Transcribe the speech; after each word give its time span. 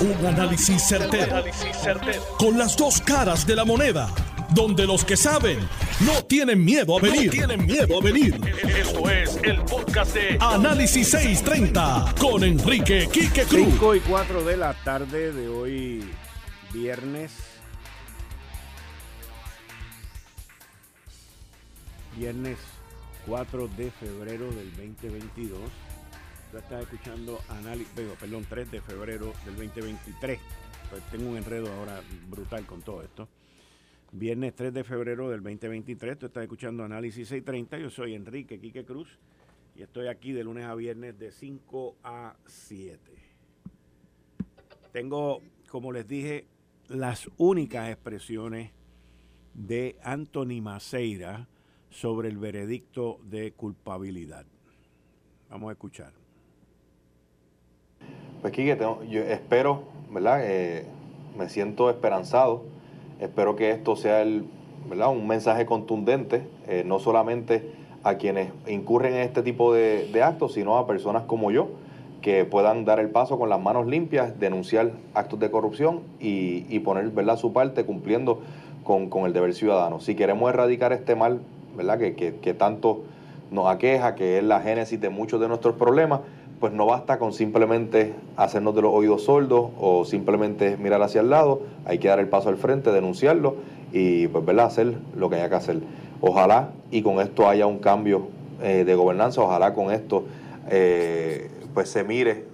Un 0.00 0.26
análisis 0.26 0.82
certero, 0.82 1.44
Con 2.38 2.56
las 2.56 2.74
dos 2.74 3.02
caras 3.02 3.46
de 3.46 3.54
la 3.54 3.66
moneda. 3.66 4.08
Donde 4.54 4.86
los 4.86 5.04
que 5.04 5.14
saben 5.14 5.58
no 6.00 6.24
tienen 6.24 6.64
miedo 6.64 6.96
a 6.96 7.02
venir. 7.02 7.30
tienen 7.30 7.66
miedo 7.66 7.98
a 8.00 8.02
venir. 8.02 8.40
Esto 8.66 9.10
es 9.10 9.38
el 9.42 9.60
podcast 9.62 10.14
de 10.14 10.38
Análisis 10.40 11.10
630 11.10 12.14
con 12.18 12.42
Enrique 12.42 13.08
Quique 13.12 13.42
Cruz. 13.42 13.68
5 13.72 13.94
y 13.96 14.00
4 14.00 14.44
de 14.44 14.56
la 14.56 14.72
tarde 14.72 15.32
de 15.32 15.48
hoy, 15.48 16.10
viernes. 16.72 17.32
Viernes 22.16 22.56
4 23.26 23.68
de 23.76 23.90
febrero 23.90 24.46
del 24.50 24.70
2022. 24.76 25.60
Ya 26.52 26.58
estás 26.58 26.82
escuchando 26.82 27.38
análisis, 27.48 27.92
perdón, 28.18 28.44
3 28.48 28.72
de 28.72 28.80
febrero 28.80 29.32
del 29.44 29.54
2023. 29.54 30.40
Pues 30.90 31.02
tengo 31.04 31.30
un 31.30 31.36
enredo 31.36 31.72
ahora 31.72 32.00
brutal 32.28 32.66
con 32.66 32.82
todo 32.82 33.02
esto. 33.02 33.28
Viernes 34.10 34.56
3 34.56 34.74
de 34.74 34.82
febrero 34.82 35.30
del 35.30 35.44
2023, 35.44 36.18
tú 36.18 36.26
estás 36.26 36.42
escuchando 36.42 36.82
Análisis 36.82 37.28
630. 37.28 37.78
Yo 37.78 37.90
soy 37.90 38.14
Enrique 38.14 38.58
Quique 38.58 38.84
Cruz 38.84 39.20
y 39.76 39.82
estoy 39.82 40.08
aquí 40.08 40.32
de 40.32 40.42
lunes 40.42 40.64
a 40.64 40.74
viernes 40.74 41.16
de 41.16 41.30
5 41.30 41.98
a 42.02 42.34
7. 42.44 42.98
Tengo, 44.92 45.40
como 45.68 45.92
les 45.92 46.08
dije, 46.08 46.48
las 46.88 47.30
únicas 47.36 47.88
expresiones 47.90 48.72
de 49.54 49.96
Anthony 50.02 50.60
Maceira 50.60 51.46
sobre 51.90 52.28
el 52.28 52.38
veredicto 52.38 53.20
de 53.22 53.52
culpabilidad. 53.52 54.46
Vamos 55.48 55.68
a 55.68 55.72
escuchar. 55.72 56.19
Pues 58.40 58.54
Quique, 58.54 58.78
yo 59.10 59.20
espero, 59.20 59.82
¿verdad? 60.10 60.40
Eh, 60.42 60.86
me 61.36 61.50
siento 61.50 61.90
esperanzado. 61.90 62.62
Espero 63.20 63.54
que 63.54 63.70
esto 63.70 63.96
sea 63.96 64.24
un 64.24 65.26
mensaje 65.26 65.66
contundente, 65.66 66.48
eh, 66.66 66.82
no 66.86 67.00
solamente 67.00 67.70
a 68.02 68.14
quienes 68.14 68.50
incurren 68.66 69.12
en 69.12 69.20
este 69.20 69.42
tipo 69.42 69.74
de, 69.74 70.22
actos, 70.22 70.54
sino 70.54 70.78
a 70.78 70.86
personas 70.86 71.24
como 71.24 71.50
yo, 71.50 71.68
que 72.22 72.46
puedan 72.46 72.86
dar 72.86 72.98
el 72.98 73.10
paso 73.10 73.38
con 73.38 73.50
las 73.50 73.60
manos 73.60 73.86
limpias, 73.86 74.40
denunciar 74.40 74.92
actos 75.12 75.38
de 75.38 75.50
corrupción 75.50 76.00
y, 76.18 76.78
poner 76.78 77.10
¿verdad? 77.10 77.36
su 77.36 77.52
parte 77.52 77.84
cumpliendo 77.84 78.40
con, 78.84 79.10
el 79.26 79.34
deber 79.34 79.52
ciudadano. 79.52 80.00
Si 80.00 80.14
queremos 80.14 80.48
erradicar 80.48 80.94
este 80.94 81.14
mal 81.14 81.40
¿verdad? 81.76 81.98
Que 81.98 82.54
tanto 82.54 83.02
nos 83.50 83.66
aqueja, 83.68 84.14
que 84.14 84.38
es 84.38 84.44
la 84.44 84.60
génesis 84.60 85.00
de 85.00 85.10
muchos 85.10 85.40
de 85.40 85.48
nuestros 85.48 85.74
problemas, 85.74 86.20
pues 86.60 86.74
no 86.74 86.84
basta 86.84 87.18
con 87.18 87.32
simplemente 87.32 88.12
hacernos 88.36 88.74
de 88.74 88.82
los 88.82 88.92
oídos 88.92 89.24
sordos 89.24 89.70
o 89.80 90.04
simplemente 90.04 90.76
mirar 90.76 91.02
hacia 91.02 91.22
el 91.22 91.30
lado, 91.30 91.62
hay 91.86 91.98
que 91.98 92.08
dar 92.08 92.20
el 92.20 92.28
paso 92.28 92.50
al 92.50 92.58
frente, 92.58 92.92
denunciarlo 92.92 93.56
y 93.92 94.28
pues 94.28 94.44
¿verdad? 94.44 94.66
hacer 94.66 94.94
lo 95.16 95.30
que 95.30 95.36
haya 95.36 95.48
que 95.48 95.54
hacer. 95.54 95.78
Ojalá 96.20 96.68
y 96.90 97.00
con 97.00 97.18
esto 97.20 97.48
haya 97.48 97.66
un 97.66 97.78
cambio 97.78 98.28
eh, 98.62 98.84
de 98.84 98.94
gobernanza, 98.94 99.40
ojalá 99.40 99.72
con 99.72 99.90
esto 99.90 100.24
eh, 100.68 101.50
pues 101.72 101.88
se 101.88 102.04
mire 102.04 102.44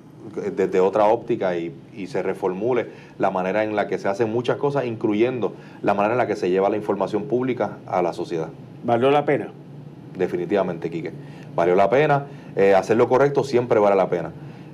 desde 0.57 0.79
otra 0.79 1.07
óptica 1.07 1.57
y, 1.57 1.75
y, 1.95 2.09
se 2.09 2.21
reformule 2.23 2.89
la 3.19 3.31
manera 3.31 3.63
en 3.63 3.77
la 3.77 3.87
que 3.87 3.97
se 3.97 4.09
hacen 4.09 4.31
muchas 4.31 4.57
cosas, 4.57 4.85
incluyendo 4.85 5.55
la 5.83 5.95
manera 5.95 6.15
en 6.15 6.19
la 6.19 6.27
que 6.27 6.35
se 6.35 6.51
lleva 6.51 6.69
la 6.69 6.77
información 6.77 7.25
pública 7.25 7.79
a 7.87 8.03
la 8.03 8.13
sociedad. 8.13 8.49
¿Valió 8.83 9.11
la 9.13 9.25
pena? 9.25 9.51
Definitivamente, 10.19 10.91
Quique. 10.91 11.13
Valió 11.55 11.77
la 11.77 11.89
pena 11.89 12.27
eh, 12.57 12.75
hacer 12.75 12.97
lo 12.97 13.07
correcto 13.07 13.45
siempre 13.45 13.79
vale 13.79 13.97
la 13.97 14.09
pena. 14.09 14.33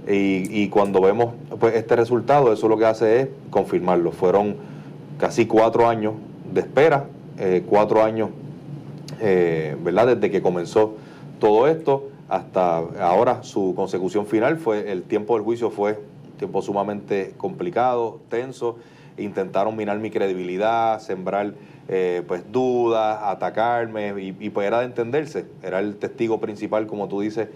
Y, 0.08 0.68
cuando 0.68 1.00
vemos 1.00 1.34
pues, 1.60 1.74
este 1.74 1.94
resultado, 1.94 2.52
eso 2.52 2.68
lo 2.68 2.76
que 2.76 2.86
hace 2.86 3.20
es 3.20 3.28
confirmarlo. 3.50 4.10
Fueron 4.10 4.56
casi 5.18 5.46
cuatro 5.46 5.88
años 5.88 6.14
de 6.52 6.60
espera, 6.60 7.06
eh, 7.38 7.64
cuatro 7.68 8.02
años, 8.02 8.30
eh, 9.20 9.76
¿verdad? 9.82 10.16
Desde 10.16 10.30
que 10.30 10.42
comenzó 10.42 10.94
todo 11.38 11.68
esto 11.68 12.08
hasta 12.28 12.78
ahora 13.00 13.42
su 13.42 13.74
consecución 13.76 14.26
final 14.26 14.56
fue, 14.56 14.90
el 14.90 15.02
tiempo 15.02 15.34
del 15.34 15.44
juicio 15.44 15.70
fue 15.70 16.00
un 16.32 16.38
tiempo 16.38 16.62
sumamente 16.62 17.34
complicado, 17.36 18.20
tenso, 18.28 18.78
intentaron 19.18 19.76
minar 19.76 19.98
mi 19.98 20.10
credibilidad, 20.10 21.00
sembrar 21.00 21.54
pues 22.26 22.50
dudas, 22.50 23.20
atacarme, 23.22 24.14
y, 24.18 24.34
y, 24.40 24.50
pues 24.50 24.66
era 24.66 24.80
de 24.80 24.86
entenderse, 24.86 25.44
era 25.62 25.78
el 25.78 25.96
testigo 25.96 26.40
principal, 26.40 26.86
como 26.86 27.06
tú 27.06 27.20
dices, 27.20 27.48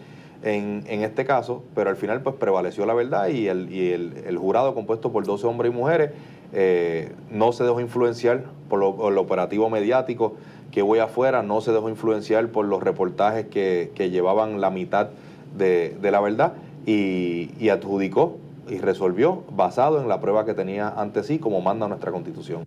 en, 0.42 0.84
en, 0.86 1.02
este 1.02 1.24
caso, 1.24 1.64
pero 1.74 1.90
al 1.90 1.96
final 1.96 2.22
pues 2.22 2.36
prevaleció 2.36 2.86
la 2.86 2.94
verdad 2.94 3.28
y 3.28 3.48
el, 3.48 3.72
y 3.72 3.92
el, 3.92 4.36
jurado 4.38 4.74
compuesto 4.74 5.12
por 5.12 5.24
12 5.24 5.46
hombres 5.46 5.72
y 5.72 5.76
mujeres 5.76 6.10
eh, 6.52 7.12
no 7.30 7.52
se 7.52 7.64
dejó 7.64 7.80
influenciar 7.80 8.44
por, 8.68 8.78
lo, 8.78 9.08
el 9.08 9.18
operativo 9.18 9.68
mediático 9.70 10.36
que 10.70 10.82
voy 10.82 10.98
afuera, 10.98 11.42
no 11.42 11.60
se 11.60 11.72
dejó 11.72 11.88
influenciar 11.88 12.48
por 12.48 12.66
los 12.66 12.82
reportajes 12.82 13.46
que, 13.46 13.90
llevaban 14.10 14.60
la 14.60 14.70
mitad 14.70 15.10
de, 15.56 15.96
la 16.02 16.20
verdad 16.20 16.54
y, 16.84 17.50
y 17.58 17.70
adjudicó 17.70 18.38
y 18.68 18.78
resolvió 18.78 19.44
basado 19.50 20.00
en 20.00 20.08
la 20.08 20.20
prueba 20.20 20.44
que 20.44 20.54
tenía 20.54 20.88
ante 20.88 21.22
sí, 21.22 21.38
como 21.38 21.60
manda 21.60 21.88
nuestra 21.88 22.12
constitución. 22.12 22.66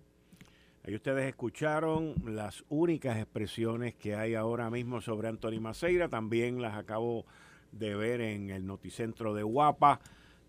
Ahí 0.86 0.94
ustedes 0.94 1.28
escucharon 1.28 2.14
las 2.26 2.64
únicas 2.70 3.18
expresiones 3.18 3.94
que 3.94 4.16
hay 4.16 4.34
ahora 4.34 4.70
mismo 4.70 5.00
sobre 5.02 5.28
Anthony 5.28 5.60
Maceira, 5.60 6.08
también 6.08 6.62
las 6.62 6.74
acabo 6.74 7.26
de 7.72 7.94
ver 7.94 8.20
en 8.20 8.50
el 8.50 8.66
Noticentro 8.66 9.34
de 9.34 9.42
Guapa, 9.42 10.00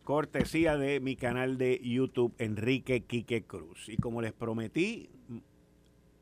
cortesía 0.03 0.77
de 0.77 0.99
mi 0.99 1.15
canal 1.15 1.57
de 1.57 1.79
YouTube 1.83 2.33
Enrique 2.37 3.01
Quique 3.01 3.43
Cruz. 3.43 3.89
Y 3.89 3.97
como 3.97 4.21
les 4.21 4.33
prometí 4.33 5.09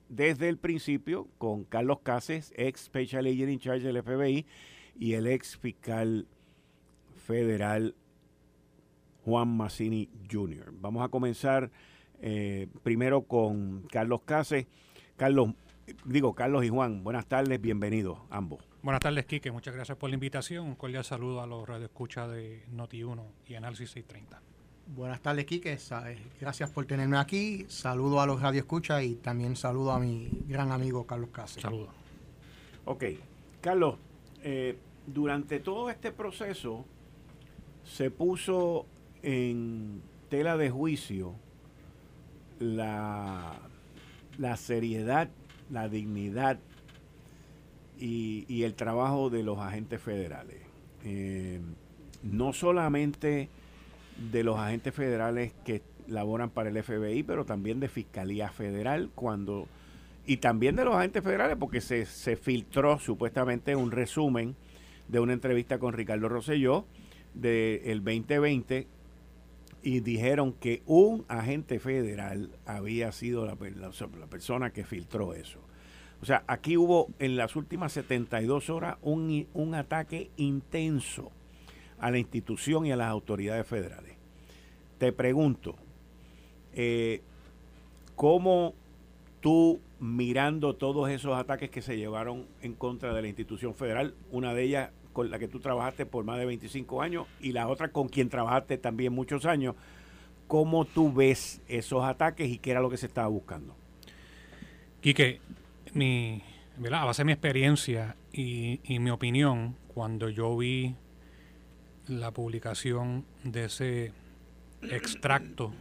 desde 0.09 0.49
el 0.49 0.57
principio, 0.57 1.27
con 1.37 1.63
Carlos 1.63 1.99
Cases, 2.01 2.51
ex 2.55 2.81
Special 2.81 3.25
Agent 3.25 3.51
in 3.51 3.59
Charge 3.59 3.85
del 3.85 4.01
FBI, 4.01 4.45
y 4.97 5.13
el 5.13 5.27
ex 5.27 5.57
fiscal 5.57 6.27
federal 7.25 7.95
Juan 9.23 9.55
Massini 9.55 10.09
Jr. 10.29 10.73
Vamos 10.73 11.03
a 11.03 11.09
comenzar 11.09 11.71
eh, 12.21 12.67
primero 12.83 13.21
con 13.21 13.83
Carlos 13.91 14.21
Cases. 14.23 14.67
Carlos, 15.15 15.53
digo, 16.05 16.33
Carlos 16.33 16.65
y 16.65 16.69
Juan, 16.69 17.03
buenas 17.03 17.27
tardes, 17.27 17.61
bienvenidos 17.61 18.19
ambos. 18.29 18.68
Buenas 18.81 19.01
tardes, 19.01 19.25
Quique. 19.25 19.51
Muchas 19.51 19.75
gracias 19.75 19.97
por 19.97 20.09
la 20.09 20.13
invitación. 20.13 20.65
Un 20.65 20.75
cordial 20.75 21.03
saludo 21.03 21.41
a 21.41 21.47
los 21.47 21.67
radioescuchas 21.67 22.31
de 22.31 22.63
Noti1 22.73 23.23
y 23.47 23.55
Análisis 23.55 23.91
630. 23.91 24.41
Buenas 24.95 25.21
tardes, 25.21 25.45
Quique. 25.45 25.73
Eh, 25.73 26.17
gracias 26.39 26.71
por 26.71 26.85
tenerme 26.85 27.17
aquí. 27.17 27.65
Saludo 27.67 28.21
a 28.21 28.25
los 28.25 28.41
radioescuchas 28.41 29.03
y 29.03 29.15
también 29.15 29.57
saludo 29.57 29.91
a 29.91 29.99
mi 29.99 30.29
gran 30.47 30.71
amigo 30.71 31.05
Carlos 31.05 31.29
Cáceres. 31.33 31.63
Saludos. 31.63 31.89
Ok. 32.85 33.03
Carlos, 33.59 33.97
eh, 34.43 34.77
durante 35.05 35.59
todo 35.59 35.89
este 35.89 36.13
proceso 36.13 36.85
se 37.83 38.11
puso 38.11 38.85
en 39.23 40.01
tela 40.29 40.55
de 40.55 40.69
juicio 40.69 41.35
la, 42.59 43.59
la 44.37 44.55
seriedad, 44.55 45.29
la 45.69 45.89
dignidad 45.89 46.59
y, 47.99 48.63
el 48.63 48.75
trabajo 48.75 49.29
de 49.29 49.43
los 49.43 49.59
agentes 49.59 50.01
federales. 50.01 50.57
Eh, 51.03 51.59
no 52.23 52.53
solamente 52.53 53.49
de 54.31 54.43
los 54.43 54.57
agentes 54.57 54.93
federales 54.93 55.53
que 55.65 55.81
laboran 56.07 56.49
para 56.49 56.69
el 56.69 56.83
FBI, 56.83 57.23
pero 57.23 57.45
también 57.45 57.79
de 57.79 57.87
Fiscalía 57.87 58.49
Federal, 58.49 59.09
cuando 59.15 59.67
y 60.25 60.37
también 60.37 60.75
de 60.75 60.85
los 60.85 60.95
agentes 60.95 61.23
federales, 61.23 61.57
porque 61.59 61.81
se, 61.81 62.05
se 62.05 62.35
filtró 62.35 62.99
supuestamente 62.99 63.75
un 63.75 63.91
resumen 63.91 64.55
de 65.07 65.19
una 65.19 65.33
entrevista 65.33 65.79
con 65.79 65.93
Ricardo 65.93 66.29
Rosselló 66.29 66.85
del 67.33 68.03
2020 68.03 68.87
y 69.81 69.99
dijeron 70.01 70.53
que 70.53 70.83
un 70.85 71.25
agente 71.29 71.79
federal 71.79 72.51
había 72.65 73.11
sido 73.11 73.45
la 73.45 73.55
persona 73.55 74.71
que 74.71 74.83
filtró 74.83 75.33
eso. 75.33 75.59
O 76.21 76.25
sea, 76.25 76.43
aquí 76.47 76.75
hubo 76.75 77.07
en 77.19 77.37
las 77.37 77.55
últimas 77.55 77.93
72 77.93 78.69
horas 78.69 78.97
un, 79.01 79.47
un 79.53 79.75
ataque 79.75 80.29
intenso 80.37 81.31
a 81.99 82.11
la 82.11 82.17
institución 82.17 82.85
y 82.85 82.91
a 82.91 82.95
las 82.95 83.09
autoridades 83.09 83.65
federales. 83.65 84.15
Te 84.97 85.13
pregunto, 85.13 85.75
eh, 86.73 87.21
¿cómo 88.15 88.73
tú 89.39 89.79
mirando 89.99 90.75
todos 90.75 91.09
esos 91.09 91.37
ataques 91.37 91.69
que 91.69 91.81
se 91.81 91.97
llevaron 91.97 92.45
en 92.61 92.73
contra 92.73 93.13
de 93.13 93.21
la 93.21 93.27
institución 93.27 93.73
federal, 93.75 94.13
una 94.31 94.53
de 94.53 94.63
ellas 94.63 94.91
con 95.13 95.29
la 95.29 95.39
que 95.39 95.47
tú 95.47 95.59
trabajaste 95.59 96.05
por 96.05 96.23
más 96.23 96.37
de 96.37 96.45
25 96.45 97.01
años 97.01 97.27
y 97.41 97.51
la 97.51 97.67
otra 97.67 97.89
con 97.89 98.07
quien 98.07 98.29
trabajaste 98.29 98.77
también 98.77 99.13
muchos 99.13 99.45
años, 99.45 99.75
¿cómo 100.47 100.85
tú 100.85 101.11
ves 101.11 101.61
esos 101.67 102.03
ataques 102.03 102.49
y 102.49 102.57
qué 102.57 102.71
era 102.71 102.81
lo 102.81 102.89
que 102.89 102.97
se 102.97 103.07
estaba 103.07 103.27
buscando? 103.27 103.75
Quique, 105.01 105.39
mi, 105.93 106.43
a 106.91 107.05
base 107.05 107.21
de 107.21 107.25
mi 107.25 107.31
experiencia 107.31 108.15
y, 108.31 108.79
mi 108.99 109.09
opinión, 109.09 109.75
cuando 109.87 110.29
yo 110.29 110.55
vi 110.57 110.95
la 112.07 112.31
publicación 112.31 113.25
de 113.43 113.65
ese 113.65 114.13
extracto 114.81 115.73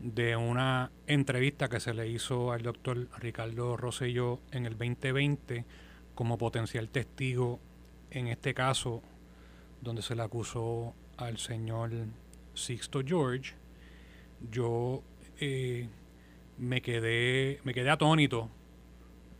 de 0.00 0.36
una 0.36 0.90
entrevista 1.06 1.68
que 1.68 1.78
se 1.78 1.94
le 1.94 2.08
hizo 2.08 2.52
al 2.52 2.62
doctor 2.62 3.08
Ricardo 3.18 3.76
Rosselló 3.76 4.40
en 4.50 4.66
el 4.66 4.72
2020 4.72 5.64
como 6.14 6.38
potencial 6.38 6.88
testigo 6.88 7.60
en 8.10 8.26
este 8.26 8.52
caso 8.52 9.02
donde 9.80 10.02
se 10.02 10.16
le 10.16 10.22
acusó 10.22 10.94
al 11.16 11.38
señor 11.38 11.90
Sixto 12.54 13.02
George. 13.04 13.54
Yo 14.50 15.02
eh, 15.38 15.88
me 16.58 16.82
quedé 16.82 17.60
me 17.64 17.72
quedé 17.72 17.90
atónito, 17.90 18.50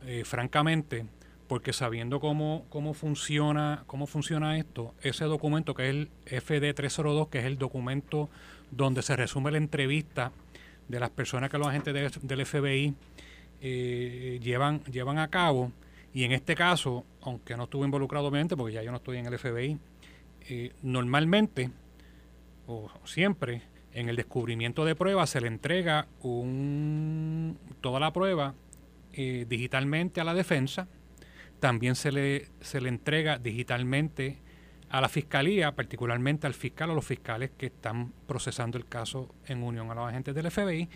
eh, 0.07 0.25
francamente, 0.25 1.07
porque 1.49 1.73
sabiendo 1.73 2.21
cómo, 2.21 2.65
cómo 2.69 2.95
funciona 2.95 3.85
cómo 3.87 4.07
funciona 4.07 4.59
esto, 4.59 4.95
ese 5.03 5.25
documento 5.25 5.75
que 5.75 5.89
es 5.89 5.91
el 5.91 6.11
FD 6.27 6.75
302, 6.75 7.29
que 7.29 7.41
es 7.41 7.45
el 7.45 7.59
documento 7.59 8.31
donde 8.71 9.03
se 9.03 9.17
resume 9.17 9.51
la 9.51 9.59
entrevista 9.59 10.33
de 10.89 11.01
las 11.01 11.11
personas 11.11 11.51
que 11.51 11.59
los 11.59 11.69
agentes 11.69 12.21
del 12.23 12.47
FBI 12.47 12.95
eh, 13.61 14.41
llevan, 14.43 14.83
llevan 14.85 15.19
a 15.19 15.29
cabo. 15.29 15.73
Y 16.13 16.25
en 16.25 16.33
este 16.33 16.55
caso, 16.55 17.05
aunque 17.23 17.57
no 17.57 17.65
estuve 17.65 17.85
involucrado 17.85 18.27
obviamente, 18.27 18.57
porque 18.57 18.75
ya 18.75 18.83
yo 18.83 18.91
no 18.91 18.99
estoy 18.99 19.19
en 19.19 19.27
el 19.27 19.39
FBI, 19.39 19.79
eh, 20.49 20.73
normalmente 20.83 21.71
o 22.67 22.91
siempre 23.05 23.63
en 23.93 24.09
el 24.09 24.17
descubrimiento 24.17 24.85
de 24.85 24.95
pruebas 24.95 25.31
se 25.31 25.41
le 25.41 25.49
entrega 25.49 26.07
un, 26.23 27.59
toda 27.81 28.01
la 28.01 28.13
prueba 28.13 28.55
eh, 29.13 29.47
digitalmente 29.49 30.21
a 30.21 30.25
la 30.25 30.35
defensa, 30.35 30.89
también 31.61 31.95
se 31.95 32.13
le, 32.13 32.49
se 32.61 32.81
le 32.81 32.89
entrega 32.89 33.39
digitalmente 33.39 34.39
a 34.91 35.01
la 35.01 35.09
fiscalía, 35.09 35.75
particularmente 35.75 36.47
al 36.47 36.55
fiscal 36.55 36.91
o 36.91 36.95
los 36.95 37.07
fiscales 37.07 37.51
que 37.57 37.67
están 37.67 38.13
procesando 38.27 38.77
el 38.77 38.87
caso 38.87 39.35
en 39.47 39.63
unión 39.63 39.91
a 39.91 39.95
los 39.95 40.09
agentes 40.09 40.35
del 40.35 40.51
FBI 40.51 40.89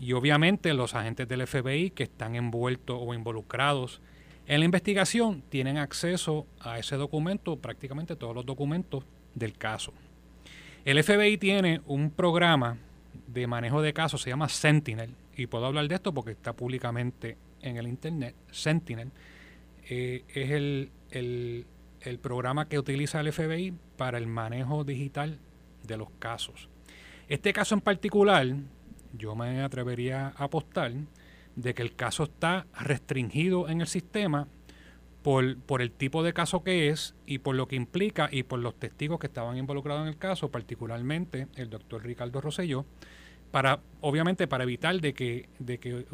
y 0.00 0.12
obviamente 0.12 0.72
los 0.72 0.94
agentes 0.94 1.28
del 1.28 1.46
FBI 1.46 1.90
que 1.90 2.04
están 2.04 2.36
envueltos 2.36 2.96
o 3.00 3.12
involucrados 3.12 4.00
en 4.46 4.60
la 4.60 4.64
investigación 4.64 5.42
tienen 5.48 5.78
acceso 5.78 6.46
a 6.60 6.78
ese 6.78 6.96
documento, 6.96 7.56
prácticamente 7.56 8.16
todos 8.16 8.34
los 8.34 8.46
documentos 8.46 9.04
del 9.34 9.56
caso. 9.56 9.92
El 10.84 11.02
FBI 11.02 11.36
tiene 11.36 11.82
un 11.86 12.10
programa 12.10 12.78
de 13.26 13.46
manejo 13.46 13.82
de 13.82 13.92
casos, 13.92 14.22
se 14.22 14.30
llama 14.30 14.48
Sentinel, 14.48 15.14
y 15.36 15.46
puedo 15.46 15.66
hablar 15.66 15.86
de 15.86 15.94
esto 15.94 16.12
porque 16.12 16.32
está 16.32 16.52
públicamente 16.52 17.36
en 17.62 17.76
el 17.76 17.86
Internet. 17.86 18.34
Sentinel 18.50 19.10
eh, 19.88 20.24
es 20.34 20.50
el, 20.50 20.90
el 21.10 21.66
el 22.00 22.18
programa 22.18 22.68
que 22.68 22.78
utiliza 22.78 23.20
el 23.20 23.32
FBI 23.32 23.74
para 23.96 24.18
el 24.18 24.26
manejo 24.26 24.84
digital 24.84 25.38
de 25.86 25.96
los 25.96 26.10
casos. 26.18 26.68
Este 27.28 27.52
caso 27.52 27.74
en 27.74 27.80
particular, 27.80 28.46
yo 29.12 29.34
me 29.34 29.62
atrevería 29.62 30.32
a 30.36 30.44
apostar 30.44 30.92
de 31.56 31.74
que 31.74 31.82
el 31.82 31.94
caso 31.94 32.24
está 32.24 32.66
restringido 32.78 33.68
en 33.68 33.80
el 33.80 33.86
sistema 33.86 34.48
por, 35.22 35.58
por, 35.58 35.82
el 35.82 35.90
tipo 35.90 36.22
de 36.22 36.32
caso 36.32 36.64
que 36.64 36.88
es 36.88 37.14
y 37.26 37.38
por 37.38 37.54
lo 37.54 37.68
que 37.68 37.76
implica 37.76 38.28
y 38.32 38.42
por 38.42 38.58
los 38.58 38.74
testigos 38.76 39.18
que 39.18 39.26
estaban 39.26 39.58
involucrados 39.58 40.02
en 40.02 40.08
el 40.08 40.16
caso, 40.16 40.50
particularmente 40.50 41.48
el 41.56 41.68
doctor 41.68 42.02
Ricardo 42.02 42.40
Rosselló, 42.40 42.86
para, 43.50 43.80
obviamente 44.00 44.46
para 44.46 44.64
evitar 44.64 44.98
de 45.00 45.12
que, 45.12 45.48
de 45.58 45.78
que 45.78 46.06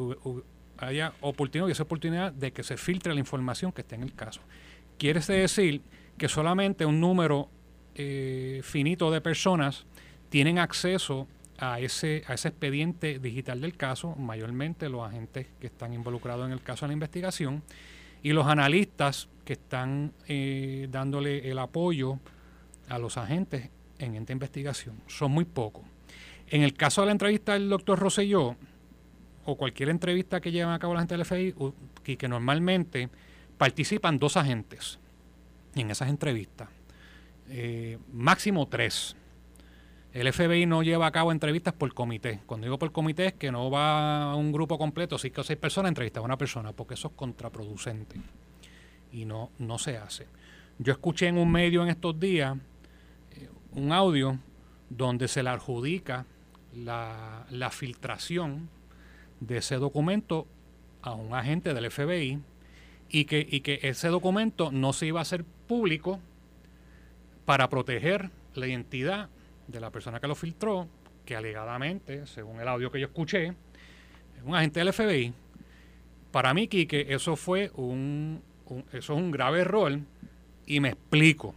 haya 0.78 1.12
oportunidad, 1.20 1.80
oportunidad 1.80 2.32
de 2.32 2.52
que 2.52 2.62
se 2.62 2.76
filtre 2.76 3.14
la 3.14 3.20
información 3.20 3.72
que 3.72 3.82
esté 3.82 3.94
en 3.94 4.02
el 4.02 4.14
caso. 4.14 4.40
Quiere 4.98 5.20
decir 5.20 5.82
que 6.16 6.28
solamente 6.28 6.86
un 6.86 7.00
número 7.00 7.48
eh, 7.94 8.60
finito 8.62 9.10
de 9.10 9.20
personas 9.20 9.86
tienen 10.28 10.58
acceso 10.58 11.26
a 11.58 11.80
ese, 11.80 12.22
a 12.26 12.34
ese 12.34 12.48
expediente 12.48 13.18
digital 13.18 13.60
del 13.60 13.76
caso, 13.76 14.14
mayormente 14.16 14.88
los 14.88 15.06
agentes 15.06 15.46
que 15.60 15.68
están 15.68 15.92
involucrados 15.92 16.46
en 16.46 16.52
el 16.52 16.62
caso 16.62 16.84
de 16.84 16.88
la 16.88 16.94
investigación 16.94 17.62
y 18.22 18.32
los 18.32 18.46
analistas 18.46 19.28
que 19.44 19.54
están 19.54 20.12
eh, 20.26 20.88
dándole 20.90 21.50
el 21.50 21.58
apoyo 21.58 22.18
a 22.88 22.98
los 22.98 23.16
agentes 23.16 23.70
en 23.98 24.16
esta 24.16 24.32
investigación. 24.32 25.00
Son 25.06 25.30
muy 25.30 25.44
pocos. 25.44 25.84
En 26.48 26.62
el 26.62 26.74
caso 26.74 27.00
de 27.00 27.06
la 27.06 27.12
entrevista 27.12 27.54
del 27.54 27.68
doctor 27.68 27.98
Rosselló, 27.98 28.56
o 29.46 29.56
cualquier 29.56 29.88
entrevista 29.88 30.40
que 30.40 30.52
lleven 30.52 30.70
a 30.70 30.78
cabo 30.78 30.94
la 30.94 31.00
gente 31.00 31.16
del 31.16 31.24
FBI, 31.24 31.54
y 32.04 32.16
que 32.16 32.28
normalmente 32.28 33.08
participan 33.56 34.18
dos 34.18 34.36
agentes 34.36 34.98
en 35.74 35.90
esas 35.90 36.08
entrevistas, 36.08 36.68
eh, 37.48 37.98
máximo 38.12 38.66
tres. 38.66 39.16
El 40.12 40.32
FBI 40.32 40.64
no 40.64 40.82
lleva 40.82 41.06
a 41.06 41.12
cabo 41.12 41.30
entrevistas 41.30 41.74
por 41.74 41.92
comité. 41.92 42.40
Cuando 42.46 42.64
digo 42.64 42.78
por 42.78 42.90
comité 42.90 43.26
es 43.26 43.34
que 43.34 43.52
no 43.52 43.70
va 43.70 44.32
a 44.32 44.34
un 44.34 44.50
grupo 44.50 44.78
completo, 44.78 45.18
cinco 45.18 45.42
o 45.42 45.44
seis 45.44 45.58
personas, 45.58 45.90
entrevistar 45.90 46.22
a 46.22 46.24
una 46.24 46.38
persona, 46.38 46.72
porque 46.72 46.94
eso 46.94 47.08
es 47.08 47.14
contraproducente 47.14 48.16
y 49.12 49.26
no, 49.26 49.50
no 49.58 49.78
se 49.78 49.98
hace. 49.98 50.26
Yo 50.78 50.92
escuché 50.92 51.28
en 51.28 51.38
un 51.38 51.50
medio 51.50 51.82
en 51.82 51.88
estos 51.88 52.18
días 52.18 52.56
eh, 53.32 53.48
un 53.72 53.92
audio 53.92 54.38
donde 54.88 55.28
se 55.28 55.42
le 55.42 55.50
adjudica 55.50 56.24
la, 56.74 57.46
la 57.50 57.70
filtración 57.70 58.70
de 59.40 59.58
ese 59.58 59.76
documento 59.76 60.46
a 61.02 61.12
un 61.12 61.34
agente 61.34 61.74
del 61.74 61.90
FBI 61.90 62.40
y 63.08 63.24
que, 63.26 63.46
y 63.48 63.60
que 63.60 63.80
ese 63.82 64.08
documento 64.08 64.72
no 64.72 64.92
se 64.92 65.06
iba 65.06 65.20
a 65.20 65.22
hacer 65.22 65.44
público 65.44 66.20
para 67.44 67.68
proteger 67.68 68.30
la 68.54 68.66
identidad 68.66 69.28
de 69.68 69.80
la 69.80 69.90
persona 69.90 70.20
que 70.20 70.26
lo 70.26 70.34
filtró, 70.34 70.88
que 71.24 71.36
alegadamente, 71.36 72.26
según 72.26 72.60
el 72.60 72.68
audio 72.68 72.90
que 72.90 73.00
yo 73.00 73.06
escuché, 73.06 73.48
es 73.48 74.42
un 74.44 74.54
agente 74.54 74.80
del 74.80 74.92
FBI. 74.92 75.32
Para 76.30 76.52
mí, 76.54 76.68
Quique, 76.68 77.06
eso 77.08 77.36
fue 77.36 77.70
un, 77.74 78.42
eso 78.92 79.12
es 79.14 79.18
un 79.18 79.30
grave 79.30 79.60
error 79.60 79.98
y 80.66 80.80
me 80.80 80.90
explico. 80.90 81.54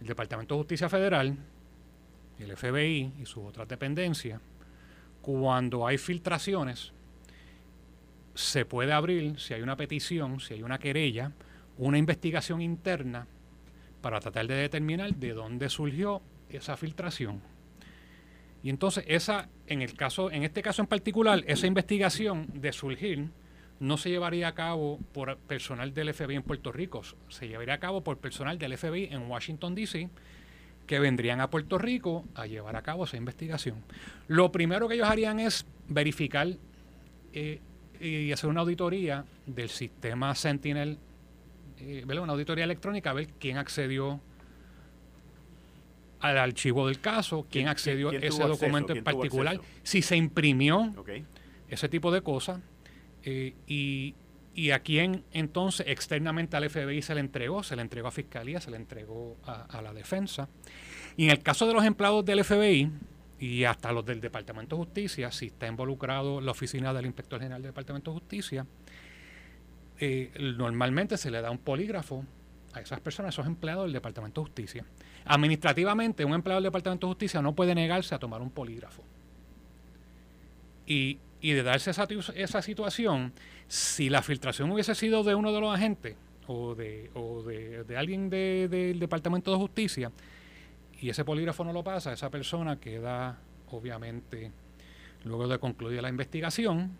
El 0.00 0.06
Departamento 0.06 0.54
de 0.54 0.60
Justicia 0.60 0.88
Federal, 0.88 1.36
el 2.38 2.56
FBI 2.56 3.12
y 3.20 3.26
sus 3.26 3.44
otras 3.44 3.68
dependencias, 3.68 4.40
cuando 5.22 5.86
hay 5.86 5.98
filtraciones, 5.98 6.92
se 8.34 8.64
puede 8.64 8.92
abrir, 8.92 9.38
si 9.38 9.54
hay 9.54 9.62
una 9.62 9.76
petición, 9.76 10.40
si 10.40 10.54
hay 10.54 10.62
una 10.62 10.78
querella, 10.78 11.32
una 11.78 11.98
investigación 11.98 12.60
interna 12.60 13.26
para 14.00 14.20
tratar 14.20 14.46
de 14.46 14.54
determinar 14.54 15.14
de 15.14 15.32
dónde 15.32 15.68
surgió 15.68 16.20
esa 16.50 16.76
filtración. 16.76 17.40
Y 18.62 18.70
entonces 18.70 19.04
esa, 19.08 19.48
en 19.66 19.82
el 19.82 19.94
caso, 19.94 20.30
en 20.30 20.44
este 20.44 20.62
caso 20.62 20.82
en 20.82 20.88
particular, 20.88 21.42
esa 21.46 21.66
investigación 21.66 22.48
de 22.52 22.72
surgir 22.72 23.28
no 23.80 23.96
se 23.96 24.10
llevaría 24.10 24.48
a 24.48 24.54
cabo 24.54 24.98
por 25.12 25.36
personal 25.38 25.92
del 25.92 26.14
FBI 26.14 26.36
en 26.36 26.42
Puerto 26.42 26.70
Rico, 26.70 27.02
se 27.28 27.48
llevaría 27.48 27.74
a 27.74 27.78
cabo 27.78 28.02
por 28.02 28.18
personal 28.18 28.58
del 28.58 28.76
FBI 28.76 29.08
en 29.10 29.22
Washington 29.28 29.74
DC 29.74 30.08
que 30.86 30.98
vendrían 30.98 31.40
a 31.40 31.50
Puerto 31.50 31.78
Rico 31.78 32.24
a 32.34 32.46
llevar 32.46 32.76
a 32.76 32.82
cabo 32.82 33.04
esa 33.04 33.16
investigación. 33.16 33.76
Lo 34.28 34.52
primero 34.52 34.88
que 34.88 34.94
ellos 34.94 35.08
harían 35.08 35.40
es 35.40 35.66
verificar 35.88 36.48
eh, 37.32 37.60
y 38.00 38.32
hacer 38.32 38.50
una 38.50 38.60
auditoría 38.60 39.24
del 39.46 39.68
sistema 39.68 40.34
Sentinel, 40.34 40.98
eh, 41.78 42.04
una 42.06 42.32
auditoría 42.32 42.64
electrónica, 42.64 43.10
a 43.10 43.14
ver 43.14 43.28
quién 43.38 43.58
accedió 43.58 44.20
al 46.20 46.38
archivo 46.38 46.86
del 46.86 47.00
caso, 47.00 47.46
quién, 47.50 47.68
accedió 47.68 48.10
a 48.10 48.14
ese 48.14 48.42
documento 48.44 48.92
en 48.92 49.02
particular, 49.02 49.60
si 49.82 50.02
se 50.02 50.16
imprimió, 50.16 50.94
ese 51.68 51.88
tipo 51.88 52.12
de 52.12 52.22
cosas, 52.22 52.60
eh, 53.24 53.54
y, 53.66 54.14
a 54.70 54.80
quién 54.80 55.24
entonces 55.32 55.86
externamente 55.88 56.56
al 56.56 56.68
FBI 56.68 57.02
se 57.02 57.14
le 57.14 57.20
entregó, 57.20 57.62
se 57.62 57.74
le 57.74 57.82
entregó 57.82 58.08
a 58.08 58.10
Fiscalía, 58.10 58.60
se 58.60 58.70
le 58.70 58.76
entregó 58.76 59.36
a, 59.44 59.62
a 59.62 59.82
la 59.82 59.92
defensa. 59.92 60.48
Y 61.16 61.24
en 61.24 61.30
el 61.30 61.42
caso 61.42 61.66
de 61.66 61.74
los 61.74 61.84
empleados 61.84 62.24
del 62.24 62.44
FBI, 62.44 62.90
y 63.42 63.64
hasta 63.64 63.90
los 63.90 64.06
del 64.06 64.20
Departamento 64.20 64.76
de 64.76 64.84
Justicia, 64.84 65.32
si 65.32 65.46
está 65.46 65.66
involucrado 65.66 66.40
la 66.40 66.52
oficina 66.52 66.94
del 66.94 67.06
Inspector 67.06 67.40
General 67.40 67.60
del 67.60 67.70
Departamento 67.70 68.12
de 68.12 68.20
Justicia, 68.20 68.66
eh, 69.98 70.30
normalmente 70.56 71.16
se 71.16 71.28
le 71.28 71.40
da 71.40 71.50
un 71.50 71.58
polígrafo 71.58 72.24
a 72.72 72.80
esas 72.80 73.00
personas, 73.00 73.30
a 73.30 73.30
esos 73.30 73.46
empleados 73.48 73.84
del 73.84 73.94
Departamento 73.94 74.40
de 74.40 74.46
Justicia. 74.46 74.84
Administrativamente, 75.24 76.24
un 76.24 76.34
empleado 76.34 76.60
del 76.60 76.70
Departamento 76.70 77.08
de 77.08 77.10
Justicia 77.14 77.42
no 77.42 77.52
puede 77.52 77.74
negarse 77.74 78.14
a 78.14 78.20
tomar 78.20 78.42
un 78.42 78.50
polígrafo. 78.50 79.02
Y, 80.86 81.18
de 81.50 81.64
darse 81.64 81.90
esa, 81.90 82.62
situación, 82.62 83.32
si 83.66 84.08
la 84.08 84.22
filtración 84.22 84.70
hubiese 84.70 84.94
sido 84.94 85.24
de 85.24 85.34
uno 85.34 85.52
de 85.52 85.60
los 85.60 85.74
agentes 85.74 86.16
o 86.46 86.76
de, 86.76 87.10
alguien 87.96 88.30
del 88.30 89.00
Departamento 89.00 89.50
de 89.50 89.56
Justicia, 89.56 90.12
y 91.00 91.10
ese 91.10 91.24
polígrafo 91.24 91.64
no 91.64 91.72
lo 91.72 91.82
pasa, 91.82 92.12
esa 92.12 92.30
persona 92.30 92.78
queda 92.78 93.40
obviamente, 93.72 94.52
luego 95.24 95.48
de 95.48 95.58
concluir 95.58 96.00
la 96.00 96.08
investigación, 96.08 96.96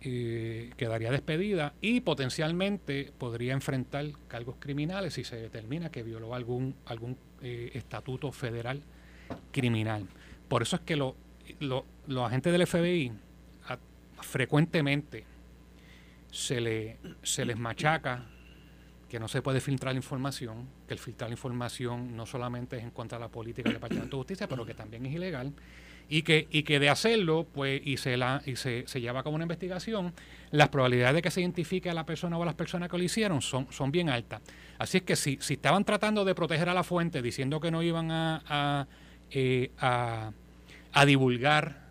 eh, 0.00 0.70
quedaría 0.76 1.10
despedida 1.10 1.74
y 1.80 2.00
potencialmente 2.02 3.12
podría 3.18 3.54
enfrentar 3.54 4.06
cargos 4.28 4.54
criminales 4.60 5.14
si 5.14 5.24
se 5.24 5.34
determina 5.34 5.90
que 5.90 6.04
violó 6.04 6.36
algún, 6.36 6.76
eh, 7.42 7.72
estatuto 7.74 8.30
federal 8.30 8.80
criminal. 9.50 10.06
Por 10.48 10.62
eso 10.62 10.76
es 10.76 10.82
que 10.82 10.94
lo, 10.94 11.16
los 11.58 12.26
agentes 12.26 12.52
del 12.52 12.64
FBI 12.64 13.12
frecuentemente 14.20 15.24
se, 16.30 16.60
le, 16.60 16.98
se 17.22 17.44
les 17.44 17.58
machaca 17.58 18.26
que 19.08 19.18
no 19.18 19.26
se 19.26 19.40
puede 19.40 19.60
filtrar 19.60 19.94
la 19.94 19.98
información, 19.98 20.68
que 20.86 20.92
el 20.92 21.00
filtrar 21.00 21.30
la 21.30 21.34
información 21.34 22.14
no 22.14 22.26
solamente 22.26 22.76
es 22.76 22.82
en 22.82 22.90
contra 22.90 23.16
de 23.18 23.24
la 23.24 23.30
política 23.30 23.68
del 23.68 23.76
Departamento 23.76 24.16
de 24.16 24.20
Justicia, 24.20 24.48
pero 24.48 24.66
que 24.66 24.74
también 24.74 25.06
es 25.06 25.14
ilegal, 25.14 25.54
y 26.10 26.22
que, 26.22 26.46
y 26.50 26.62
que 26.62 26.78
de 26.78 26.90
hacerlo, 26.90 27.46
pues, 27.52 27.80
y 27.84 27.96
se 27.96 28.16
la, 28.16 28.42
y 28.44 28.56
se, 28.56 28.86
se 28.86 29.00
lleva 29.00 29.22
como 29.22 29.36
una 29.36 29.44
investigación, 29.44 30.12
las 30.50 30.68
probabilidades 30.68 31.14
de 31.14 31.22
que 31.22 31.30
se 31.30 31.40
identifique 31.40 31.88
a 31.90 31.94
la 31.94 32.04
persona 32.04 32.36
o 32.36 32.42
a 32.42 32.46
las 32.46 32.54
personas 32.54 32.90
que 32.90 32.98
lo 32.98 33.04
hicieron 33.04 33.40
son, 33.40 33.66
son 33.70 33.90
bien 33.92 34.10
altas. 34.10 34.42
Así 34.78 34.98
es 34.98 35.02
que 35.04 35.16
si, 35.16 35.38
si 35.40 35.54
estaban 35.54 35.84
tratando 35.84 36.24
de 36.24 36.34
proteger 36.34 36.68
a 36.68 36.74
la 36.74 36.84
fuente, 36.84 37.22
diciendo 37.22 37.60
que 37.60 37.70
no 37.70 37.82
iban 37.82 38.10
a, 38.10 38.42
a, 38.46 38.86
eh, 39.30 39.70
a, 39.78 40.32
a 40.92 41.04
divulgar 41.06 41.87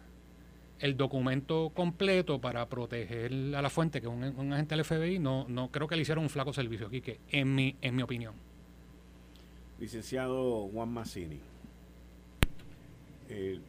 el 0.80 0.96
documento 0.96 1.72
completo 1.74 2.40
para 2.40 2.68
proteger 2.70 3.32
a 3.56 3.62
la 3.62 3.70
fuente, 3.70 4.02
que 4.02 4.08
un, 4.08 4.24
un 4.24 4.54
agente 4.54 4.76
del 4.76 4.86
FBI, 4.86 5.20
no, 5.20 5.46
no 5.48 5.70
creo 5.72 5.88
que 5.88 5.96
le 5.96 6.04
hicieron 6.04 6.24
un 6.24 6.30
flaco 6.30 6.54
servicio 6.54 6.88
aquí, 6.88 7.02
que 7.02 7.20
en 7.30 7.54
mi, 7.56 7.76
en 7.82 7.96
mi 7.96 8.04
opinión. 8.04 8.36
Licenciado 9.80 10.68
Juan 10.70 10.90
Massini, 10.90 11.40
el, 13.30 13.62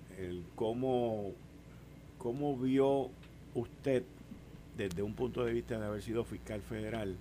cómo, 0.55 1.33
cómo 2.19 2.57
vio 2.57 3.11
usted, 3.55 4.03
desde 4.77 5.03
un 5.03 5.15
punto 5.15 5.45
de 5.45 5.53
vista 5.53 5.79
de 5.79 5.87
haber 5.87 6.03
sido 6.03 6.25
fiscal 6.25 6.61
federal, 6.63 7.17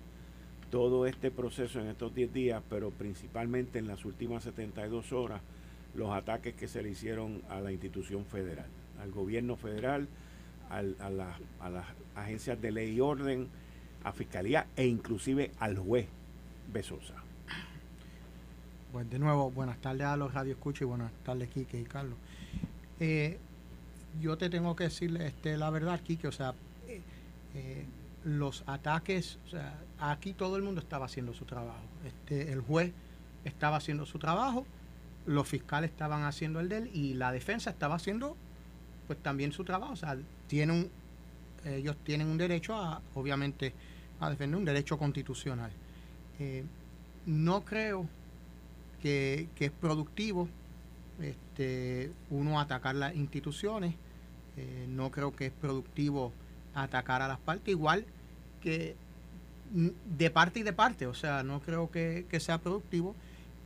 todo 0.70 1.06
este 1.06 1.30
proceso 1.30 1.80
en 1.80 1.88
estos 1.88 2.14
10 2.14 2.32
días, 2.32 2.62
pero 2.68 2.90
principalmente 2.90 3.78
en 3.78 3.86
las 3.86 4.04
últimas 4.04 4.44
72 4.44 5.12
horas, 5.12 5.40
los 5.94 6.10
ataques 6.10 6.54
que 6.54 6.68
se 6.68 6.82
le 6.82 6.90
hicieron 6.90 7.42
a 7.48 7.60
la 7.60 7.72
institución 7.72 8.26
federal 8.26 8.66
al 9.00 9.10
gobierno 9.10 9.56
federal, 9.56 10.08
a, 10.70 10.82
las 10.82 11.84
agencias 12.14 12.60
de 12.60 12.72
ley 12.72 12.94
y 12.94 13.00
orden, 13.00 13.48
a 14.04 14.12
fiscalía 14.12 14.66
e 14.76 14.86
inclusive 14.86 15.52
al 15.58 15.78
juez 15.78 16.06
Besosa. 16.72 17.14
Pues 18.92 19.08
de 19.10 19.18
nuevo, 19.18 19.50
buenas 19.50 19.78
tardes 19.78 20.06
a 20.06 20.16
los 20.16 20.32
Radio 20.32 20.52
Escucha 20.52 20.84
y 20.84 20.86
buenas 20.86 21.12
tardes, 21.24 21.48
Quique 21.50 21.80
y 21.80 21.84
Carlos. 21.84 22.18
Eh, 23.00 23.38
yo 24.20 24.36
te 24.38 24.50
tengo 24.50 24.74
que 24.76 24.84
decirle 24.84 25.26
este, 25.26 25.56
la 25.56 25.70
verdad, 25.70 26.00
Quique, 26.00 26.28
o 26.28 26.32
sea, 26.32 26.54
eh, 26.86 27.00
eh, 27.54 27.86
los 28.24 28.64
ataques, 28.66 29.38
o 29.46 29.50
sea, 29.50 29.78
aquí 29.98 30.32
todo 30.32 30.56
el 30.56 30.62
mundo 30.62 30.80
estaba 30.80 31.06
haciendo 31.06 31.34
su 31.34 31.44
trabajo. 31.44 31.84
Este, 32.06 32.52
el 32.52 32.60
juez 32.60 32.92
estaba 33.44 33.76
haciendo 33.76 34.06
su 34.06 34.18
trabajo, 34.18 34.66
los 35.26 35.46
fiscales 35.46 35.90
estaban 35.90 36.24
haciendo 36.24 36.60
el 36.60 36.68
de 36.68 36.78
él 36.78 36.90
y 36.92 37.14
la 37.14 37.32
defensa 37.32 37.70
estaba 37.70 37.94
haciendo 37.96 38.36
pues 39.08 39.20
también 39.20 39.50
su 39.50 39.64
trabajo. 39.64 39.94
O 39.94 39.96
sea, 39.96 40.16
tienen 40.46 40.90
ellos 41.64 41.96
tienen 42.04 42.28
un 42.28 42.38
derecho 42.38 42.74
a, 42.74 43.02
obviamente, 43.14 43.72
a 44.20 44.30
defender 44.30 44.58
un 44.58 44.64
derecho 44.64 44.98
constitucional. 44.98 45.70
Eh, 46.38 46.64
no 47.26 47.64
creo 47.64 48.06
que, 49.02 49.48
es 49.58 49.70
productivo 49.70 50.48
este, 51.20 52.12
uno 52.30 52.60
atacar 52.60 52.94
las 52.94 53.14
instituciones. 53.14 53.94
Eh, 54.56 54.86
no 54.88 55.10
creo 55.10 55.34
que 55.34 55.46
es 55.46 55.52
productivo 55.52 56.32
atacar 56.74 57.22
a 57.22 57.28
las 57.28 57.38
partes, 57.38 57.68
igual 57.68 58.04
que 58.60 58.96
de 59.70 60.30
parte 60.30 60.60
y 60.60 60.62
de 60.62 60.72
parte. 60.72 61.06
O 61.06 61.14
sea, 61.14 61.42
no 61.42 61.60
creo 61.60 61.90
que, 61.90 62.26
sea 62.40 62.58
productivo. 62.58 63.14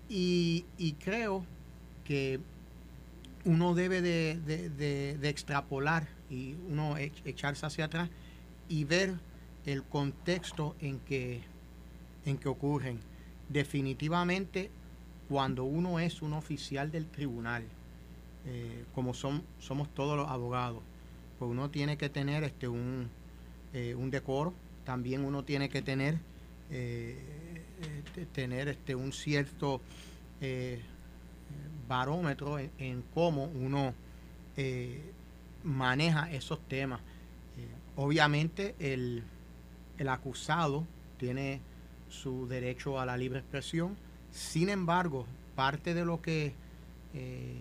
Y, 0.08 0.66
y 0.76 0.94
creo 0.94 1.44
que 2.04 2.40
uno 3.44 3.74
debe 3.74 4.02
de, 4.02 5.18
extrapolar 5.22 6.08
y 6.30 6.54
uno 6.68 6.96
echarse 6.96 7.66
hacia 7.66 7.86
atrás 7.86 8.08
y 8.68 8.84
ver 8.84 9.14
el 9.66 9.82
contexto 9.84 10.76
en 10.80 10.98
que, 11.00 11.42
en 12.24 12.38
que 12.38 12.48
ocurren. 12.48 13.00
Definitivamente, 13.48 14.70
cuando 15.28 15.64
uno 15.64 15.98
es 15.98 16.22
un 16.22 16.32
oficial 16.32 16.90
del 16.90 17.06
tribunal, 17.06 17.64
eh, 18.46 18.84
como 18.94 19.14
son, 19.14 19.42
somos 19.58 19.92
todos 19.94 20.16
los 20.16 20.28
abogados, 20.28 20.82
pues 21.38 21.50
uno 21.50 21.70
tiene 21.70 21.96
que 21.96 22.08
tener 22.08 22.44
este 22.44 22.68
un, 22.68 23.08
eh, 23.72 23.94
un 23.94 24.10
decoro, 24.10 24.54
también 24.84 25.24
uno 25.24 25.44
tiene 25.44 25.68
que 25.68 25.82
tener, 25.82 26.18
eh, 26.70 27.18
tener 28.32 28.68
este, 28.68 28.94
un 28.94 29.12
cierto 29.12 29.80
barómetro 31.92 32.58
en, 32.58 33.04
cómo 33.12 33.44
uno 33.44 33.92
eh, 34.56 35.02
maneja 35.62 36.30
esos 36.32 36.58
temas. 36.66 37.00
Eh, 37.58 37.68
obviamente 37.96 38.74
el, 38.78 39.24
acusado 40.08 40.84
tiene 41.18 41.60
su 42.08 42.48
derecho 42.48 42.98
a 42.98 43.06
la 43.06 43.16
libre 43.16 43.38
expresión, 43.38 43.96
sin 44.32 44.68
embargo, 44.68 45.26
parte 45.54 45.94
de 45.94 46.04
lo 46.04 46.20
que 46.20 46.54
eh, 47.14 47.60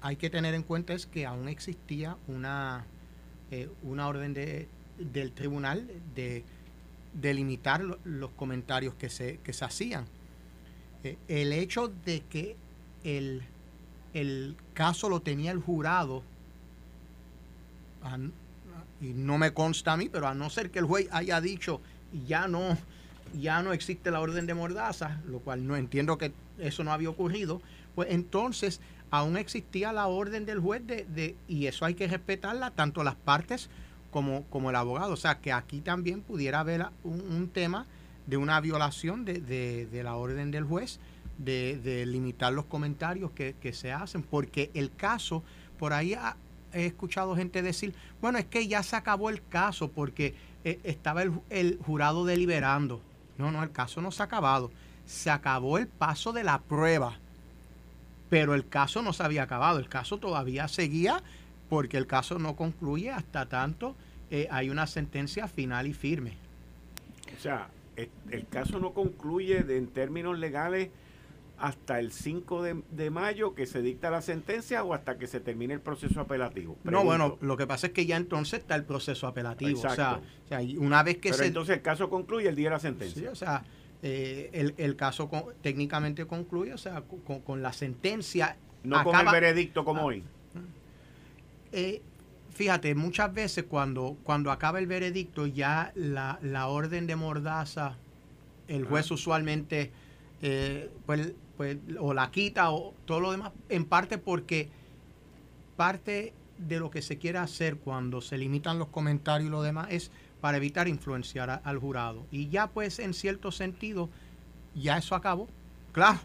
hay 0.00 0.16
que 0.16 0.30
tener 0.30 0.54
en 0.54 0.62
cuenta 0.62 0.94
es 0.94 1.04
que 1.04 1.26
aún 1.26 1.48
existía 1.48 2.16
una, 2.28 2.86
una 3.82 4.08
orden 4.08 4.32
de, 4.32 4.68
del 4.98 5.32
tribunal 5.32 5.90
de, 6.14 6.44
delimitar 7.12 7.82
los 7.82 8.30
comentarios 8.30 8.94
que 8.94 9.10
se, 9.10 9.38
que 9.44 9.52
se 9.52 9.64
hacían. 9.66 10.06
el 11.28 11.52
hecho 11.52 11.88
de 12.06 12.22
que 12.22 12.56
el, 13.04 14.56
caso 14.74 15.08
lo 15.08 15.20
tenía 15.20 15.50
el 15.50 15.58
jurado, 15.58 16.22
y 19.00 19.06
no 19.14 19.38
me 19.38 19.52
consta 19.52 19.92
a 19.92 19.96
mí, 19.96 20.08
pero 20.08 20.26
a 20.26 20.34
no 20.34 20.50
ser 20.50 20.70
que 20.70 20.80
el 20.80 20.84
juez 20.84 21.08
haya 21.12 21.40
dicho 21.40 21.80
ya 22.26 22.48
no, 22.48 22.76
ya 23.40 23.62
no 23.62 23.72
existe 23.72 24.10
la 24.10 24.20
orden 24.20 24.46
de 24.46 24.54
mordaza, 24.54 25.20
lo 25.26 25.38
cual 25.40 25.66
no 25.66 25.76
entiendo 25.76 26.18
que 26.18 26.32
eso 26.58 26.84
no 26.84 26.92
había 26.92 27.10
ocurrido, 27.10 27.62
pues 27.94 28.08
entonces 28.10 28.80
aún 29.10 29.36
existía 29.36 29.92
la 29.92 30.06
orden 30.06 30.46
del 30.46 30.60
juez 30.60 30.86
de, 30.86 31.36
y 31.48 31.66
eso 31.66 31.84
hay 31.84 31.94
que 31.94 32.06
respetarla 32.06 32.70
tanto 32.70 33.04
las 33.04 33.14
partes 33.14 33.68
como, 34.10 34.44
como 34.44 34.70
el 34.70 34.76
abogado. 34.76 35.12
O 35.12 35.16
sea 35.16 35.38
que 35.38 35.52
aquí 35.52 35.80
también 35.80 36.22
pudiera 36.22 36.60
haber 36.60 36.86
un, 37.04 37.50
tema 37.52 37.86
de 38.26 38.36
una 38.36 38.60
violación 38.60 39.24
de, 39.24 39.40
de, 39.40 40.02
la 40.02 40.14
orden 40.16 40.50
del 40.50 40.64
juez 40.64 40.98
de, 41.38 42.04
limitar 42.06 42.52
los 42.52 42.66
comentarios 42.66 43.30
que, 43.32 43.72
se 43.72 43.92
hacen, 43.92 44.22
porque 44.22 44.70
el 44.74 44.94
caso, 44.94 45.42
por 45.78 45.92
ahí 45.92 46.16
he 46.72 46.86
escuchado 46.86 47.36
gente 47.36 47.62
decir, 47.62 47.94
bueno, 48.20 48.38
es 48.38 48.46
que 48.46 48.66
ya 48.68 48.82
se 48.82 48.96
acabó 48.96 49.30
el 49.30 49.46
caso 49.46 49.90
porque 49.90 50.34
eh, 50.64 50.80
estaba 50.84 51.22
el, 51.22 51.78
jurado 51.84 52.24
deliberando. 52.24 53.00
No, 53.38 53.50
no, 53.50 53.62
el 53.62 53.72
caso 53.72 54.00
no 54.00 54.10
se 54.10 54.22
ha 54.22 54.26
acabado. 54.26 54.70
Se 55.06 55.30
acabó 55.30 55.78
el 55.78 55.88
paso 55.88 56.32
de 56.32 56.44
la 56.44 56.60
prueba, 56.60 57.18
pero 58.30 58.54
el 58.54 58.68
caso 58.68 59.02
no 59.02 59.12
se 59.12 59.22
había 59.22 59.42
acabado. 59.42 59.78
El 59.78 59.88
caso 59.88 60.18
todavía 60.18 60.68
seguía 60.68 61.22
porque 61.68 61.96
el 61.96 62.06
caso 62.06 62.38
no 62.38 62.54
concluye 62.54 63.10
hasta 63.10 63.46
tanto 63.46 63.96
eh, 64.30 64.48
hay 64.50 64.70
una 64.70 64.86
sentencia 64.86 65.46
final 65.46 65.86
y 65.86 65.92
firme. 65.92 66.32
O 67.36 67.40
sea, 67.40 67.68
el, 67.96 68.46
caso 68.46 68.78
no 68.78 68.92
concluye 68.94 69.58
en 69.58 69.86
términos 69.88 70.38
legales 70.38 70.88
hasta 71.58 72.00
el 72.00 72.12
5 72.12 72.62
de, 72.90 73.10
mayo 73.10 73.54
que 73.54 73.66
se 73.66 73.82
dicta 73.82 74.10
la 74.10 74.20
sentencia 74.20 74.82
o 74.82 74.94
hasta 74.94 75.16
que 75.16 75.26
se 75.26 75.38
termine 75.38 75.74
el 75.74 75.80
proceso 75.80 76.20
apelativo? 76.20 76.76
No, 76.84 77.04
bueno, 77.04 77.38
lo 77.40 77.56
que 77.56 77.66
pasa 77.66 77.88
es 77.88 77.92
que 77.92 78.04
ya 78.04 78.16
entonces 78.16 78.60
está 78.60 78.74
el 78.74 78.84
proceso 78.84 79.26
apelativo. 79.26 79.80
O 79.80 79.90
sea, 79.94 80.20
una 80.78 81.02
vez 81.02 81.18
que 81.18 81.30
Pero 81.30 81.44
entonces 81.44 81.76
el 81.76 81.82
caso 81.82 82.10
concluye 82.10 82.48
el 82.48 82.56
día 82.56 82.68
de 82.68 82.74
la 82.74 82.80
sentencia. 82.80 83.22
Sí, 83.22 83.26
o 83.28 83.36
sea, 83.36 83.64
eh, 84.02 84.72
el, 84.76 84.96
caso 84.96 85.30
técnicamente 85.62 86.26
concluye, 86.26 86.74
o 86.74 86.78
sea, 86.78 87.04
con, 87.44 87.62
la 87.62 87.72
sentencia. 87.72 88.56
No 88.82 89.04
con 89.04 89.14
el 89.14 89.26
veredicto 89.26 89.84
como 89.84 90.00
ah. 90.00 90.06
hoy. 90.06 90.24
Eh, 91.70 92.02
fíjate, 92.50 92.94
muchas 92.96 93.32
veces 93.32 93.64
cuando, 93.68 94.16
cuando 94.24 94.50
acaba 94.50 94.80
el 94.80 94.88
veredicto, 94.88 95.46
ya 95.46 95.92
la, 95.94 96.40
la 96.42 96.66
orden 96.66 97.06
de 97.06 97.14
mordaza, 97.14 97.96
el 98.66 98.84
juez 98.84 99.10
usualmente 99.10 99.92
eh, 100.42 100.90
pues 101.06 101.32
pues, 101.56 101.78
o 102.00 102.12
la 102.12 102.30
quita 102.30 102.72
o 102.72 102.94
todo 103.04 103.20
lo 103.20 103.30
demás, 103.30 103.52
en 103.68 103.84
parte 103.84 104.18
porque 104.18 104.68
parte 105.76 106.32
de 106.58 106.80
lo 106.80 106.90
que 106.90 107.02
se 107.02 107.18
quiere 107.18 107.38
hacer 107.38 107.76
cuando 107.76 108.20
se 108.20 108.38
limitan 108.38 108.78
los 108.78 108.88
comentarios 108.88 109.48
y 109.48 109.50
lo 109.50 109.62
demás 109.62 109.88
es 109.90 110.10
para 110.40 110.56
evitar 110.56 110.88
influenciar 110.88 111.60
al 111.62 111.78
jurado. 111.78 112.26
Y 112.30 112.48
ya 112.48 112.66
pues 112.66 112.98
en 112.98 113.14
cierto 113.14 113.52
sentido, 113.52 114.08
ya 114.74 114.98
eso 114.98 115.14
acabó. 115.14 115.48
Claro, 115.92 116.18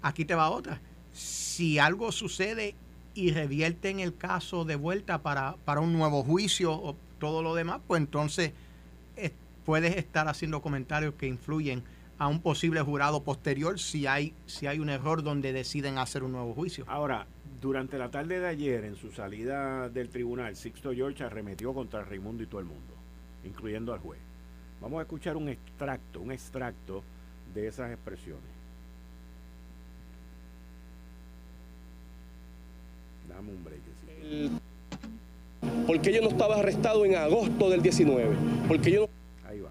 aquí 0.00 0.24
te 0.24 0.34
va 0.34 0.50
otra. 0.50 0.80
Si 1.12 1.78
algo 1.78 2.12
sucede 2.12 2.74
y 3.14 3.32
revierten 3.32 4.00
el 4.00 4.16
caso 4.16 4.64
de 4.64 4.76
vuelta 4.76 5.22
para, 5.22 5.56
para 5.64 5.80
un 5.80 5.92
nuevo 5.92 6.22
juicio 6.22 6.72
o 6.72 6.96
todo 7.18 7.42
lo 7.42 7.54
demás, 7.54 7.80
pues 7.86 8.00
entonces 8.00 8.52
eh, 9.16 9.32
puedes 9.64 9.96
estar 9.96 10.28
haciendo 10.28 10.62
comentarios 10.62 11.14
que 11.14 11.26
influyen 11.26 11.82
a 12.18 12.28
un 12.28 12.40
posible 12.40 12.80
jurado 12.80 13.22
posterior 13.22 13.78
si 13.78 14.06
hay, 14.06 14.34
si 14.46 14.66
hay 14.66 14.78
un 14.78 14.88
error 14.88 15.22
donde 15.22 15.52
deciden 15.52 15.98
hacer 15.98 16.22
un 16.22 16.32
nuevo 16.32 16.54
juicio. 16.54 16.84
Ahora, 16.88 17.26
durante 17.60 17.98
la 17.98 18.10
tarde 18.10 18.40
de 18.40 18.46
ayer, 18.46 18.84
en 18.84 18.96
su 18.96 19.10
salida 19.10 19.88
del 19.88 20.08
tribunal, 20.08 20.56
Sixto 20.56 20.92
George 20.92 21.24
arremetió 21.24 21.74
contra 21.74 22.04
Raimundo 22.04 22.42
y 22.42 22.46
todo 22.46 22.60
el 22.60 22.66
mundo, 22.66 22.94
incluyendo 23.44 23.92
al 23.92 24.00
juez. 24.00 24.20
Vamos 24.80 24.98
a 24.98 25.02
escuchar 25.02 25.36
un 25.36 25.48
extracto, 25.48 26.20
un 26.20 26.32
extracto 26.32 27.02
de 27.54 27.66
esas 27.66 27.90
expresiones. 27.90 28.42
Dame 33.28 33.50
un 33.50 33.64
break. 33.64 33.80
Porque 35.86 36.12
yo 36.12 36.20
no 36.20 36.28
estaba 36.28 36.56
arrestado 36.56 37.04
en 37.04 37.16
agosto 37.16 37.70
del 37.70 37.82
19. 37.82 38.36
Porque 38.68 38.90
yo 38.92 39.08
Ahí 39.48 39.60
va. 39.60 39.70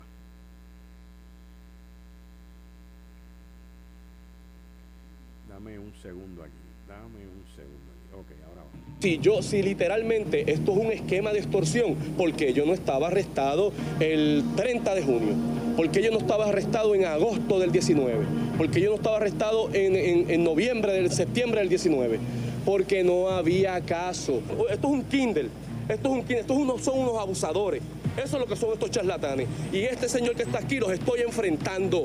Dame 5.65 5.79
un 5.79 5.93
segundo 6.00 6.43
aquí. 6.43 6.53
Dame 6.88 7.25
un 7.25 7.43
segundo 7.55 7.91
aquí. 7.91 8.13
Ok, 8.13 8.48
ahora 8.48 8.62
va. 8.62 9.01
Si 9.01 9.17
yo, 9.17 9.41
si 9.41 9.63
literalmente 9.63 10.51
esto 10.51 10.74
es 10.74 10.77
un 10.77 10.91
esquema 10.91 11.34
de 11.34 11.39
extorsión, 11.39 11.95
porque 12.15 12.53
yo 12.53 12.67
no 12.67 12.74
estaba 12.74 13.07
arrestado 13.07 13.74
el 14.00 14.43
30 14.55 14.93
de 14.93 15.01
junio, 15.01 15.34
porque 15.75 16.03
yo 16.03 16.12
no 16.12 16.19
estaba 16.19 16.50
arrestado 16.50 16.93
en 16.93 17.05
agosto 17.05 17.57
del 17.60 17.72
19, 17.72 18.25
porque 18.60 18.79
yo 18.79 18.91
no 18.91 18.98
estaba 18.98 19.17
arrestado 19.17 19.74
en, 19.74 20.29
en 20.29 20.43
noviembre 20.43 20.93
del 20.93 21.12
septiembre 21.12 21.62
del 21.62 21.69
19, 21.69 22.19
porque 22.63 23.03
no 23.03 23.29
había 23.29 23.81
caso. 23.81 24.43
Esto 24.69 24.88
es 24.88 24.93
un 24.93 25.03
Kindle, 25.05 25.50
esto 25.89 26.10
es 26.10 26.13
un 26.13 26.19
Kindle, 26.19 26.41
estos 26.41 26.57
unos, 26.57 26.81
son 26.84 27.00
unos 27.00 27.17
abusadores. 27.17 27.81
Eso 28.17 28.38
es 28.38 28.39
lo 28.39 28.45
que 28.45 28.55
son 28.55 28.72
estos 28.72 28.91
charlatanes. 28.91 29.48
Y 29.74 29.79
este 29.79 30.07
señor 30.07 30.36
que 30.36 30.43
está 30.43 30.60
aquí 30.60 30.77
los 30.77 30.91
estoy 30.91 31.22
enfrentando. 31.22 32.03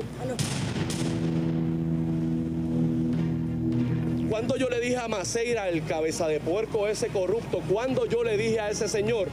Cuando 4.31 4.55
yo 4.55 4.69
le 4.69 4.79
dije 4.79 4.95
a 4.95 5.09
Maceira, 5.09 5.67
el 5.67 5.83
cabeza 5.83 6.25
de 6.25 6.39
puerco 6.39 6.87
ese 6.87 7.09
corrupto, 7.09 7.59
cuando 7.69 8.05
yo 8.05 8.23
le 8.23 8.37
dije 8.37 8.61
a 8.61 8.69
ese 8.69 8.87
señor, 8.87 9.27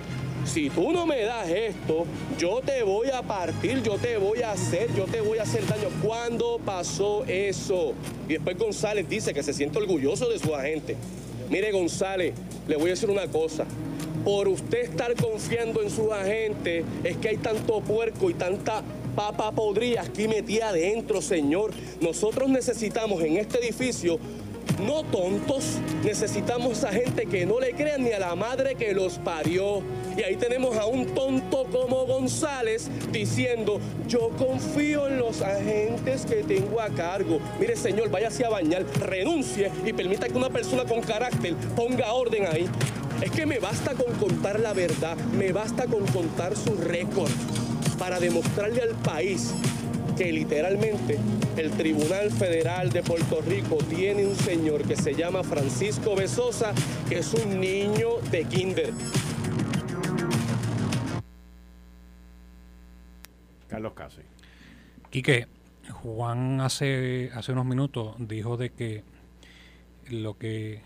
si 0.44 0.70
tú 0.70 0.90
no 0.90 1.06
me 1.06 1.22
das 1.22 1.48
esto, 1.48 2.04
yo 2.36 2.60
te 2.66 2.82
voy 2.82 3.08
a 3.10 3.22
partir, 3.22 3.80
yo 3.84 3.94
te 3.96 4.16
voy 4.16 4.42
a 4.42 4.50
hacer, 4.50 4.92
yo 4.96 5.04
te 5.04 5.20
voy 5.20 5.38
a 5.38 5.44
hacer 5.44 5.64
daño. 5.68 5.86
¿Cuándo 6.02 6.58
pasó 6.64 7.24
eso? 7.26 7.94
Y 8.28 8.32
después 8.32 8.58
González 8.58 9.08
dice 9.08 9.32
que 9.32 9.44
se 9.44 9.52
siente 9.52 9.78
orgulloso 9.78 10.28
de 10.28 10.40
su 10.40 10.52
agente. 10.52 10.96
Mire 11.48 11.70
González, 11.70 12.34
le 12.66 12.74
voy 12.74 12.86
a 12.86 12.94
decir 12.94 13.08
una 13.08 13.28
cosa. 13.28 13.66
Por 14.24 14.48
usted 14.48 14.80
estar 14.80 15.14
confiando 15.14 15.80
en 15.80 15.90
sus 15.90 16.10
agentes, 16.10 16.84
es 17.04 17.16
que 17.18 17.28
hay 17.28 17.36
tanto 17.36 17.82
puerco 17.82 18.30
y 18.30 18.34
tanta 18.34 18.82
papa 19.14 19.52
podrida 19.52 20.02
aquí 20.02 20.26
metida 20.26 20.70
adentro, 20.70 21.22
señor. 21.22 21.70
Nosotros 22.00 22.48
necesitamos 22.48 23.22
en 23.22 23.36
este 23.36 23.58
edificio 23.58 24.18
no 24.80 25.02
tontos, 25.04 25.78
necesitamos 26.04 26.84
a 26.84 26.92
gente 26.92 27.26
que 27.26 27.46
no 27.46 27.58
le 27.58 27.72
crean 27.72 28.04
ni 28.04 28.12
a 28.12 28.18
la 28.18 28.34
madre 28.34 28.74
que 28.74 28.92
los 28.92 29.18
parió. 29.18 29.82
Y 30.16 30.22
ahí 30.22 30.36
tenemos 30.36 30.76
a 30.76 30.86
un 30.86 31.06
tonto 31.14 31.64
como 31.70 32.06
González 32.06 32.90
diciendo, 33.10 33.80
yo 34.06 34.30
confío 34.36 35.08
en 35.08 35.18
los 35.18 35.42
agentes 35.42 36.26
que 36.26 36.42
tengo 36.42 36.80
a 36.80 36.88
cargo. 36.88 37.40
Mire 37.58 37.76
señor, 37.76 38.10
váyase 38.10 38.44
a 38.44 38.48
bañar, 38.48 38.84
renuncie 39.00 39.70
y 39.84 39.92
permita 39.92 40.28
que 40.28 40.36
una 40.36 40.50
persona 40.50 40.84
con 40.84 41.00
carácter 41.00 41.54
ponga 41.74 42.12
orden 42.12 42.46
ahí. 42.46 42.68
Es 43.22 43.30
que 43.32 43.46
me 43.46 43.58
basta 43.58 43.94
con 43.94 44.14
contar 44.14 44.60
la 44.60 44.72
verdad, 44.72 45.16
me 45.36 45.52
basta 45.52 45.86
con 45.86 46.06
contar 46.06 46.56
su 46.56 46.76
récord 46.76 47.30
para 47.98 48.20
demostrarle 48.20 48.82
al 48.82 48.94
país 48.94 49.52
que 50.18 50.32
literalmente 50.32 51.16
el 51.56 51.70
Tribunal 51.70 52.32
Federal 52.32 52.90
de 52.90 53.04
Puerto 53.04 53.40
Rico 53.40 53.78
tiene 53.88 54.26
un 54.26 54.34
señor 54.34 54.82
que 54.82 54.96
se 54.96 55.14
llama 55.14 55.44
Francisco 55.44 56.16
Besosa, 56.16 56.74
que 57.08 57.18
es 57.18 57.32
un 57.34 57.60
niño 57.60 58.16
de 58.32 58.44
kinder. 58.44 58.92
Carlos 63.68 63.92
Case. 63.92 64.22
Quique, 65.08 65.46
Juan 66.02 66.60
hace, 66.62 67.30
hace 67.32 67.52
unos 67.52 67.66
minutos 67.66 68.16
dijo 68.18 68.56
de 68.56 68.70
que 68.70 69.04
lo 70.10 70.36
que 70.36 70.82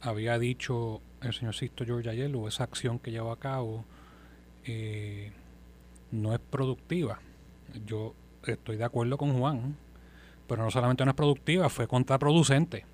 había 0.00 0.36
dicho 0.40 1.00
el 1.22 1.32
señor 1.32 1.54
Sisto 1.54 1.84
George 1.84 2.10
ayer, 2.10 2.34
o 2.34 2.48
esa 2.48 2.64
acción 2.64 2.98
que 2.98 3.12
llevó 3.12 3.30
a 3.30 3.38
cabo, 3.38 3.84
eh, 4.64 5.30
no 6.10 6.34
es 6.34 6.40
productiva 6.40 7.20
yo 7.84 8.14
estoy 8.46 8.76
de 8.76 8.84
acuerdo 8.84 9.18
con 9.18 9.38
Juan, 9.38 9.76
pero 10.46 10.62
no 10.62 10.70
solamente 10.70 11.04
no 11.04 11.10
es 11.10 11.16
productiva, 11.16 11.68
fue 11.68 11.86
contraproducente. 11.86 12.84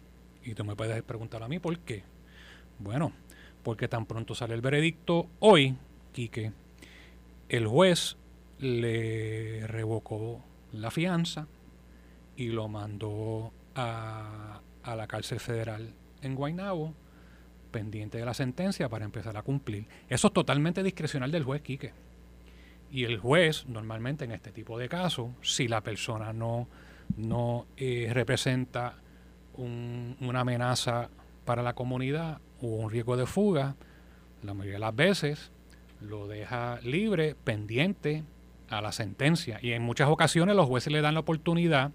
Y 0.44 0.54
tú 0.54 0.64
me 0.64 0.76
puedes 0.76 1.02
preguntar 1.02 1.42
a 1.42 1.48
mí 1.48 1.58
por 1.58 1.78
qué. 1.80 2.04
Bueno, 2.78 3.12
porque 3.62 3.88
tan 3.88 4.06
pronto 4.06 4.34
sale 4.34 4.54
el 4.54 4.60
veredicto 4.60 5.28
hoy, 5.40 5.76
Quique, 6.12 6.52
el 7.48 7.66
juez 7.66 8.16
le 8.58 9.66
revocó 9.66 10.42
la 10.72 10.90
fianza 10.90 11.46
y 12.36 12.48
lo 12.48 12.68
mandó 12.68 13.52
a, 13.74 14.60
a 14.82 14.96
la 14.96 15.06
cárcel 15.06 15.40
federal 15.40 15.94
en 16.22 16.34
Guaynabo 16.34 16.94
pendiente 17.70 18.18
de 18.18 18.24
la 18.24 18.34
sentencia 18.34 18.88
para 18.88 19.04
empezar 19.04 19.36
a 19.36 19.42
cumplir. 19.42 19.86
Eso 20.08 20.28
es 20.28 20.32
totalmente 20.32 20.82
discrecional 20.82 21.30
del 21.30 21.44
juez 21.44 21.60
Quique. 21.62 21.92
Y 22.90 23.04
el 23.04 23.18
juez, 23.18 23.66
normalmente 23.66 24.24
en 24.24 24.32
este 24.32 24.52
tipo 24.52 24.78
de 24.78 24.88
casos, 24.88 25.30
si 25.42 25.68
la 25.68 25.80
persona 25.80 26.32
no, 26.32 26.68
no 27.16 27.66
eh, 27.76 28.10
representa 28.12 28.94
una 29.56 30.40
amenaza 30.40 31.08
para 31.44 31.62
la 31.62 31.74
comunidad 31.74 32.40
o 32.60 32.66
un 32.66 32.90
riesgo 32.90 33.16
de 33.16 33.26
fuga, 33.26 33.74
la 34.42 34.54
mayoría 34.54 34.74
de 34.74 34.80
las 34.80 34.94
veces 34.94 35.50
lo 36.00 36.28
deja 36.28 36.78
libre, 36.82 37.34
pendiente 37.34 38.22
a 38.68 38.80
la 38.80 38.92
sentencia. 38.92 39.58
Y 39.62 39.72
en 39.72 39.82
muchas 39.82 40.08
ocasiones 40.08 40.56
los 40.56 40.66
jueces 40.66 40.92
le 40.92 41.00
dan 41.00 41.14
la 41.14 41.20
oportunidad 41.20 41.92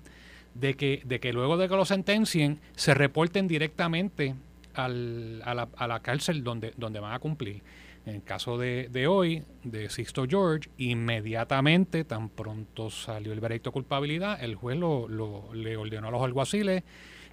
de 0.55 0.75
que, 0.75 1.01
de 1.05 1.19
que 1.19 1.33
luego 1.33 1.57
de 1.57 1.69
que 1.69 1.75
lo 1.75 1.85
sentencien 1.85 2.59
se 2.75 2.93
reporten 2.93 3.47
directamente 3.47 4.35
al, 4.73 5.41
a, 5.45 5.53
la, 5.53 5.69
a, 5.75 5.87
la, 5.87 6.01
cárcel 6.01 6.43
donde, 6.43 6.73
donde 6.77 6.99
van 6.99 7.13
a 7.13 7.19
cumplir. 7.19 7.61
En 8.05 8.15
el 8.15 8.23
caso 8.23 8.57
de, 8.57 8.89
de, 8.91 9.05
hoy, 9.05 9.43
de 9.63 9.89
Sixto 9.89 10.25
George, 10.27 10.69
inmediatamente, 10.77 12.03
tan 12.03 12.29
pronto 12.29 12.89
salió 12.89 13.31
el 13.31 13.39
veredicto 13.39 13.69
de 13.69 13.73
culpabilidad, 13.73 14.43
el 14.43 14.55
juez 14.55 14.77
lo, 14.77 15.07
lo, 15.07 15.53
le 15.53 15.77
ordenó 15.77 16.07
a 16.07 16.11
los 16.11 16.23
alguaciles 16.23 16.83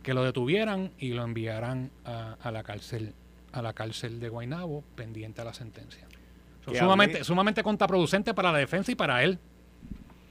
que 0.02 0.12
lo 0.12 0.22
detuvieran 0.24 0.92
y 0.98 1.14
lo 1.14 1.24
enviaran 1.24 1.90
a, 2.04 2.36
a 2.40 2.50
la 2.52 2.62
cárcel 2.62 3.14
a 3.52 3.62
la 3.62 3.72
cárcel 3.72 4.20
de 4.20 4.28
Guaynabo 4.28 4.84
pendiente 4.94 5.40
a 5.40 5.44
la 5.44 5.54
sentencia. 5.54 6.06
sumamente, 6.78 7.24
sumamente 7.24 7.62
contraproducente 7.62 8.34
para 8.34 8.52
la 8.52 8.58
defensa 8.58 8.92
y 8.92 8.94
para 8.94 9.22
él. 9.24 9.38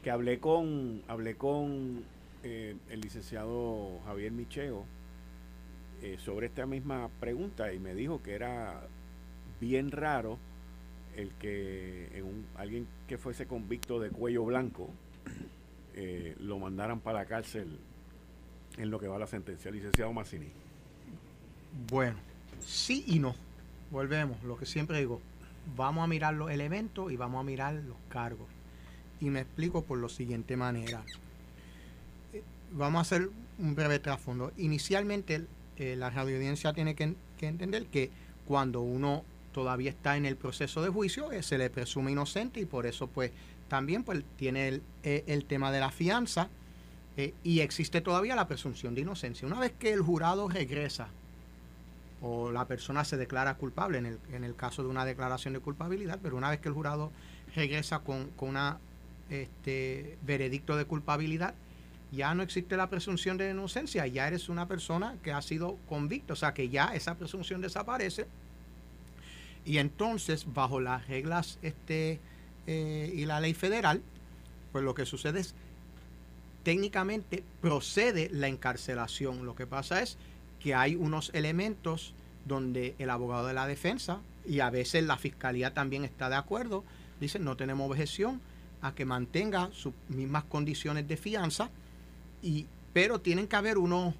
Que 0.04 0.12
hablé 0.12 0.40
con 0.40 1.02
hablé 1.08 1.36
con 1.36 2.04
eh, 2.44 2.76
el 2.90 3.02
licenciado 3.02 4.00
Javier 4.06 4.32
Micheo 4.32 4.86
eh, 6.02 6.18
sobre 6.20 6.48
esta 6.48 6.66
misma 6.66 7.10
pregunta 7.20 7.74
y 7.74 7.80
me 7.80 7.96
dijo 7.96 8.22
que 8.22 8.36
era 8.36 8.88
bien 9.60 9.92
raro 9.92 10.38
el 11.16 11.32
que 11.34 12.10
en 12.14 12.26
un, 12.26 12.46
alguien 12.56 12.88
que 13.08 13.18
fuese 13.18 13.48
convicto 13.48 14.00
de 14.00 14.10
cuello 14.10 14.46
blanco 14.46 14.90
eh, 15.96 16.36
lo 16.40 16.60
mandaran 16.60 17.00
para 17.00 17.20
la 17.20 17.26
cárcel 17.26 17.80
en 18.78 18.92
lo 18.92 19.00
que 19.00 19.08
va 19.08 19.18
la 19.18 19.26
sentencia, 19.26 19.72
licenciado 19.72 20.14
Massini. 20.14 20.48
Bueno, 21.90 22.18
sí 22.60 23.04
y 23.08 23.20
no. 23.20 23.36
Volvemos, 23.90 24.42
lo 24.44 24.58
que 24.58 24.66
siempre 24.68 25.00
digo, 25.00 25.22
vamos 25.76 26.04
a 26.04 26.08
mirar 26.08 26.36
los 26.36 26.52
elementos 26.52 27.12
y 27.12 27.16
vamos 27.16 27.40
a 27.40 27.44
mirar 27.44 27.74
los 27.74 27.98
cargos. 28.10 28.48
Y 29.20 29.32
me 29.32 29.42
explico 29.42 29.84
por 29.84 29.98
la 29.98 30.10
siguiente 30.10 30.56
manera. 30.56 31.04
Vamos 32.72 33.00
a 33.00 33.02
hacer 33.02 33.32
un 33.58 33.74
breve 33.74 33.98
trasfondo. 33.98 34.52
Inicialmente, 34.58 35.48
eh, 35.78 35.96
la 35.96 36.12
radioaudiencia 36.12 36.74
tiene 36.74 36.94
que 36.94 37.16
entender 37.42 37.88
que 37.88 38.12
cuando 38.46 38.82
uno 38.82 39.24
todavía 39.52 39.90
está 39.90 40.18
en 40.18 40.26
el 40.26 40.36
proceso 40.36 40.82
de 40.82 40.90
juicio, 40.90 41.32
eh, 41.32 41.44
se 41.44 41.58
le 41.58 41.70
presume 41.70 42.12
inocente 42.12 42.60
y 42.60 42.66
por 42.66 42.86
eso 42.86 43.08
pues 43.08 43.32
también 43.68 44.04
pues 44.04 44.24
tiene 44.38 44.68
el, 44.68 44.82
eh, 45.04 45.44
tema 45.48 45.72
de 45.72 45.80
la 45.80 45.92
fianza 45.92 46.50
eh, 47.18 47.34
y 47.44 47.62
existe 47.62 48.02
todavía 48.02 48.36
la 48.36 48.48
presunción 48.48 48.96
de 48.96 49.02
inocencia. 49.02 49.48
Una 49.48 49.60
vez 49.60 49.74
que 49.78 49.92
el 49.92 50.02
jurado 50.02 50.48
regresa 50.48 51.10
o 52.22 52.52
la 52.52 52.66
persona 52.66 53.04
se 53.04 53.18
declara 53.18 53.56
culpable 53.56 53.98
en 53.98 54.06
el, 54.06 54.20
en 54.32 54.44
el 54.44 54.56
caso 54.56 54.84
de 54.84 54.90
una 54.90 55.06
declaración 55.06 55.54
de 55.54 55.60
culpabilidad, 55.60 56.20
pero 56.22 56.38
una 56.38 56.50
vez 56.50 56.60
que 56.60 56.70
el 56.70 56.74
jurado 56.74 57.12
regresa 57.56 58.00
con, 58.00 58.30
con 58.32 58.50
una 58.50 58.80
este 59.30 60.18
veredicto 60.22 60.78
de 60.78 60.86
culpabilidad, 60.86 61.54
ya 62.12 62.34
no 62.34 62.44
existe 62.44 62.78
la 62.78 62.90
presunción 62.90 63.38
de 63.38 63.52
inocencia, 63.52 64.08
ya 64.08 64.28
eres 64.28 64.50
una 64.50 64.68
persona 64.68 65.18
que 65.24 65.34
ha 65.34 65.42
sido 65.42 65.78
convicta, 65.90 66.34
o 66.34 66.36
sea 66.36 66.54
que 66.54 66.70
ya 66.70 66.96
esa 66.96 67.16
presunción 67.16 67.62
desaparece 67.62 68.28
y 69.68 69.80
entonces, 69.80 70.46
bajo 70.54 70.80
las 70.80 71.06
reglas 71.10 71.60
este, 71.62 72.22
eh, 72.68 73.12
y 73.14 73.26
la 73.26 73.42
ley 73.42 73.54
federal, 73.54 74.02
pues 74.72 74.86
lo 74.86 74.96
que 74.96 75.06
sucede 75.06 75.42
es 75.42 75.56
técnicamente 76.64 77.44
procede 77.60 78.30
la 78.32 78.48
encarcelación. 78.48 79.46
Lo 79.46 79.56
que 79.56 79.68
pasa 79.68 80.02
es 80.02 80.18
que 80.62 80.74
hay 80.74 80.96
unos 80.96 81.32
elementos 81.34 82.14
donde 82.46 82.96
el 82.98 83.10
abogado 83.10 83.48
de 83.48 83.54
la 83.54 83.68
defensa 83.68 84.22
y 84.46 84.62
a 84.62 84.70
veces 84.70 85.04
la 85.04 85.18
fiscalía 85.18 85.74
también 85.74 86.06
está 86.06 86.30
de 86.30 86.36
acuerdo, 86.36 86.86
dicen 87.20 87.44
no 87.44 87.58
tenemos 87.58 87.92
objeción 87.92 88.40
a 88.82 88.96
que 88.96 89.04
mantenga 89.04 89.70
sus 89.74 89.94
mismas 90.08 90.46
condiciones 90.46 91.10
de 91.10 91.18
fianza, 91.18 91.70
y, 92.42 92.68
pero 92.94 93.20
tienen 93.20 93.48
que 93.48 93.58
haber 93.58 93.78
unos, 93.78 94.14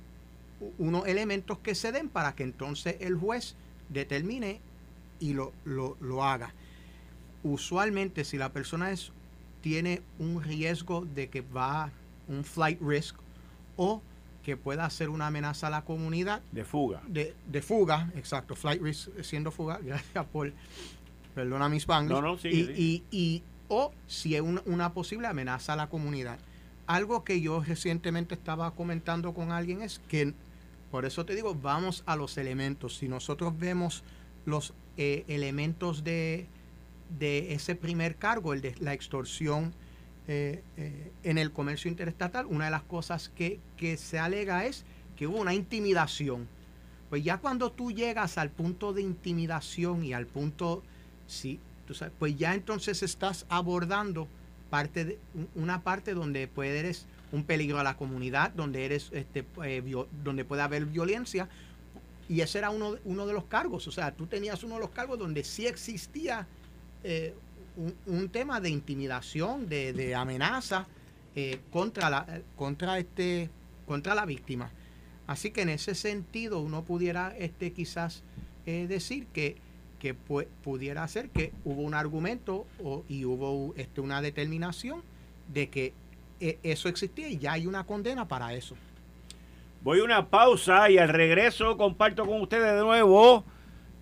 unos 0.78 1.08
elementos 1.08 1.60
que 1.60 1.74
se 1.74 1.94
den 1.94 2.10
para 2.10 2.36
que 2.36 2.44
entonces 2.44 2.98
el 3.00 3.16
juez 3.16 3.56
determine 3.88 4.60
y 5.20 5.34
lo, 5.34 5.54
lo, 5.66 6.24
haga. 6.24 6.54
Usualmente 7.44 8.24
si 8.24 8.38
la 8.38 8.52
persona 8.52 8.92
es, 8.92 9.12
tiene 9.62 10.02
un 10.20 10.42
riesgo 10.44 11.06
de 11.06 11.30
que 11.30 11.42
va 11.42 11.92
un 12.28 12.44
flight 12.44 12.80
risk 12.82 13.16
o 13.76 14.02
que 14.44 14.56
pueda 14.58 14.86
hacer 14.86 15.10
una 15.10 15.28
amenaza 15.28 15.68
a 15.68 15.70
la 15.70 15.84
comunidad. 15.84 16.42
De 16.52 16.64
fuga. 16.64 17.02
De, 17.08 17.36
de 17.48 17.62
fuga, 17.62 18.12
exacto. 18.16 18.56
Flight 18.56 18.82
risk 18.82 19.10
siendo 19.22 19.52
fuga. 19.52 19.80
Gracias 19.84 20.26
por. 20.26 20.54
Perdona 21.36 21.70
mis 21.70 21.86
bangos. 21.86 22.22
No, 22.22 22.36
no, 22.36 22.40
y, 22.44 23.04
y, 23.12 23.44
o 23.68 23.92
si 24.08 24.36
es 24.36 24.42
una, 24.42 24.94
posible 24.94 25.28
amenaza 25.28 25.74
a 25.74 25.76
la 25.76 25.88
comunidad. 25.88 26.40
Algo 26.86 27.24
que 27.24 27.42
yo 27.42 27.62
recientemente 27.62 28.36
estaba 28.36 28.72
comentando 28.72 29.34
con 29.34 29.52
alguien 29.52 29.82
es 29.82 30.00
que, 30.08 30.34
por 30.90 31.06
eso 31.06 31.26
te 31.26 31.36
digo, 31.36 31.54
vamos 31.54 32.04
a 32.06 32.16
los 32.16 32.38
elementos. 32.38 32.98
Si 32.98 33.10
nosotros 33.10 33.58
vemos 33.60 34.04
los 34.46 34.74
eh, 34.98 35.24
elementos 35.28 36.04
de, 36.04 36.48
de 37.20 37.54
ese 37.54 37.76
primer 37.76 38.16
cargo, 38.16 38.54
el 38.54 38.62
de 38.62 38.76
la 38.80 38.94
extorsión, 38.94 39.74
eh, 40.30 40.62
eh, 40.76 41.12
en 41.24 41.38
el 41.38 41.54
comercio 41.54 41.90
interestatal, 41.90 42.48
una 42.48 42.66
de 42.66 42.72
las 42.72 42.84
cosas 42.84 43.32
que, 43.34 43.62
se 43.98 44.20
alega 44.20 44.66
es 44.66 44.84
que 45.16 45.26
hubo 45.26 45.40
una 45.40 45.54
intimidación. 45.54 46.50
Pues 47.10 47.24
ya 47.24 47.38
cuando 47.38 47.72
tú 47.72 47.94
llegas 47.94 48.38
al 48.38 48.50
punto 48.50 48.92
de 48.92 49.02
intimidación 49.02 50.04
y 50.04 50.12
al 50.12 50.28
punto, 50.28 50.84
sí, 51.28 51.62
tú 51.88 51.94
sabes, 51.94 52.14
pues 52.20 52.38
ya 52.38 52.54
entonces 52.54 53.04
estás 53.04 53.46
abordando 53.48 54.28
parte 54.70 55.06
de, 55.06 55.20
una 55.56 55.82
parte 55.82 56.14
donde 56.14 56.50
puede 56.50 56.78
eres 56.78 57.06
un 57.32 57.46
peligro 57.46 57.80
a 57.80 57.84
la 57.84 57.96
comunidad, 57.96 58.52
donde 58.52 58.84
eres 58.84 59.10
este, 59.14 59.46
donde 60.26 60.44
puede 60.44 60.62
haber 60.62 60.86
violencia. 60.88 61.48
Y 62.30 62.42
ese 62.42 62.58
era 62.58 62.70
uno, 62.70 62.96
uno 63.06 63.26
de 63.26 63.34
los 63.34 63.46
cargos. 63.46 63.88
O 63.88 63.92
sea, 63.92 64.12
tú 64.12 64.28
tenías 64.28 64.64
uno 64.64 64.76
de 64.76 64.82
los 64.82 64.90
cargos 64.90 65.18
donde 65.18 65.44
sí 65.44 65.66
existía 65.66 66.48
un, 68.06 68.30
tema 68.30 68.60
de 68.60 68.70
intimidación, 68.70 69.70
de, 69.70 70.16
amenaza 70.16 70.88
eh, 71.36 71.60
contra, 71.72 72.10
la, 72.10 72.42
contra, 72.56 72.98
este, 72.98 73.50
contra 73.86 74.16
la 74.16 74.26
víctima. 74.26 74.72
Así 75.28 75.52
que 75.52 75.62
en 75.62 75.70
ese 75.70 75.94
sentido 75.94 76.60
uno 76.60 76.84
pudiera 76.84 77.36
este, 77.38 77.74
quizás 77.74 78.24
eh, 78.66 78.88
decir 78.88 79.28
que, 79.28 79.58
que 80.00 80.14
pudiera 80.14 81.08
ser 81.08 81.30
que 81.30 81.54
hubo 81.66 81.82
un 81.82 81.94
argumento 81.94 82.66
y 83.08 83.26
hubo 83.26 83.74
este, 83.76 84.02
una 84.02 84.22
determinación 84.22 85.04
de 85.54 85.70
que 85.70 85.94
eh, 86.40 86.60
eso 86.64 86.88
existía 86.88 87.30
y 87.30 87.38
ya 87.38 87.54
hay 87.54 87.68
una 87.68 87.84
condena 87.86 88.28
para 88.28 88.54
eso. 88.54 88.76
Voy 89.88 90.02
a 90.02 90.04
una 90.04 90.30
pausa 90.30 90.90
y 90.90 90.98
al 90.98 91.08
regreso 91.08 91.78
comparto 91.78 92.26
con 92.26 92.42
ustedes 92.42 92.74
de 92.74 92.82
nuevo 92.82 93.46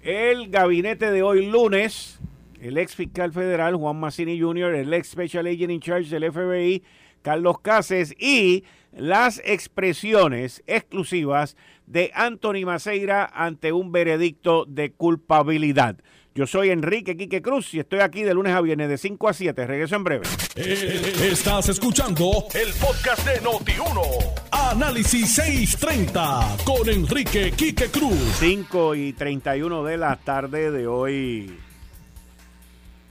el 0.01 0.49
gabinete 0.49 1.11
de 1.11 1.21
hoy 1.21 1.45
lunes 1.45 2.19
el 2.59 2.79
ex 2.79 2.95
fiscal 2.95 3.31
federal 3.31 3.75
Juan 3.75 3.99
Massini 3.99 4.41
Jr., 4.41 4.73
el 4.73 4.91
ex 4.95 5.09
Special 5.09 5.45
Agent 5.45 5.69
in 5.69 5.79
Charge 5.79 6.09
del 6.09 6.31
FBI 6.31 6.81
Carlos 7.21 7.59
Cases 7.59 8.15
y 8.17 8.63
las 8.93 9.39
expresiones 9.45 10.63
exclusivas 10.65 11.55
de 11.85 12.09
Anthony 12.15 12.65
Maceira 12.65 13.29
ante 13.31 13.71
un 13.71 13.91
veredicto 13.91 14.65
de 14.65 14.91
culpabilidad. 14.91 15.97
Yo 16.33 16.47
soy 16.47 16.71
Enrique 16.71 17.15
Quique 17.15 17.43
Cruz 17.43 17.75
y 17.75 17.79
estoy 17.79 17.99
aquí 17.99 18.23
de 18.23 18.33
lunes 18.33 18.55
a 18.55 18.61
viernes 18.61 18.89
de 18.89 18.97
5 18.97 19.29
a 19.29 19.33
7. 19.33 19.67
Regreso 19.67 19.95
en 19.95 20.03
breve. 20.03 20.25
Eh, 20.55 21.13
estás 21.29 21.69
escuchando 21.69 22.47
el 22.55 22.73
podcast 22.73 23.23
de 23.27 23.39
Noti1. 23.39 24.44
Análisis 24.71 25.35
630 25.35 26.57
con 26.65 26.89
Enrique 26.89 27.51
Quique 27.51 27.89
Cruz. 27.89 28.17
5 28.39 28.95
y 28.95 29.13
31 29.13 29.83
de 29.83 29.97
la 29.97 30.15
tarde 30.15 30.71
de 30.71 30.87
hoy 30.87 31.55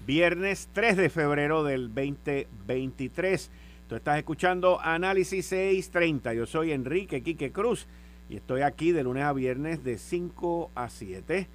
viernes 0.05 0.69
3 0.73 0.97
de 0.97 1.09
febrero 1.11 1.63
del 1.63 1.95
2023. 1.95 3.51
Tú 3.89 3.95
estás 3.95 4.19
escuchando 4.19 4.81
Análisis 4.81 5.47
630. 5.47 6.35
Yo 6.35 6.45
soy 6.47 6.73
Enrique 6.73 7.23
Quique 7.23 7.53
Cruz 7.53 7.87
y 8.29 8.37
estoy 8.37 8.63
aquí 8.63 8.91
de 8.91 9.05
lunes 9.05 9.23
a 9.23 9.33
viernes 9.33 9.85
de 9.85 9.97
5 9.97 10.73
a 10.75 10.91
7. 10.91 11.47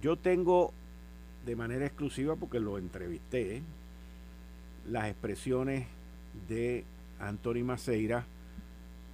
Yo 0.00 0.14
tengo 0.16 0.72
de 1.44 1.56
manera 1.56 1.84
exclusiva, 1.84 2.36
porque 2.36 2.60
lo 2.60 2.78
entrevisté, 2.78 3.62
las 4.88 5.08
expresiones 5.08 5.86
de 6.48 6.84
Anthony 7.18 7.64
Maceira 7.64 8.24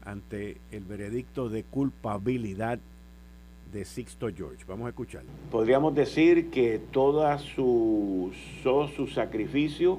ante 0.05 0.59
el 0.71 0.85
veredicto 0.85 1.49
de 1.49 1.65
culpabilidad 1.65 2.79
de 3.73 3.85
Sixto 3.85 4.29
George. 4.35 4.65
Vamos 4.69 4.87
a 4.87 4.89
escucharlo. 4.91 5.31
Podríamos 5.51 5.95
decir 5.95 6.51
que 6.51 6.81
toda 6.93 7.39
su, 7.39 8.33
su 8.63 9.07
sacrificio, 9.09 9.99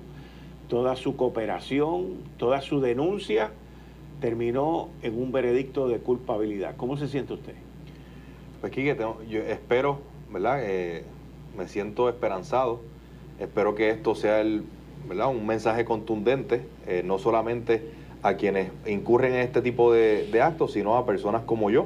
toda 0.69 0.95
su 0.95 1.15
cooperación, 1.15 2.15
toda 2.37 2.61
su 2.61 2.79
denuncia 2.79 3.51
terminó 4.21 4.89
en 5.01 5.21
un 5.21 5.31
veredicto 5.31 5.87
de 5.89 5.99
culpabilidad. 5.99 6.75
¿Cómo 6.77 6.97
se 6.97 7.07
siente 7.07 7.33
usted? 7.33 7.53
Pues 8.61 8.71
Quique, 8.71 8.97
yo 9.29 9.41
espero, 9.41 9.99
¿verdad? 10.31 10.61
Eh, 10.63 11.03
me 11.57 11.67
siento 11.67 12.07
esperanzado. 12.07 12.81
Espero 13.39 13.75
que 13.75 13.89
esto 13.89 14.15
sea 14.15 14.39
el, 14.39 14.63
¿verdad? 15.07 15.29
un 15.29 15.45
mensaje 15.45 15.83
contundente, 15.83 16.65
eh, 16.87 17.03
no 17.03 17.19
solamente 17.19 17.91
a 18.25 18.37
quienes 18.37 18.71
incurren 18.87 19.35
en 19.35 19.41
este 19.41 19.61
tipo 19.61 19.93
de, 19.93 20.41
actos, 20.41 20.73
sino 20.73 20.97
a 20.97 21.05
personas 21.05 21.43
como 21.43 21.69
yo, 21.69 21.85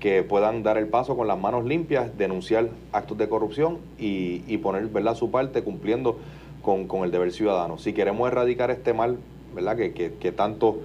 que 0.00 0.22
puedan 0.22 0.62
dar 0.62 0.78
el 0.78 0.86
paso 0.86 1.14
con 1.14 1.28
las 1.28 1.38
manos 1.38 1.66
limpias, 1.66 2.16
denunciar 2.16 2.70
actos 2.92 3.18
de 3.18 3.28
corrupción 3.28 3.76
y, 3.98 4.56
poner 4.58 4.86
¿verdad? 4.86 5.14
su 5.14 5.30
parte 5.30 5.62
cumpliendo 5.62 6.18
con, 6.62 6.88
el 7.04 7.10
deber 7.10 7.32
ciudadano. 7.32 7.76
Si 7.76 7.92
queremos 7.92 8.26
erradicar 8.26 8.70
este 8.70 8.94
mal 8.94 9.18
¿verdad? 9.54 9.76
Que, 9.76 10.32
tanto 10.32 10.78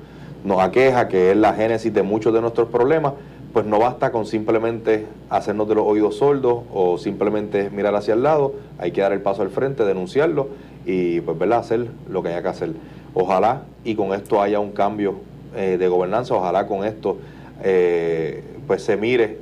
nos 0.44 0.60
aqueja, 0.60 1.08
que 1.08 1.32
es 1.32 1.38
la 1.38 1.54
génesis 1.54 1.94
de 1.94 2.04
muchos 2.04 2.34
de 2.34 2.42
nuestros 2.42 2.68
problemas, 2.68 3.14
pues 3.54 3.66
no 3.66 3.80
basta 3.80 4.12
con 4.12 4.26
simplemente 4.26 5.06
hacernos 5.30 5.70
de 5.70 5.76
los 5.76 5.86
oídos 5.86 6.18
sordos 6.18 6.64
o 6.74 6.98
simplemente 6.98 7.70
mirar 7.70 7.96
hacia 7.96 8.16
el 8.16 8.24
lado, 8.24 8.54
hay 8.78 8.92
que 8.92 9.00
dar 9.00 9.14
el 9.14 9.22
paso 9.22 9.44
al 9.44 9.50
frente, 9.50 9.86
denunciarlo 9.86 10.50
y 10.86 11.22
pues 11.22 11.40
¿verdad? 11.40 11.60
hacer 11.60 11.88
lo 12.10 12.22
que 12.22 12.30
haya 12.30 12.42
que 12.42 12.48
hacer. 12.50 12.74
Ojalá 13.14 13.64
y 13.84 13.96
con 13.96 14.14
esto 14.14 14.42
haya 14.42 14.60
un 14.60 14.72
cambio 14.72 15.16
eh, 15.56 15.78
de 15.80 15.88
gobernanza, 15.88 16.36
ojalá 16.36 16.68
con 16.68 16.86
esto 16.86 17.18
eh, 17.64 18.44
pues 18.68 18.84
se 18.84 18.98
mire 18.98 19.38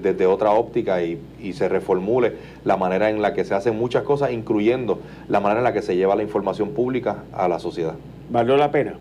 desde 0.00 0.26
otra 0.26 0.52
óptica 0.52 1.02
y, 1.02 1.18
se 1.52 1.68
reformule 1.68 2.34
la 2.64 2.76
manera 2.76 3.10
en 3.10 3.22
la 3.22 3.32
que 3.32 3.44
se 3.44 3.54
hacen 3.54 3.78
muchas 3.78 4.02
cosas, 4.02 4.32
incluyendo 4.32 5.00
la 5.28 5.40
manera 5.40 5.60
en 5.60 5.64
la 5.64 5.72
que 5.72 5.82
se 5.82 5.96
lleva 5.96 6.16
la 6.16 6.22
información 6.22 6.70
pública 6.70 7.24
a 7.32 7.48
la 7.48 7.58
sociedad. 7.58 7.94
¿Valió 8.30 8.56
la 8.56 8.70
pena? 8.70 8.94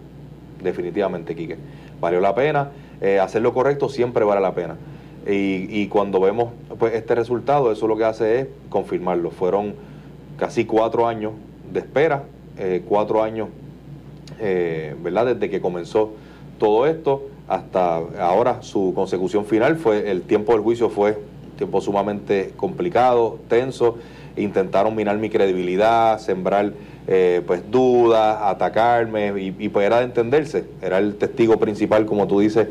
Definitivamente, 0.63 1.36
Quique. 1.36 1.58
Valió 2.00 2.22
la 2.22 2.36
pena. 2.36 2.70
Eh, 3.02 3.20
hacer 3.20 3.41
lo 3.41 3.54
correcto 3.54 3.89
siempre 3.89 4.24
vale 4.24 4.41
la 4.41 4.54
pena. 4.54 4.76
Y, 5.30 5.88
cuando 5.88 6.22
vemos 6.22 6.54
pues, 6.80 6.93
este 6.93 7.13
resultado, 7.13 7.72
eso 7.72 7.88
lo 7.88 7.98
que 7.98 8.06
hace 8.06 8.39
es 8.39 8.48
confirmarlo. 8.70 9.30
Fueron 9.30 9.76
casi 10.38 10.63
cuatro 10.63 11.06
años 11.06 11.34
de 11.72 11.80
espera, 11.80 12.24
eh, 12.58 12.82
cuatro 12.88 13.22
años, 13.22 13.50
eh, 14.39 14.95
¿verdad? 15.02 15.36
Desde 15.36 15.50
que 15.50 15.62
comenzó 15.62 16.13
todo 16.58 16.86
esto 16.88 17.30
hasta 17.47 17.97
ahora 18.19 18.62
su 18.62 18.93
consecución 18.93 19.45
final 19.45 19.78
fue 19.78 20.12
el 20.12 20.21
tiempo 20.23 20.52
del 20.52 20.62
juicio 20.62 20.89
fue 20.89 21.12
un 21.12 21.58
tiempo 21.58 21.80
sumamente 21.82 22.54
complicado, 22.58 23.39
tenso, 23.47 23.97
intentaron 24.36 24.95
minar 24.95 25.17
mi 25.17 25.30
credibilidad, 25.30 26.19
sembrar 26.19 26.73
eh, 27.08 27.41
pues 27.47 27.63
dudas, 27.71 28.38
atacarme 28.41 29.34
y, 29.39 29.69
pues 29.69 29.86
era 29.86 30.00
de 30.00 30.06
entenderse, 30.06 30.65
era 30.82 30.97
el 30.97 31.15
testigo 31.15 31.58
principal 31.58 32.06
como 32.06 32.28
tú 32.28 32.41
dices 32.41 32.67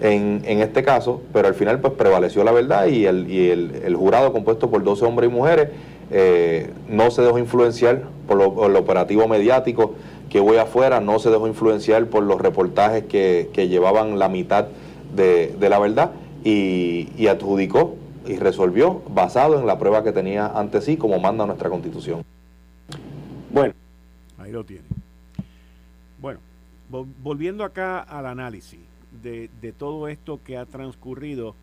en, 0.00 0.42
en 0.44 0.60
este 0.60 0.82
caso, 0.82 1.20
pero 1.32 1.48
al 1.48 1.54
final 1.54 1.80
pues 1.80 1.92
prevaleció 1.94 2.44
la 2.44 2.52
verdad 2.52 2.86
y 2.86 3.04
el, 3.04 3.30
y 3.30 3.50
el, 3.50 3.94
jurado 3.96 4.32
compuesto 4.32 4.70
por 4.70 4.82
12 4.82 5.04
hombres 5.04 5.28
y 5.28 5.32
mujeres 5.32 5.68
eh, 6.12 6.70
no 6.88 7.10
se 7.10 7.22
dejó 7.22 7.38
influenciar 7.38 8.02
por 8.26 8.38
lo, 8.38 8.54
por 8.54 8.70
lo 8.70 8.78
operativo 8.78 9.26
mediático 9.28 9.94
que 10.30 10.40
voy 10.40 10.56
afuera 10.56 11.00
no 11.00 11.18
se 11.18 11.28
dejó 11.28 11.48
influenciar 11.48 12.06
por 12.06 12.22
los 12.22 12.40
reportajes 12.40 13.04
que, 13.04 13.68
llevaban 13.68 14.18
la 14.18 14.28
mitad 14.28 14.68
de, 15.14 15.54
la 15.60 15.78
verdad 15.78 16.12
y, 16.44 17.26
adjudicó 17.26 17.96
y 18.26 18.36
resolvió 18.36 19.02
basado 19.10 19.58
en 19.58 19.66
la 19.66 19.78
prueba 19.78 20.04
que 20.04 20.12
tenía 20.12 20.46
ante 20.46 20.80
sí, 20.80 20.96
como 20.96 21.18
manda 21.18 21.44
nuestra 21.46 21.68
constitución. 21.68 22.24
Bueno, 23.52 23.74
ahí 24.38 24.52
lo 24.52 24.64
tiene. 24.64 24.84
Bueno, 26.20 26.38
volviendo 26.88 27.64
acá 27.64 27.98
al 27.98 28.26
análisis 28.26 28.78
de, 29.22 29.50
de 29.60 29.72
todo 29.72 30.06
esto 30.06 30.38
que 30.44 30.56
ha 30.56 30.64
transcurrido, 30.64 31.56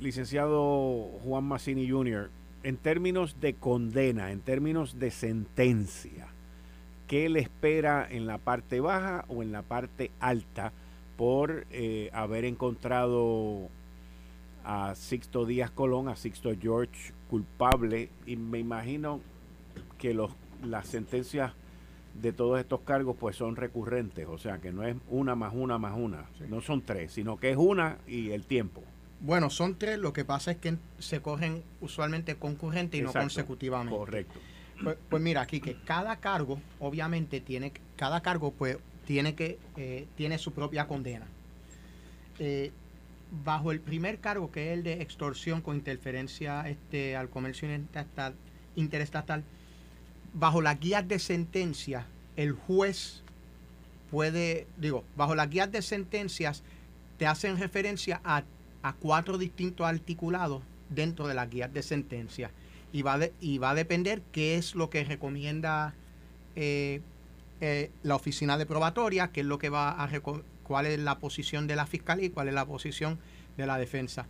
licenciado 0.00 1.08
Juan 1.24 1.44
Massini 1.44 1.88
Jr., 1.88 2.28
en 2.62 2.76
términos 2.76 3.40
de 3.40 3.54
condena, 3.54 4.32
en 4.32 4.40
términos 4.40 4.98
de 4.98 5.10
sentencia, 5.10 6.26
¿qué 7.08 7.28
le 7.28 7.40
espera 7.40 8.06
en 8.08 8.26
la 8.26 8.38
parte 8.38 8.80
baja 8.80 9.24
o 9.28 9.42
en 9.42 9.50
la 9.50 9.62
parte 9.62 10.12
alta 10.20 10.72
por 11.16 11.66
eh, 11.70 12.10
haber 12.12 12.44
encontrado 12.44 13.68
a 14.64 14.94
Sixto 14.94 15.46
Díaz 15.46 15.70
Colón, 15.70 16.08
a 16.08 16.14
Sixto 16.14 16.52
George 16.60 17.12
culpable? 17.28 18.10
Y 18.26 18.36
me 18.36 18.60
imagino 18.60 19.20
que 19.96 20.14
los, 20.14 20.30
las 20.62 20.86
sentencias 20.86 21.52
de 22.14 22.32
todos 22.32 22.60
estos 22.60 22.80
cargos 22.80 23.16
pues 23.18 23.36
son 23.36 23.56
recurrentes, 23.56 24.26
o 24.28 24.38
sea 24.38 24.58
que 24.58 24.72
no 24.72 24.84
es 24.84 24.96
una 25.08 25.34
más 25.34 25.54
una 25.54 25.78
más 25.78 25.94
una, 25.96 26.26
no 26.48 26.60
son 26.60 26.82
tres, 26.82 27.12
sino 27.12 27.38
que 27.38 27.50
es 27.50 27.56
una 27.56 27.98
y 28.06 28.30
el 28.30 28.44
tiempo. 28.44 28.82
Bueno, 29.20 29.50
son 29.50 29.76
tres, 29.76 29.98
lo 29.98 30.12
que 30.12 30.24
pasa 30.24 30.52
es 30.52 30.58
que 30.58 30.76
se 30.98 31.20
cogen 31.20 31.62
usualmente 31.80 32.36
concurrente 32.36 32.98
y 32.98 33.02
no 33.02 33.12
consecutivamente. 33.12 33.96
Correcto. 33.96 34.38
Pues, 34.82 34.96
pues, 35.08 35.22
mira, 35.22 35.42
aquí 35.42 35.60
que 35.60 35.76
cada 35.84 36.16
cargo, 36.16 36.60
obviamente, 36.78 37.40
tiene, 37.40 37.72
cada 37.96 38.20
cargo 38.20 38.52
pues 38.52 38.78
tiene 39.06 39.34
que, 39.34 39.58
eh, 39.76 40.06
tiene 40.16 40.38
su 40.38 40.52
propia 40.52 40.86
condena. 40.86 41.26
Eh, 42.38 42.70
bajo 43.44 43.72
el 43.72 43.80
primer 43.80 44.18
cargo, 44.20 44.50
que 44.50 44.68
es 44.68 44.78
el 44.78 44.84
de 44.84 45.02
extorsión 45.02 45.60
con 45.60 45.76
interferencia 45.76 46.68
este, 46.68 47.16
al 47.16 47.28
comercio 47.28 47.68
interestatal, 48.76 49.44
bajo 50.32 50.62
las 50.62 50.78
guías 50.78 51.06
de 51.08 51.18
sentencia, 51.18 52.06
el 52.36 52.52
juez 52.52 53.22
puede, 54.10 54.66
digo, 54.76 55.04
bajo 55.16 55.34
las 55.34 55.50
guías 55.50 55.70
de 55.72 55.82
sentencias 55.82 56.62
te 57.18 57.26
hacen 57.26 57.58
referencia 57.58 58.20
a 58.24 58.44
a 58.82 58.92
cuatro 58.92 59.38
distintos 59.38 59.86
articulados 59.86 60.62
dentro 60.88 61.26
de 61.26 61.34
las 61.34 61.50
guías 61.50 61.72
de 61.72 61.82
sentencia 61.82 62.50
y 62.92 63.02
va, 63.02 63.18
y 63.40 63.58
va 63.58 63.70
a 63.70 63.74
depender 63.74 64.22
qué 64.32 64.56
es 64.56 64.74
lo 64.74 64.90
que 64.90 65.04
recomienda 65.04 65.94
eh, 66.56 67.00
eh, 67.60 67.90
la 68.02 68.16
oficina 68.16 68.56
de 68.58 68.66
probatoria, 68.66 69.28
qué 69.32 69.40
es 69.40 69.46
lo 69.46 69.58
que 69.58 69.68
va 69.68 70.02
a 70.02 70.08
cuál 70.62 70.86
es 70.86 70.98
la 70.98 71.18
posición 71.18 71.66
de 71.66 71.76
la 71.76 71.86
fiscalía 71.86 72.26
y 72.26 72.30
cuál 72.30 72.48
es 72.48 72.54
la 72.54 72.66
posición 72.66 73.18
de 73.56 73.66
la 73.66 73.78
defensa. 73.78 74.26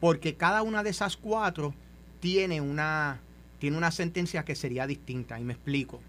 Porque 0.00 0.36
cada 0.36 0.62
una 0.62 0.82
de 0.82 0.90
esas 0.90 1.16
cuatro 1.16 1.74
tiene 2.20 2.60
una, 2.60 3.20
tiene 3.58 3.76
una 3.76 3.90
sentencia 3.90 4.44
que 4.44 4.54
sería 4.54 4.86
distinta, 4.86 5.40
y 5.40 5.44
me 5.44 5.54
explico. 5.54 6.00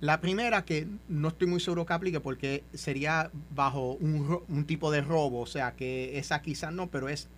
La 0.00 0.20
primera, 0.20 0.64
que 0.66 0.86
no 1.08 1.28
estoy 1.28 1.48
muy 1.48 1.60
seguro 1.60 1.86
que 1.86 1.92
aplique 1.94 2.20
porque 2.20 2.62
sería 2.74 3.30
bajo 3.54 3.92
un, 3.92 4.64
tipo 4.66 4.90
de 4.90 5.00
robo, 5.00 5.40
o 5.40 5.46
sea 5.46 5.72
que 5.72 6.18
esa 6.18 6.42
quizás 6.42 6.72
no, 6.72 6.88
pero 6.88 7.08
es 7.08 7.28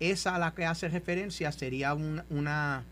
esa 0.00 0.34
a 0.34 0.38
la 0.38 0.54
que 0.54 0.64
hace 0.64 0.88
referencia 0.88 1.52
sería 1.52 1.94
un, 1.94 2.22
una, 2.30 2.84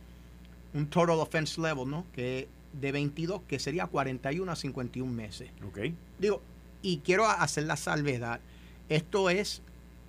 un 0.73 0.87
total 0.87 1.19
offense 1.19 1.61
level, 1.61 1.89
¿no? 1.89 2.07
Que 2.15 2.49
de 2.73 2.93
22, 2.93 3.43
que 3.47 3.59
sería 3.59 3.87
41 3.87 4.51
a 4.51 4.57
51 4.57 5.13
meses. 5.13 5.51
Ok. 5.67 5.79
Digo, 6.19 6.43
y 6.83 6.99
quiero 6.99 7.27
hacer 7.27 7.65
la 7.65 7.77
salvedad, 7.77 8.41
esto 8.89 9.31
es 9.31 9.63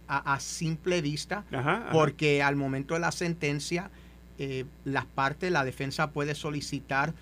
a, 0.08 0.39
simple 0.39 1.01
vista, 1.01 1.45
porque 1.91 2.43
al 2.43 2.55
momento 2.55 2.93
de 2.93 2.99
la 2.99 3.12
sentencia, 3.12 3.89
eh, 4.38 4.65
las 4.84 5.05
partes, 5.05 5.51
la 5.51 5.63
defensa 5.63 6.12
puede 6.12 6.36
solicitar 6.36 7.13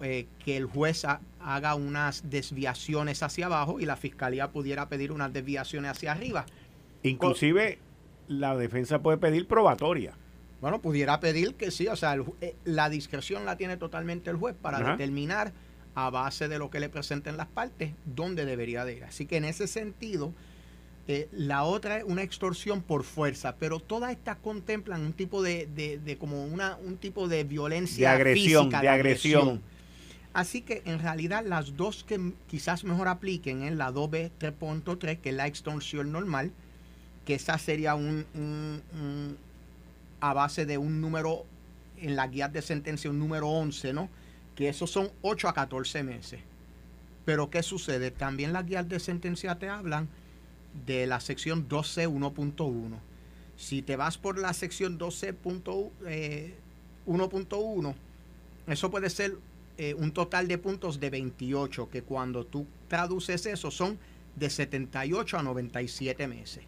eh, 0.00 0.26
que 0.44 0.56
el 0.56 0.66
juez 0.66 1.04
haga 1.40 1.74
unas 1.74 2.30
desviaciones 2.30 3.22
hacia 3.22 3.46
abajo 3.46 3.80
y 3.80 3.84
la 3.84 3.96
fiscalía 3.96 4.50
pudiera 4.50 4.88
pedir 4.88 5.12
unas 5.12 5.32
desviaciones 5.32 5.90
hacia 5.90 6.12
arriba. 6.12 6.46
Inclusive 7.02 7.78
la 8.28 8.56
defensa 8.56 9.00
puede 9.00 9.18
pedir 9.18 9.46
probatoria. 9.46 10.14
Bueno, 10.60 10.80
pudiera 10.80 11.20
pedir 11.20 11.54
que 11.54 11.70
sí, 11.70 11.86
o 11.86 11.96
sea, 11.96 12.16
eh, 12.40 12.56
la 12.64 12.90
discreción 12.90 13.44
la 13.44 13.56
tiene 13.56 13.76
totalmente 13.76 14.30
el 14.30 14.36
juez 14.36 14.56
para 14.60 14.80
determinar 14.80 15.52
a 15.94 16.10
base 16.10 16.48
de 16.48 16.58
lo 16.58 16.70
que 16.70 16.80
le 16.80 16.88
presenten 16.88 17.36
las 17.36 17.46
partes 17.46 17.92
dónde 18.04 18.44
debería 18.44 18.84
de 18.84 18.96
ir. 18.96 19.04
Así 19.04 19.26
que 19.26 19.36
en 19.36 19.44
ese 19.44 19.66
sentido, 19.66 20.32
eh, 21.06 21.28
la 21.32 21.64
otra 21.64 21.98
es 21.98 22.04
una 22.04 22.22
extorsión 22.22 22.82
por 22.82 23.04
fuerza, 23.04 23.56
pero 23.56 23.80
todas 23.80 24.10
estas 24.10 24.36
contemplan 24.36 25.00
un 25.00 25.12
tipo 25.12 25.42
de, 25.42 25.66
de, 25.66 26.18
como 26.18 26.44
una, 26.44 26.76
un 26.76 26.98
tipo 26.98 27.28
de 27.28 27.44
violencia 27.44 28.10
de 28.10 28.14
agresión, 28.14 28.68
de, 28.68 28.88
agresión. 28.88 29.62
Así 30.32 30.60
que 30.60 30.82
en 30.84 30.98
realidad 30.98 31.44
las 31.46 31.76
dos 31.76 32.04
que 32.04 32.32
quizás 32.48 32.84
mejor 32.84 33.08
apliquen 33.08 33.62
es 33.62 33.74
la 33.74 33.90
2B 33.90 34.30
3.3, 34.38 35.18
que 35.18 35.30
es 35.30 35.34
la 35.34 35.46
extorsión 35.46 36.12
normal, 36.12 36.52
que 37.28 37.34
esa 37.34 37.58
sería 37.58 37.94
un, 37.94 38.24
a 40.18 40.32
base 40.32 40.64
de 40.64 40.78
un 40.78 41.02
número 41.02 41.44
en 41.98 42.16
la 42.16 42.26
guía 42.26 42.48
de 42.48 42.62
sentencia, 42.62 43.10
un 43.10 43.18
número 43.18 43.48
11, 43.48 43.92
¿no? 43.92 44.08
Que 44.54 44.70
esos 44.70 44.90
son 44.90 45.10
8 45.20 45.46
a 45.46 45.52
14 45.52 46.02
meses. 46.04 46.40
Pero 47.26 47.50
¿qué 47.50 47.62
sucede? 47.62 48.10
También 48.10 48.54
las 48.54 48.64
guías 48.64 48.88
de 48.88 48.98
sentencia 48.98 49.58
te 49.58 49.68
hablan 49.68 50.08
de 50.86 51.06
la 51.06 51.20
sección 51.20 51.68
12.1.1. 51.68 52.96
Si 53.58 53.82
te 53.82 53.96
vas 53.96 54.16
por 54.16 54.38
la 54.38 54.54
sección 54.54 54.98
12.1.1, 54.98 55.90
eh, 56.06 56.54
eso 58.68 58.90
puede 58.90 59.10
ser 59.10 59.36
eh, 59.76 59.92
un 59.92 60.12
total 60.12 60.48
de 60.48 60.56
puntos 60.56 60.98
de 60.98 61.10
28, 61.10 61.90
que 61.90 62.00
cuando 62.00 62.46
tú 62.46 62.66
traduces 62.88 63.44
eso 63.44 63.70
son 63.70 63.98
de 64.34 64.48
78 64.48 65.36
a 65.36 65.42
97 65.42 66.26
meses. 66.26 66.64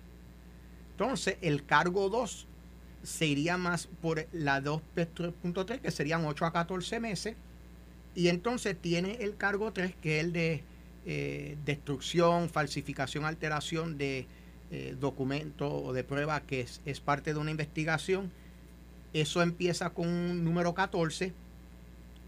Entonces, 1.01 1.39
el 1.41 1.65
cargo 1.65 2.11
2 2.11 2.47
se 3.03 3.27
iría 3.27 3.57
más 3.57 3.87
por 4.03 4.27
la 4.33 4.63
2.3, 4.63 5.81
que 5.81 5.91
serían 5.91 6.27
8 6.27 6.45
a 6.45 6.53
14 6.53 7.01
meses. 7.01 7.37
Y 8.15 8.29
entonces 8.29 8.77
tiene 8.79 9.17
el 9.21 9.39
cargo 9.39 9.73
3, 9.73 9.95
que 10.03 10.19
es 10.19 10.25
el 10.27 10.35
de 10.35 10.63
eh, 11.07 11.57
destrucción, 11.65 12.51
falsificación, 12.51 13.25
alteración 13.25 13.97
de 13.97 14.27
eh, 14.71 14.95
documentos 15.01 15.73
o 15.73 15.95
de 15.95 16.05
prueba 16.05 16.43
que 16.43 16.67
es, 16.85 17.01
parte 17.01 17.33
de 17.33 17.41
una 17.41 17.51
investigación. 17.51 18.31
Eso 19.15 19.41
empieza 19.41 19.89
con 19.89 20.07
un 20.07 20.45
número 20.45 20.75
14 20.75 21.33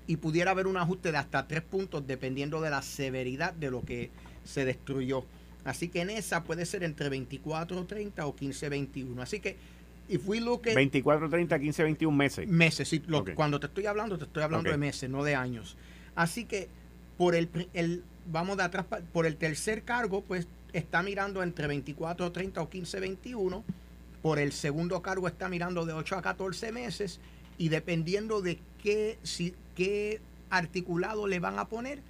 y 0.06 0.16
pudiera 0.16 0.52
haber 0.52 0.66
un 0.66 0.78
ajuste 0.78 1.12
de 1.12 1.18
hasta 1.18 1.46
3 1.46 1.61
puntos 1.61 2.06
dependiendo 2.06 2.62
de 2.62 2.70
la 2.70 2.80
severidad 2.80 3.52
de 3.52 3.70
lo 3.70 3.82
que 3.82 4.11
se 4.44 4.64
destruyó. 4.64 5.26
Así 5.64 5.88
que 5.88 6.01
en 6.01 6.11
esa 6.11 6.42
puede 6.44 6.66
ser 6.66 6.83
entre 6.83 7.09
24, 7.09 7.85
30 7.87 8.27
o 8.27 8.35
15, 8.35 8.68
21. 8.68 9.22
Así 9.22 9.40
que 9.40 9.57
if 10.09 10.27
we 10.27 10.40
look 10.40 10.68
at 10.68 10.75
24, 10.75 11.29
30, 11.29 11.59
15, 11.59 11.83
21 11.85 12.16
meses. 12.16 12.48
Meses, 12.48 12.88
sí, 12.88 13.03
cuando 13.35 13.61
te 13.61 13.66
estoy 13.66 13.87
hablando, 13.87 14.18
te 14.18 14.25
estoy 14.25 14.42
hablando 14.42 14.70
de 14.70 14.79
meses, 14.79 15.09
no 15.09 15.22
de 15.22 15.35
años. 15.35 15.77
Así 16.14 16.44
que 16.44 16.68
por 17.16 17.35
el, 17.35 17.48
el, 17.72 18.03
vamos 18.31 18.57
de 18.57 18.64
atrás, 18.64 18.87
por 19.12 19.27
el 19.27 19.37
tercer 19.37 19.83
cargo, 19.85 20.22
pues 20.22 20.48
está 20.72 21.03
mirando 21.03 21.42
entre 21.42 21.66
24, 21.66 22.33
30 22.33 22.61
o 22.61 22.68
15, 22.68 23.01
21. 23.01 23.64
Por 24.20 24.38
el 24.38 24.53
segundo 24.53 25.03
cargo 25.03 25.27
está 25.27 25.48
mirando 25.48 25.85
de 25.85 25.92
8 25.92 26.16
a 26.16 26.22
14 26.22 26.72
meses. 26.72 27.20
Y 27.59 27.68
dependiendo 27.68 28.40
de 28.40 28.59
qué, 28.83 29.18
si, 29.22 29.55
qué 29.77 30.20
articulado 30.51 31.27
le 31.27 31.38
van 31.40 31.59
a 31.59 31.68
poner, 31.68 32.01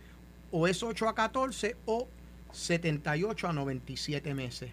o 0.50 0.68
es 0.68 0.82
8 0.82 1.08
a 1.08 1.14
14 1.14 1.76
o 1.86 2.08
78 2.52 3.48
a 3.48 3.52
97 3.52 4.34
meses. 4.34 4.70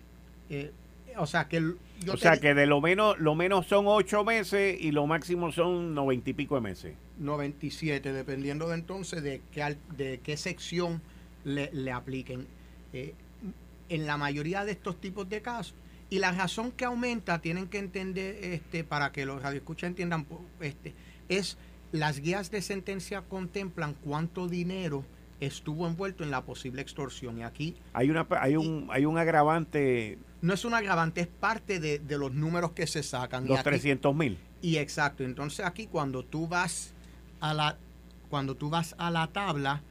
Eh, 0.50 0.72
o 1.18 1.26
sea 1.26 1.48
que 1.48 1.74
o 2.08 2.18
sea 2.18 2.38
que 2.38 2.54
de 2.54 2.66
lo 2.66 2.82
menos 2.82 3.20
lo 3.20 3.36
menos 3.36 3.68
son 3.68 3.88
8 3.88 4.24
meses 4.24 4.78
y 4.80 4.92
lo 4.92 5.06
máximo 5.08 5.52
son 5.52 5.94
90 5.94 6.30
y 6.30 6.34
pico 6.34 6.56
de 6.56 6.62
meses 6.62 6.96
97 7.18 8.14
dependiendo 8.14 8.70
de 8.70 8.76
entonces 8.76 9.22
de 9.24 9.42
qué 9.52 9.76
de 9.98 10.20
qué 10.24 10.38
sección 10.38 11.02
le, 11.44 11.92
apliquen. 11.92 12.48
Eh, 12.94 13.14
en 13.90 14.06
la 14.06 14.18
mayoría 14.18 14.66
de 14.66 14.72
estos 14.72 15.00
tipos 15.02 15.28
de 15.30 15.42
casos. 15.42 15.74
Y 16.10 16.20
la 16.20 16.32
razón 16.32 16.72
que 16.72 16.86
aumenta, 16.86 17.40
tienen 17.40 17.68
que 17.68 17.80
entender, 17.80 18.38
este, 18.44 18.84
para 18.84 19.12
que 19.12 19.26
los 19.26 19.42
radioescuchas 19.42 19.90
entiendan, 19.90 20.26
este, 20.60 20.94
es 21.28 21.58
las 21.92 22.20
guías 22.20 22.52
de 22.52 22.62
sentencia 22.62 23.22
contemplan 23.22 23.96
cuánto 23.96 24.48
dinero 24.48 25.04
estuvo 25.40 25.88
envuelto 25.88 26.24
en 26.24 26.32
la 26.32 26.44
posible 26.44 26.82
extorsión. 26.82 27.38
Y 27.38 27.44
aquí... 27.44 27.76
Hay, 27.94 28.10
una, 28.10 28.28
hay, 28.40 28.56
un, 28.56 28.88
hay 28.92 29.06
un 29.06 29.18
agravante... 29.18 30.18
No 30.42 30.54
es 30.54 30.64
un 30.64 30.74
agravante, 30.74 31.22
es 31.22 31.28
parte 31.28 31.80
de, 31.80 32.02
los 32.18 32.34
números 32.34 32.72
que 32.72 32.88
se 32.88 33.04
sacan. 33.04 33.46
Los 33.46 33.62
300 33.62 34.16
mil. 34.16 34.38
Y 34.62 34.78
exacto. 34.78 35.24
Entonces 35.24 35.66
aquí 35.66 35.88
cuando 35.88 36.24
tú 36.24 36.48
vas 36.48 36.94
a 37.42 37.54
la, 37.54 37.78
cuando 38.30 38.56
tú 38.56 38.70
vas 38.70 38.96
a 38.98 39.12
la 39.12 39.28
tabla 39.28 39.84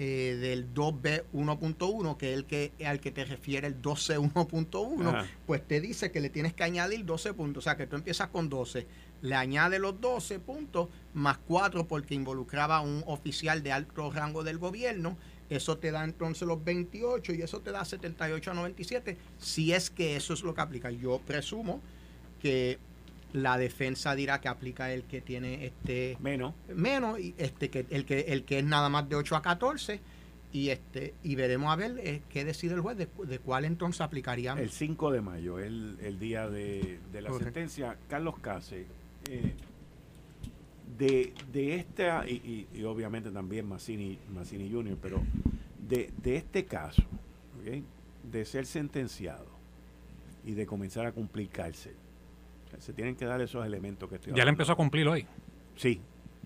eh, 0.00 0.38
del 0.40 0.72
2B 0.72 1.24
1.1, 1.32 2.16
que 2.16 2.32
es 2.32 2.38
el 2.38 2.44
que 2.44 2.72
al 2.86 3.00
que 3.00 3.10
te 3.10 3.24
refiere 3.24 3.66
el 3.66 3.82
12 3.82 4.20
1.1, 4.20 5.26
pues 5.44 5.66
te 5.66 5.80
dice 5.80 6.12
que 6.12 6.20
le 6.20 6.30
tienes 6.30 6.54
que 6.54 6.62
añadir 6.62 7.04
12 7.04 7.34
puntos. 7.34 7.62
O 7.62 7.64
sea, 7.64 7.76
que 7.76 7.88
tú 7.88 7.96
empiezas 7.96 8.28
con 8.28 8.48
12, 8.48 8.86
le 9.22 9.34
añades 9.34 9.80
los 9.80 10.00
12 10.00 10.38
puntos 10.40 10.88
más 11.14 11.38
4 11.38 11.86
porque 11.86 12.14
involucraba 12.14 12.76
a 12.76 12.80
un 12.80 13.02
oficial 13.06 13.62
de 13.62 13.72
alto 13.72 14.10
rango 14.10 14.44
del 14.44 14.58
gobierno. 14.58 15.16
Eso 15.50 15.78
te 15.78 15.90
da 15.90 16.04
entonces 16.04 16.46
los 16.46 16.62
28 16.62 17.32
y 17.32 17.42
eso 17.42 17.60
te 17.60 17.72
da 17.72 17.84
78 17.84 18.50
a 18.50 18.54
97, 18.54 19.16
si 19.38 19.72
es 19.72 19.88
que 19.88 20.16
eso 20.16 20.34
es 20.34 20.42
lo 20.42 20.54
que 20.54 20.60
aplica. 20.60 20.90
Yo 20.90 21.20
presumo 21.26 21.80
que 22.40 22.78
la 23.32 23.58
defensa 23.58 24.14
dirá 24.14 24.40
que 24.40 24.48
aplica 24.48 24.92
el 24.92 25.04
que 25.04 25.20
tiene 25.20 25.66
este 25.66 26.16
menos. 26.20 26.54
menos 26.74 27.18
y 27.20 27.34
este 27.38 27.70
que 27.70 27.86
el 27.90 28.04
que 28.04 28.20
el 28.20 28.44
que 28.44 28.58
es 28.60 28.64
nada 28.64 28.88
más 28.88 29.08
de 29.08 29.16
8 29.16 29.36
a 29.36 29.42
14 29.42 30.00
y 30.52 30.70
este 30.70 31.14
y 31.22 31.34
veremos 31.34 31.70
a 31.70 31.76
ver 31.76 32.00
eh, 32.02 32.22
qué 32.30 32.44
decide 32.44 32.74
el 32.74 32.80
juez 32.80 32.96
de, 32.96 33.06
cuál 33.38 33.66
entonces 33.66 34.00
aplicaría 34.00 34.52
el 34.54 34.70
5 34.70 35.10
de 35.10 35.20
mayo 35.20 35.58
el, 35.58 35.98
el 36.00 36.18
día 36.18 36.48
de, 36.48 36.98
la 37.12 37.32
sentencia. 37.32 37.98
Carlos 38.08 38.38
Case 38.40 38.86
eh, 39.28 39.54
de, 40.98 41.32
de 41.52 41.76
esta 41.76 42.28
y, 42.28 42.66
obviamente 42.84 43.30
también 43.30 43.68
Massini 43.68 44.18
Massini 44.34 44.70
Jr. 44.70 44.96
pero 45.00 45.22
de, 45.88 46.10
de 46.22 46.36
este 46.36 46.64
caso 46.64 47.02
de 48.30 48.44
ser 48.44 48.66
sentenciado 48.66 49.46
y 50.44 50.52
de 50.52 50.66
comenzar 50.66 51.06
a 51.06 51.12
cumplir 51.12 51.48
cárcel 51.50 51.94
se 52.78 52.92
tienen 52.92 53.16
que 53.16 53.24
dar 53.24 53.40
esos 53.40 53.64
elementos 53.64 54.08
que 54.08 54.16
estoy 54.16 54.32
Ya 54.34 54.44
le 54.44 54.50
empezó 54.50 54.72
a 54.72 54.76
cumplir 54.76 55.08
hoy. 55.08 55.26
Sí, 55.76 56.00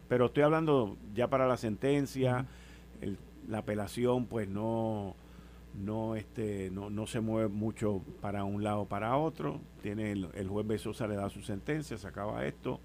pero 0.09 0.27
estoy 0.27 0.45
hablando 0.45 0.97
ya 1.15 1.29
para 1.29 1.47
la 1.47 1.57
sentencia, 1.57 2.47
la 3.49 3.59
apelación 3.59 4.27
pues 4.27 4.49
no 4.49 5.17
no 5.75 6.17
este 6.17 6.71
no, 6.71 6.91
no 6.91 7.07
se 7.07 7.21
mueve 7.21 7.49
mucho 7.49 8.03
para 8.21 8.45
un 8.45 8.63
lado 8.63 8.83
o 8.83 8.87
para 8.87 9.17
otro. 9.17 9.61
Tiene 9.83 10.13
el, 10.13 10.49
juez 10.49 10.67
Besosa 10.67 11.07
le 11.07 11.17
da 11.17 11.31
su 11.31 11.43
sentencia 11.43 11.97
se 11.97 12.07
acaba 12.07 12.47
esto. 12.47 12.81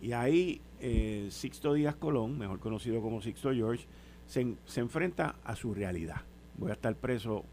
Y 0.00 0.12
ahí 0.12 0.60
eh, 0.80 1.28
Sixto 1.30 1.74
Díaz 1.74 1.96
Colón 1.96 2.38
mejor 2.38 2.60
conocido 2.60 3.02
como 3.02 3.20
Sixto 3.20 3.52
George 3.52 3.86
se, 4.26 4.54
se 4.64 4.80
enfrenta 4.80 5.36
a 5.44 5.56
su 5.56 5.74
realidad. 5.74 6.22
Voy 6.56 6.70
a 6.70 6.74
estar 6.74 6.94
preso 6.94 7.44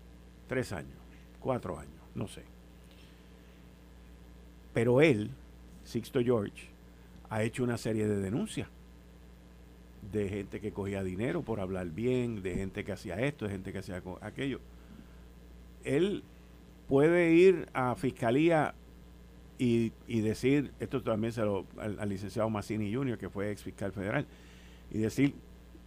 tres 0.48 0.72
años 0.72 0.98
cuatro 1.40 1.78
años 1.78 1.96
no 2.16 2.28
sé. 2.28 2.44
Pero 4.74 5.02
él, 5.02 5.30
Sixto 5.84 6.22
George, 6.22 6.70
ha 7.30 7.44
hecho 7.44 7.64
una 7.64 7.78
serie 7.78 8.08
de 8.08 8.20
denuncias 8.20 8.68
de 10.12 10.30
gente 10.30 10.60
que 10.60 10.72
cogía 10.72 11.04
dinero 11.04 11.42
por 11.42 11.60
hablar 11.60 11.88
bien, 11.92 12.42
de 12.42 12.56
gente 12.56 12.84
que 12.84 12.92
hacía 12.92 13.16
esto, 13.16 13.46
de 13.46 13.52
gente 13.52 13.72
que 13.72 13.80
hacía 13.80 14.02
aquello. 14.22 14.60
Él 15.84 16.24
puede 16.88 17.34
ir 17.34 17.68
a 17.74 17.96
fiscalía 17.96 18.76
y, 19.58 19.92
decir, 20.08 20.72
esto 20.80 21.02
también 21.02 21.32
se 21.32 21.42
lo 21.42 21.66
al, 21.78 22.10
licenciado 22.10 22.50
Massini 22.50 22.94
Jr., 22.94 23.18
que 23.18 23.30
fue 23.30 23.52
ex 23.52 23.64
fiscal 23.64 23.92
federal, 23.92 24.26
y 24.92 24.98
decir, 24.98 25.34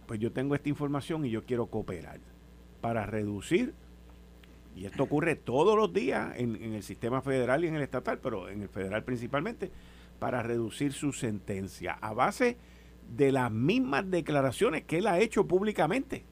pues 0.07 0.19
yo 0.19 0.31
tengo 0.31 0.55
esta 0.55 0.69
información 0.69 1.25
y 1.25 1.29
yo 1.29 1.43
quiero 1.43 1.67
cooperar 1.67 2.19
para 2.81 3.05
reducir 3.05 3.73
y 4.75 4.85
esto 4.85 5.03
ocurre 5.03 5.35
todos 5.35 5.77
los 5.77 5.91
días 5.93 6.33
en, 6.37 6.55
el 6.55 6.83
sistema 6.83 7.21
federal 7.21 7.63
y 7.65 7.67
en 7.67 7.75
el 7.75 7.81
estatal, 7.81 8.19
pero 8.19 8.47
en 8.47 8.61
el 8.61 8.69
federal 8.69 9.03
principalmente, 9.03 9.69
para 10.19 10.41
reducir 10.41 10.93
su 10.93 11.11
sentencia 11.11 11.97
a 11.99 12.13
base 12.13 12.45
de 12.45 12.57
las 13.17 13.51
mismas 13.51 14.09
declaraciones 14.09 14.83
que 14.83 14.97
él 14.97 15.07
ha 15.07 15.19
hecho 15.19 15.47
públicamente. 15.47 16.23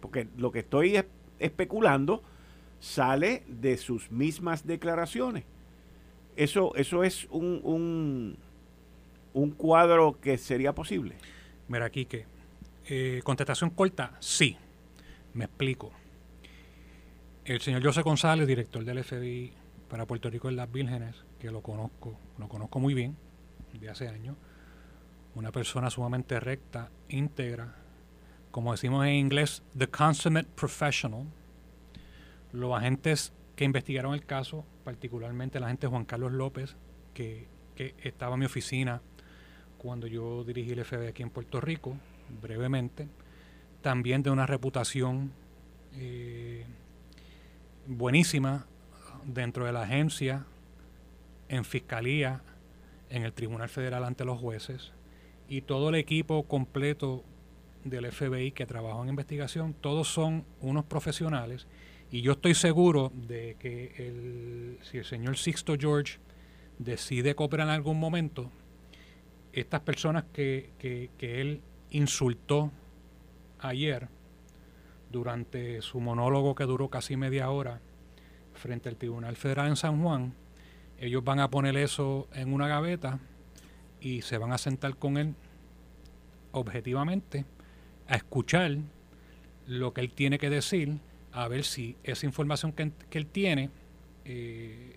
Porque 0.00 0.28
lo 0.36 0.52
que 0.52 0.60
estoy 0.60 1.02
especulando 1.38 2.22
sale 2.80 3.44
de 3.48 3.76
sus 3.76 4.10
mismas 4.10 4.66
declaraciones. 4.66 5.44
Eso, 6.36 6.74
eso 6.76 7.02
es 7.02 7.26
un, 7.30 7.60
un, 7.62 8.36
un 9.32 9.50
cuadro 9.52 10.18
que 10.20 10.36
sería 10.38 10.74
posible. 10.74 11.16
Mira, 11.68 11.90
Quique, 11.90 12.26
eh, 12.88 13.20
contestación 13.24 13.70
corta, 13.70 14.16
sí. 14.20 14.56
Me 15.34 15.44
explico 15.44 15.92
el 17.46 17.60
señor 17.60 17.82
José 17.84 18.02
González, 18.02 18.46
director 18.46 18.84
del 18.84 19.04
FBI 19.04 19.52
para 19.88 20.04
Puerto 20.04 20.28
Rico 20.28 20.48
en 20.48 20.56
las 20.56 20.70
Vírgenes, 20.70 21.14
que 21.38 21.50
lo 21.50 21.62
conozco, 21.62 22.18
lo 22.38 22.48
conozco 22.48 22.80
muy 22.80 22.92
bien, 22.92 23.16
de 23.72 23.88
hace 23.88 24.08
años, 24.08 24.36
una 25.36 25.52
persona 25.52 25.90
sumamente 25.90 26.40
recta, 26.40 26.90
íntegra, 27.10 27.74
como 28.50 28.72
decimos 28.72 29.04
en 29.04 29.12
inglés, 29.12 29.62
the 29.76 29.86
consummate 29.86 30.48
professional. 30.56 31.26
Los 32.52 32.74
agentes 32.74 33.34
que 33.54 33.64
investigaron 33.64 34.14
el 34.14 34.24
caso, 34.24 34.64
particularmente 34.82 35.58
el 35.58 35.64
agente 35.64 35.86
Juan 35.88 36.06
Carlos 36.06 36.32
López, 36.32 36.74
que, 37.12 37.54
estaba 38.02 38.32
en 38.32 38.40
mi 38.40 38.46
oficina 38.46 39.02
cuando 39.76 40.06
yo 40.06 40.42
dirigí 40.42 40.72
el 40.72 40.82
FBI 40.82 41.08
aquí 41.08 41.22
en 41.22 41.28
Puerto 41.28 41.60
Rico, 41.60 41.98
brevemente, 42.40 43.06
también 43.82 44.22
de 44.22 44.30
una 44.30 44.46
reputación 44.46 45.30
eh, 45.92 46.64
buenísima 47.86 48.64
dentro 49.26 49.66
de 49.66 49.72
la 49.72 49.82
agencia, 49.82 50.46
en 51.50 51.66
fiscalía, 51.66 52.40
en 53.10 53.24
el 53.24 53.34
Tribunal 53.34 53.68
Federal 53.68 54.02
ante 54.02 54.24
los 54.24 54.40
jueces 54.40 54.95
y 55.48 55.62
todo 55.62 55.88
el 55.90 55.94
equipo 55.94 56.42
completo 56.44 57.24
del 57.84 58.10
FBI 58.10 58.52
que 58.52 58.66
trabajó 58.66 59.02
en 59.02 59.10
investigación, 59.10 59.74
todos 59.74 60.08
son 60.08 60.44
unos 60.60 60.84
profesionales. 60.84 61.66
Y 62.10 62.22
yo 62.22 62.32
estoy 62.32 62.54
seguro 62.54 63.12
de 63.14 63.56
que 63.58 64.78
si 64.82 64.98
el 64.98 65.04
señor 65.04 65.36
Sixto 65.36 65.76
George 65.78 66.18
decide 66.78 67.34
cooperar 67.34 67.68
en 67.68 67.74
algún 67.74 67.98
momento, 67.98 68.50
estas 69.52 69.80
personas 69.80 70.24
que, 70.32 70.70
que, 70.78 71.10
que 71.18 71.40
él 71.40 71.62
insultó 71.90 72.70
ayer, 73.58 74.08
durante 75.10 75.80
su 75.82 76.00
monólogo 76.00 76.54
que 76.54 76.64
duró 76.64 76.88
casi 76.88 77.16
media 77.16 77.50
hora 77.50 77.80
frente 78.54 78.88
al 78.88 78.96
Tribunal 78.96 79.36
Federal 79.36 79.68
en 79.68 79.76
San 79.76 80.02
Juan, 80.02 80.34
ellos 80.98 81.22
van 81.24 81.40
a 81.40 81.50
poner 81.50 81.76
eso 81.76 82.28
en 82.32 82.52
una 82.52 82.68
gaveta 82.68 83.20
y 84.00 84.22
se 84.22 84.38
van 84.38 84.52
a 84.52 84.58
sentar 84.58 84.96
con 84.96 85.16
él 85.18 85.34
objetivamente 86.52 87.44
a 88.08 88.16
escuchar 88.16 88.76
lo 89.66 89.92
que 89.92 90.00
él 90.00 90.12
tiene 90.12 90.38
que 90.38 90.50
decir, 90.50 90.98
a 91.32 91.48
ver 91.48 91.64
si 91.64 91.96
esa 92.04 92.26
información 92.26 92.72
que, 92.72 92.92
él 93.10 93.26
tiene 93.26 93.70
eh, 94.24 94.96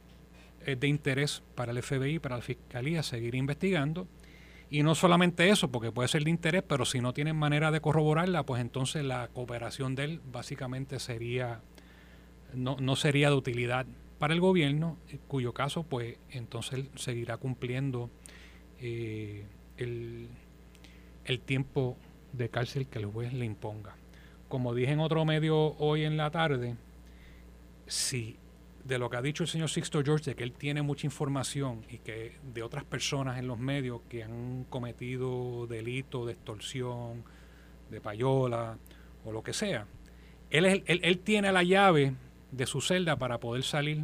es 0.66 0.80
de 0.80 0.88
interés 0.88 1.44
para 1.56 1.72
el 1.72 1.82
FBI, 1.82 2.20
para 2.20 2.38
la 2.38 2.42
Fiscalía, 2.42 3.04
seguir 3.04 3.36
investigando. 3.36 4.08
Y 4.72 4.84
no 4.84 4.94
solamente 4.94 5.50
eso, 5.50 5.72
porque 5.72 5.92
puede 5.92 6.08
ser 6.08 6.24
de 6.24 6.30
interés, 6.30 6.64
pero 6.68 6.86
si 6.86 7.02
no 7.02 7.14
tienen 7.14 7.36
manera 7.36 7.72
de 7.72 7.82
corroborarla, 7.82 8.46
pues 8.46 8.62
entonces 8.62 9.04
la 9.04 9.28
cooperación 9.30 9.96
de 9.96 10.04
él 10.04 10.22
básicamente 10.32 11.00
sería, 11.00 11.62
no, 12.54 12.78
no 12.80 12.96
sería 12.96 13.30
de 13.30 13.36
utilidad 13.36 13.88
para 14.20 14.34
el 14.34 14.42
gobierno, 14.42 14.98
cuyo 15.28 15.54
caso 15.54 15.84
pues 15.84 16.18
entonces 16.30 16.74
él 16.74 16.90
seguirá 16.96 17.38
cumpliendo 17.38 18.12
eh, 18.82 19.46
el, 19.78 20.28
el 21.26 21.40
tiempo 21.42 21.98
de 22.34 22.50
cárcel 22.50 22.88
que 22.88 23.00
el 23.00 23.06
juez 23.06 23.34
le 23.34 23.46
imponga. 23.46 23.96
Como 24.48 24.74
dije 24.74 24.92
en 24.92 25.00
otro 25.00 25.26
medio 25.26 25.76
hoy 25.78 26.04
en 26.04 26.18
la 26.18 26.32
tarde, 26.32 26.76
si 27.88 28.38
de 28.84 28.98
lo 28.98 29.10
que 29.10 29.18
ha 29.18 29.22
dicho 29.22 29.44
el 29.44 29.50
señor 29.50 29.70
Sixto 29.70 30.04
George, 30.04 30.32
de 30.32 30.36
que 30.36 30.44
él 30.44 30.54
tiene 30.54 30.82
mucha 30.82 31.06
información 31.06 31.86
y 31.90 32.00
que 32.00 32.38
de 32.54 32.64
otras 32.64 32.84
personas 32.84 33.38
en 33.38 33.48
los 33.48 33.60
medios 33.60 34.02
que 34.10 34.24
han 34.24 34.66
cometido 34.70 35.68
delitos 35.68 36.26
de 36.26 36.34
extorsión, 36.34 37.24
de 37.90 38.02
payola 38.02 38.78
o 39.26 39.32
lo 39.32 39.44
que 39.44 39.54
sea, 39.54 39.86
él, 40.50 40.66
es, 40.66 40.82
él, 40.88 41.20
tiene 41.20 41.52
la 41.52 41.64
llave 41.64 42.14
de 42.52 42.66
su 42.66 42.82
celda 42.82 43.18
para 43.18 43.40
poder 43.40 43.64
salir 43.64 44.04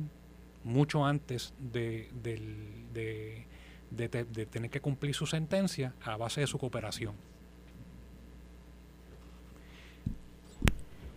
mucho 0.64 1.06
antes 1.06 1.54
de, 1.60 2.10
de, 2.22 3.48
de, 3.95 4.08
tener 4.45 4.69
que 4.69 4.81
cumplir 4.81 5.15
su 5.15 5.25
sentencia 5.25 5.93
a 6.03 6.17
base 6.17 6.41
de 6.41 6.47
su 6.47 6.58
cooperación. 6.58 7.13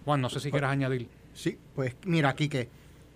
Juan, 0.05 0.21
no 0.21 0.31
sé 0.31 0.41
si 0.41 0.51
quieras 0.51 0.73
añadir. 0.73 1.09
Sí, 1.35 1.59
pues 1.75 1.97
mira, 2.05 2.31
aquí 2.31 2.49
que 2.49 2.69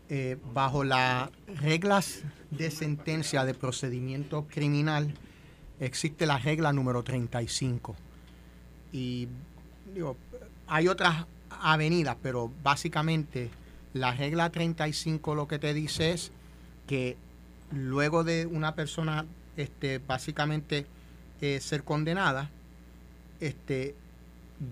eh, 0.09 0.37
bajo 0.53 0.85
las 0.85 1.31
reglas 1.61 2.23
de 2.51 2.71
sentencia 2.71 3.45
de 3.45 3.55
procedimiento 3.55 4.47
criminal, 4.47 5.15
existe 5.81 6.27
la 6.27 6.39
regla 6.39 6.73
número 6.73 7.03
35. 7.03 7.97
Y 8.93 9.29
digo, 9.95 10.17
hay 10.67 10.89
otras 10.89 11.27
avenidas, 11.49 12.17
pero 12.23 12.51
básicamente 12.63 13.51
la 13.95 14.13
regla 14.13 14.51
35 14.51 15.35
lo 15.35 15.49
que 15.49 15.59
te 15.59 15.75
dice 15.75 16.13
es 16.13 16.31
que 16.87 17.17
luego 17.71 18.25
de 18.25 18.47
una 18.47 18.75
persona 18.75 19.27
este, 19.57 19.99
básicamente 19.99 20.87
eh, 21.41 21.61
ser 21.61 21.85
condenada, 21.85 22.51
este, 23.41 23.95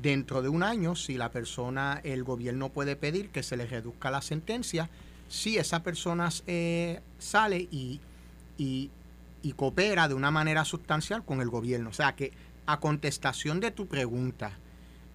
dentro 0.02 0.40
de 0.42 0.48
un 0.48 0.62
año, 0.62 0.94
si 0.94 1.16
la 1.16 1.30
persona, 1.30 2.00
el 2.04 2.22
gobierno 2.22 2.68
puede 2.68 2.96
pedir 2.96 3.30
que 3.30 3.42
se 3.42 3.56
le 3.56 3.66
reduzca 3.66 4.10
la 4.10 4.22
sentencia, 4.22 4.88
si 5.28 5.58
esa 5.58 5.82
persona 5.82 6.28
eh, 6.46 7.00
sale 7.18 7.68
y, 7.70 8.00
coopera 9.56 10.06
de 10.06 10.14
una 10.14 10.30
manera 10.30 10.64
sustancial 10.64 11.24
con 11.24 11.40
el 11.40 11.48
gobierno. 11.48 11.90
O 11.90 11.92
sea 11.92 12.14
que 12.14 12.32
a 12.66 12.78
contestación 12.78 13.58
de 13.58 13.70
tu 13.70 13.86
pregunta, 13.86 14.52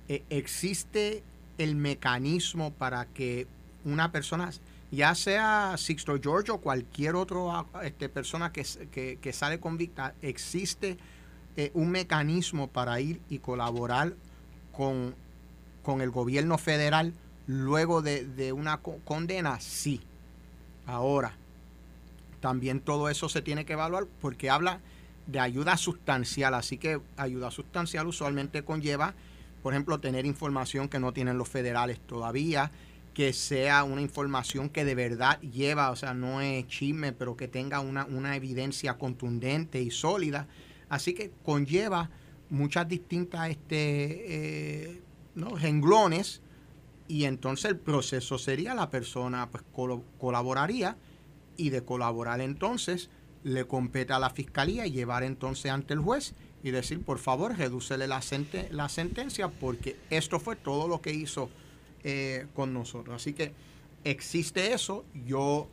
eh, 0.09 0.23
existe 0.29 1.23
el 1.57 1.75
mecanismo 1.75 2.73
para 2.73 3.05
que 3.05 3.47
una 3.85 4.11
persona, 4.11 4.51
ya 4.95 5.15
sea 5.15 5.75
Sixto 5.77 6.17
George 6.21 6.51
o 6.51 6.59
cualquier 6.59 7.15
otra 7.15 7.65
este, 7.83 8.09
persona 8.09 8.51
que, 8.51 8.63
que, 9.21 9.33
sale 9.33 9.59
convicta, 9.59 10.15
existe 10.21 10.97
eh, 11.55 11.71
un 11.73 11.91
mecanismo 11.91 12.67
para 12.67 12.99
ir 12.99 13.21
y 13.29 13.39
colaborar 13.39 14.13
con, 14.71 15.15
con 15.83 16.01
el 16.01 16.11
gobierno 16.11 16.57
federal 16.57 17.13
luego 17.47 18.01
de, 18.01 18.25
de 18.25 18.53
una 18.53 18.77
condena? 18.77 19.59
Sí. 19.59 20.01
Ahora, 20.87 21.33
también 22.39 22.79
todo 22.79 23.09
eso 23.09 23.29
se 23.29 23.41
tiene 23.41 23.65
que 23.65 23.73
evaluar 23.73 24.05
porque 24.21 24.49
habla 24.49 24.79
de 25.27 25.39
ayuda 25.39 25.77
sustancial, 25.77 26.53
así 26.53 26.77
que 26.77 27.01
ayuda 27.17 27.51
sustancial 27.51 28.07
usualmente 28.07 28.63
conlleva, 28.63 29.15
por 29.63 29.73
ejemplo, 29.73 29.99
tener 29.99 30.25
información 30.25 30.87
que 30.87 30.99
no 30.99 31.11
tienen 31.11 31.37
los 31.37 31.49
federales 31.49 31.99
todavía, 31.99 32.71
que 33.15 33.31
sea 33.31 33.85
una 33.85 34.01
información 34.01 34.69
que 34.69 34.83
de 34.83 34.93
verdad 34.93 35.39
lleva, 35.39 35.89
o 35.89 35.95
sea, 35.95 36.13
no 36.13 36.41
es 36.41 36.67
chisme, 36.67 37.13
pero 37.13 37.37
que 37.37 37.47
tenga 37.47 37.79
una, 37.79 38.05
una 38.05 38.35
evidencia 38.35 38.97
contundente 38.97 39.81
y 39.81 39.89
sólida. 39.89 40.47
Así 40.89 41.13
que 41.13 41.31
conlleva 41.41 42.11
muchas 42.49 42.87
distintas 42.89 43.49
este, 43.49 44.89
eh, 44.89 45.01
¿no? 45.33 45.55
renglones 45.55 46.41
y 47.07 47.23
entonces 47.23 47.71
el 47.71 47.77
proceso 47.77 48.37
sería 48.37 48.75
la 48.75 48.89
persona 48.89 49.49
pues 49.49 49.63
colaboraría 50.17 50.97
y 51.55 51.69
de 51.69 51.83
colaborar 51.83 52.41
entonces 52.41 53.09
le 53.43 53.65
compete 53.65 54.11
a 54.11 54.19
la 54.19 54.29
fiscalía 54.29 54.87
llevar 54.87 55.23
entonces 55.23 55.71
ante 55.71 55.93
el 55.93 55.99
juez 55.99 56.33
y 56.63 56.71
decir, 56.71 57.01
por 57.03 57.19
favor, 57.19 57.55
redúcele 57.55 58.07
la, 58.07 58.21
la 58.71 58.89
sentencia 58.89 59.49
porque 59.49 59.95
esto 60.09 60.39
fue 60.39 60.55
todo 60.55 60.87
lo 60.87 60.99
que 60.99 61.13
hizo 61.13 61.49
eh, 62.07 62.45
con 62.53 62.71
nosotros. 62.71 63.15
Así 63.15 63.33
que 63.33 63.51
existe 64.03 64.73
eso. 64.73 65.05
Yo 65.25 65.67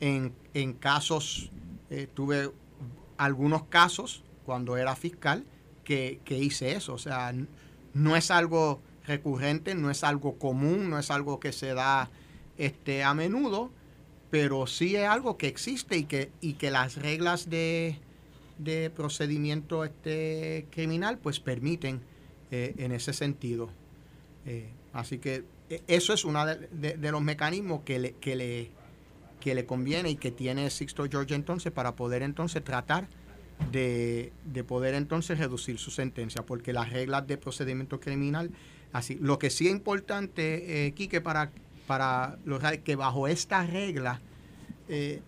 en, 0.00 0.32
en 0.52 0.72
casos, 0.72 1.52
eh, 1.90 2.08
tuve 2.12 2.50
algunos 3.16 3.66
casos 3.66 4.24
cuando 4.44 4.76
era 4.76 4.96
fiscal 4.96 5.44
que, 5.84 6.18
que 6.24 6.38
hice 6.38 6.72
eso. 6.72 6.94
O 6.94 6.98
sea, 6.98 7.32
no 7.94 8.16
es 8.16 8.32
algo 8.32 8.80
recurrente, 9.06 9.76
no 9.76 9.88
es 9.88 10.02
algo 10.02 10.40
común, 10.40 10.90
no 10.90 10.98
es 10.98 11.12
algo 11.12 11.38
que 11.38 11.52
se 11.52 11.72
da 11.72 12.10
este, 12.58 13.04
a 13.04 13.14
menudo, 13.14 13.70
pero 14.28 14.66
sí 14.66 14.96
es 14.96 15.06
algo 15.06 15.36
que 15.36 15.46
existe 15.46 15.98
y 15.98 16.04
que, 16.06 16.32
y 16.40 16.54
que 16.54 16.72
las 16.72 16.96
reglas 16.96 17.48
de, 17.48 18.00
procedimiento 18.96 19.84
este 19.84 20.66
criminal 20.72 21.18
pues 21.18 21.38
permiten 21.38 22.00
eh, 22.50 22.74
en 22.78 22.90
ese 22.90 23.12
sentido. 23.12 23.70
Así 24.92 25.18
que 25.18 25.44
eso 25.86 26.12
es 26.12 26.24
uno 26.24 26.44
de, 26.46 26.96
los 27.10 27.22
mecanismos 27.22 27.82
que 27.84 27.98
le, 27.98 28.12
que, 28.12 28.36
le, 28.36 28.70
que 29.40 29.54
le 29.54 29.66
conviene 29.66 30.10
y 30.10 30.16
que 30.16 30.30
tiene 30.30 30.70
Sixto 30.70 31.06
George 31.10 31.34
entonces 31.34 31.72
para 31.72 31.96
poder 31.96 32.22
entonces 32.22 32.62
tratar 32.62 33.08
de, 33.72 34.32
poder 34.66 34.94
entonces 34.94 35.38
reducir 35.38 35.78
su 35.78 35.90
sentencia, 35.90 36.42
porque 36.42 36.72
las 36.72 36.90
reglas 36.90 37.26
de 37.26 37.36
procedimiento 37.36 38.00
criminal, 38.00 38.50
así, 38.92 39.16
lo 39.20 39.38
que 39.38 39.50
sí 39.50 39.66
es 39.66 39.72
importante, 39.72 40.86
eh, 40.86 40.92
Quique, 40.92 41.20
para 41.20 41.50
para 41.86 42.38
los 42.44 42.60
que 42.84 42.96
bajo 42.96 43.28
esta 43.28 43.64
regla 43.64 44.20
eh, 44.88 45.22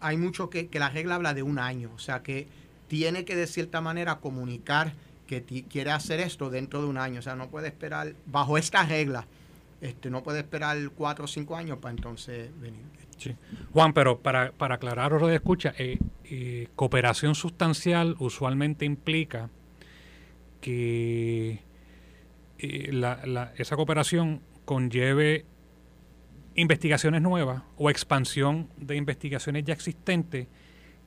hay 0.00 0.16
mucho 0.16 0.50
que, 0.50 0.68
la 0.72 0.88
regla 0.88 1.16
habla 1.16 1.34
de 1.34 1.42
un 1.42 1.58
año, 1.58 1.90
o 1.94 1.98
sea 1.98 2.22
que 2.22 2.46
tiene 2.86 3.24
que 3.24 3.34
de 3.34 3.46
cierta 3.46 3.80
manera 3.80 4.20
comunicar 4.20 4.94
que 5.26 5.42
quiere 5.42 5.90
hacer 5.90 6.20
esto 6.20 6.48
dentro 6.48 6.80
de 6.80 6.86
un 6.86 6.96
año, 6.96 7.18
o 7.18 7.22
sea, 7.22 7.34
no 7.34 7.48
puede 7.48 7.68
esperar, 7.68 8.14
bajo 8.26 8.56
esta 8.56 8.84
regla, 8.84 9.26
este, 9.84 10.08
no 10.08 10.22
puede 10.22 10.38
esperar 10.38 10.78
cuatro 10.94 11.26
o 11.26 11.28
cinco 11.28 11.56
años 11.56 11.76
para 11.76 11.94
entonces 11.94 12.50
venir. 12.58 12.80
Juan, 13.74 13.92
pero 13.92 14.18
para, 14.18 14.52
para 14.52 14.76
aclarar 14.76 15.12
de 15.20 15.34
escucha, 15.34 15.74
eh, 15.76 15.98
eh, 16.24 16.68
cooperación 16.74 17.34
sustancial 17.34 18.16
usualmente 18.18 18.86
implica 18.86 19.50
que 20.62 21.62
esa 22.58 23.76
cooperación 23.76 24.40
conlleve 24.64 25.44
investigaciones 26.54 27.20
nuevas 27.20 27.62
o 27.76 27.90
expansión 27.90 28.70
de 28.78 28.96
investigaciones 28.96 29.64
ya 29.64 29.74
existentes, 29.74 30.48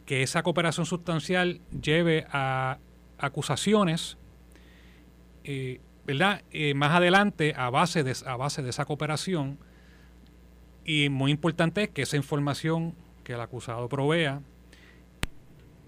que 0.06 0.22
esa 0.22 0.44
cooperación 0.44 0.86
sustancial 0.86 1.62
lleve 1.82 2.28
a 2.30 2.78
acusaciones, 3.18 4.20
eh, 5.44 5.82
¿verdad? 6.08 6.42
Eh, 6.52 6.74
más 6.74 6.94
adelante 6.94 7.54
a 7.58 7.70
base, 7.70 8.04
de, 8.04 8.16
a 8.26 8.38
base 8.38 8.64
de 8.64 8.70
esa 8.70 8.86
cooperación. 8.86 9.60
Y 10.86 11.10
muy 11.10 11.32
importante 11.32 11.84
es 11.84 11.90
que 11.90 12.04
esa 12.04 12.16
información 12.16 12.96
que 13.26 13.34
el 13.34 13.42
acusado 13.42 13.90
provea 13.90 14.42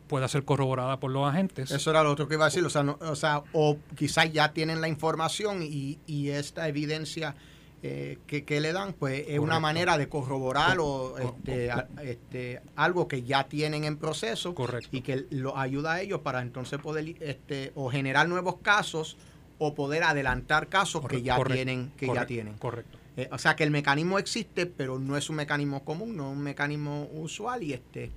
pueda 0.08 0.28
ser 0.28 0.44
corroborada 0.44 1.00
por 1.00 1.12
los 1.12 1.28
agentes. 1.28 1.72
Eso 1.72 1.90
era 1.92 2.04
lo 2.04 2.12
otro 2.12 2.28
que 2.28 2.34
iba 2.34 2.46
a 2.46 2.50
decir, 2.50 2.66
o 2.66 2.70
sea, 2.70 2.82
o, 2.82 3.16
sea, 3.16 3.44
o 3.54 3.78
quizás 3.96 4.34
ya 4.34 4.52
tienen 4.52 4.82
la 4.82 4.90
información 4.90 5.62
y, 5.62 6.00
y 6.06 6.30
esta 6.30 6.68
evidencia 6.68 7.36
eh, 7.82 8.18
que, 8.28 8.60
le 8.60 8.74
dan, 8.74 8.92
pues 8.92 9.24
es 9.30 9.40
una 9.40 9.62
manera 9.62 9.98
de 9.98 10.10
corroborar 10.10 10.80
o 10.82 11.18
este, 11.18 11.70
este, 12.04 12.62
algo 12.76 13.08
que 13.08 13.24
ya 13.24 13.46
tienen 13.46 13.86
en 13.86 13.96
proceso 13.96 14.54
y 14.92 15.00
que 15.00 15.28
lo 15.30 15.58
ayuda 15.58 15.94
a 15.94 16.02
ellos 16.02 16.20
para 16.20 16.42
entonces 16.42 16.80
poder 16.80 17.16
este, 17.22 17.72
o 17.76 17.90
generar 17.90 18.28
nuevos 18.28 18.58
casos 18.62 19.16
o 19.60 19.76
poder 19.76 20.03
adelantar 20.03 20.68
casos 20.68 21.05
que 21.07 21.22
ya 21.22 21.41
tienen 21.43 21.91
que 21.95 22.07
ya 22.07 22.26
tienen. 22.26 22.57
Correcto. 22.57 22.97
Eh, 23.18 23.30
o 23.32 23.38
sea 23.38 23.55
que 23.55 23.64
el 23.64 23.72
mecanismo 23.72 24.18
existe, 24.18 24.66
pero 24.66 24.97
no 24.97 25.18
es 25.18 25.30
un 25.30 25.36
mecanismo 25.36 25.84
común, 25.84 26.16
no 26.18 26.32
es 26.32 26.38
un 26.38 26.43
mecanismo 26.43 27.10
usual 27.14 27.62
y 27.62 27.74
este, 27.74 28.10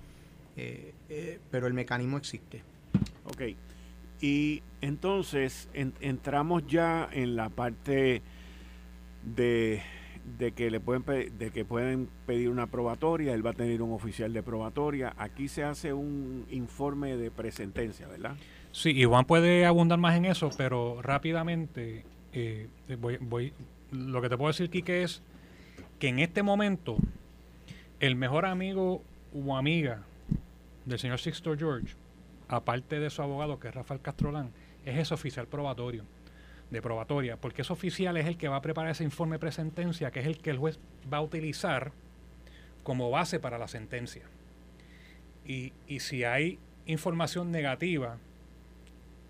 eh, 0.56 1.38
pero 1.50 1.66
el 1.66 1.74
mecanismo 1.74 2.16
existe. 2.16 2.62
Ok. 3.24 3.42
Y 4.20 4.62
entonces 4.80 5.68
entramos 5.74 6.64
ya 6.68 7.08
en 7.12 7.34
la 7.34 7.48
parte 7.48 8.22
de, 9.24 9.82
que 10.54 10.70
le 10.70 10.78
pueden 10.78 11.04
de 11.36 11.50
que 11.50 11.64
pueden 11.64 12.08
pedir 12.24 12.48
una 12.48 12.68
probatoria, 12.68 13.34
él 13.34 13.44
va 13.44 13.50
a 13.50 13.54
tener 13.54 13.82
un 13.82 13.92
oficial 13.92 14.32
de 14.32 14.44
probatoria. 14.44 15.12
Aquí 15.18 15.48
se 15.48 15.64
hace 15.64 15.92
un 15.92 16.46
informe 16.50 17.16
de 17.16 17.32
presentencia, 17.32 18.06
¿verdad? 18.06 18.36
Sí, 18.72 18.90
Iván 18.90 19.26
puede 19.26 19.66
abundar 19.66 19.98
más 19.98 20.16
en 20.16 20.24
eso, 20.24 20.48
pero 20.56 21.02
rápidamente 21.02 22.06
eh, 22.32 22.68
voy, 22.98 23.18
voy, 23.20 23.52
lo 23.90 24.22
que 24.22 24.30
te 24.30 24.38
puedo 24.38 24.48
decir, 24.48 24.70
Quique, 24.70 25.02
es 25.02 25.22
que 25.98 26.08
en 26.08 26.18
este 26.18 26.42
momento 26.42 26.96
el 28.00 28.16
mejor 28.16 28.46
amigo 28.46 29.02
o 29.34 29.56
amiga 29.56 30.02
del 30.86 30.98
señor 30.98 31.20
Sixto 31.20 31.54
George, 31.56 31.94
aparte 32.48 32.98
de 32.98 33.10
su 33.10 33.20
abogado, 33.20 33.60
que 33.60 33.68
es 33.68 33.74
Rafael 33.74 34.00
Castrolán, 34.00 34.50
es 34.86 34.98
ese 34.98 35.14
oficial 35.14 35.46
probatorio 35.46 36.04
de 36.70 36.80
probatoria, 36.80 37.36
porque 37.36 37.60
ese 37.60 37.74
oficial 37.74 38.16
es 38.16 38.26
el 38.26 38.38
que 38.38 38.48
va 38.48 38.56
a 38.56 38.62
preparar 38.62 38.90
ese 38.90 39.04
informe 39.04 39.38
presentencia, 39.38 40.10
que 40.10 40.20
es 40.20 40.26
el 40.26 40.38
que 40.38 40.48
el 40.48 40.56
juez 40.56 40.78
va 41.12 41.18
a 41.18 41.22
utilizar 41.22 41.92
como 42.82 43.10
base 43.10 43.38
para 43.38 43.58
la 43.58 43.68
sentencia. 43.68 44.22
Y, 45.46 45.74
y 45.86 46.00
si 46.00 46.24
hay 46.24 46.58
información 46.86 47.50
negativa 47.50 48.16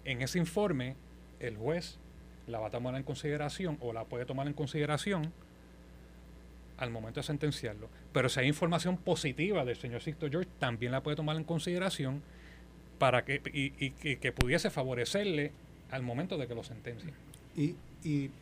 en 0.05 0.23
ese 0.23 0.39
informe, 0.39 0.97
el 1.41 1.57
juez 1.57 1.99
la 2.47 2.59
va 2.59 2.69
a 2.69 2.71
tomar 2.71 2.95
en 2.97 3.03
consideración 3.03 3.79
o 3.81 3.93
la 3.93 4.05
puede 4.05 4.25
tomar 4.25 4.47
en 4.47 4.53
consideración 4.53 5.33
al 6.79 6.91
momento 6.91 7.21
de 7.21 7.25
sentenciarlo. 7.25 7.89
Pero 8.13 8.29
si 8.29 8.41
hay 8.41 8.49
información 8.49 8.97
positiva 8.97 9.65
del 9.65 9.77
señor 9.77 10.03
Sixto 10.03 10.29
George, 10.29 10.51
también 10.59 10.93
la 10.93 11.03
puede 11.03 11.17
tomar 11.17 11.37
en 11.37 11.45
consideración 11.45 12.23
para 12.99 13.25
que, 13.25 13.41
y, 13.53 13.73
y 13.79 14.17
que 14.17 14.33
pudiese 14.33 14.71
favorecerle 14.71 15.53
al 15.91 16.03
momento 16.03 16.39
de 16.39 16.49
que 16.49 16.55
lo 16.55 16.65
sentencie. 16.65 17.13
Y, 17.57 17.77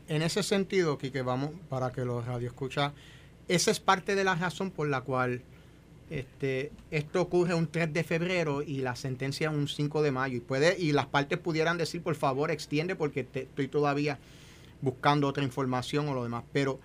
en 0.08 0.22
ese 0.22 0.42
sentido, 0.42 0.96
que 0.96 1.22
vamos, 1.22 1.50
para 1.68 1.90
que 1.92 2.04
los 2.04 2.26
escucha 2.42 2.94
esa 3.48 3.70
es 3.72 3.80
parte 3.80 4.14
de 4.14 4.24
la 4.24 4.36
razón 4.36 4.70
por 4.70 4.88
la 4.88 5.00
cual 5.00 5.42
este, 6.10 6.72
esto 6.90 7.22
ocurre 7.22 7.54
un 7.54 7.70
3 7.70 7.92
de 7.92 8.04
febrero 8.04 8.62
y 8.62 8.78
la 8.78 8.96
sentencia 8.96 9.50
un 9.50 9.68
5 9.68 10.02
de 10.02 10.10
mayo. 10.10 10.36
Y, 10.36 10.40
puede, 10.40 10.78
y 10.78 10.92
las 10.92 11.06
partes 11.06 11.38
pudieran 11.38 11.78
decir, 11.78 12.02
por 12.02 12.14
favor, 12.14 12.50
extiende 12.50 12.96
porque 12.96 13.26
estoy 13.32 13.68
todavía 13.68 14.18
buscando 14.82 15.28
otra 15.28 15.44
información 15.44 16.08
o 16.08 16.14
lo 16.14 16.24
demás. 16.24 16.44
Pero 16.52 16.80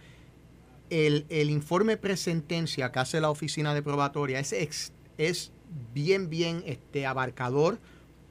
el, 0.89 1.25
el 1.29 1.49
informe 1.49 1.97
presentencia 1.97 2.91
que 2.91 2.99
hace 2.99 3.19
la 3.19 3.29
oficina 3.29 3.73
de 3.73 3.81
probatoria 3.81 4.39
es, 4.39 4.93
es 5.17 5.51
bien, 5.93 6.29
bien 6.29 6.63
este, 6.65 7.05
abarcador, 7.05 7.79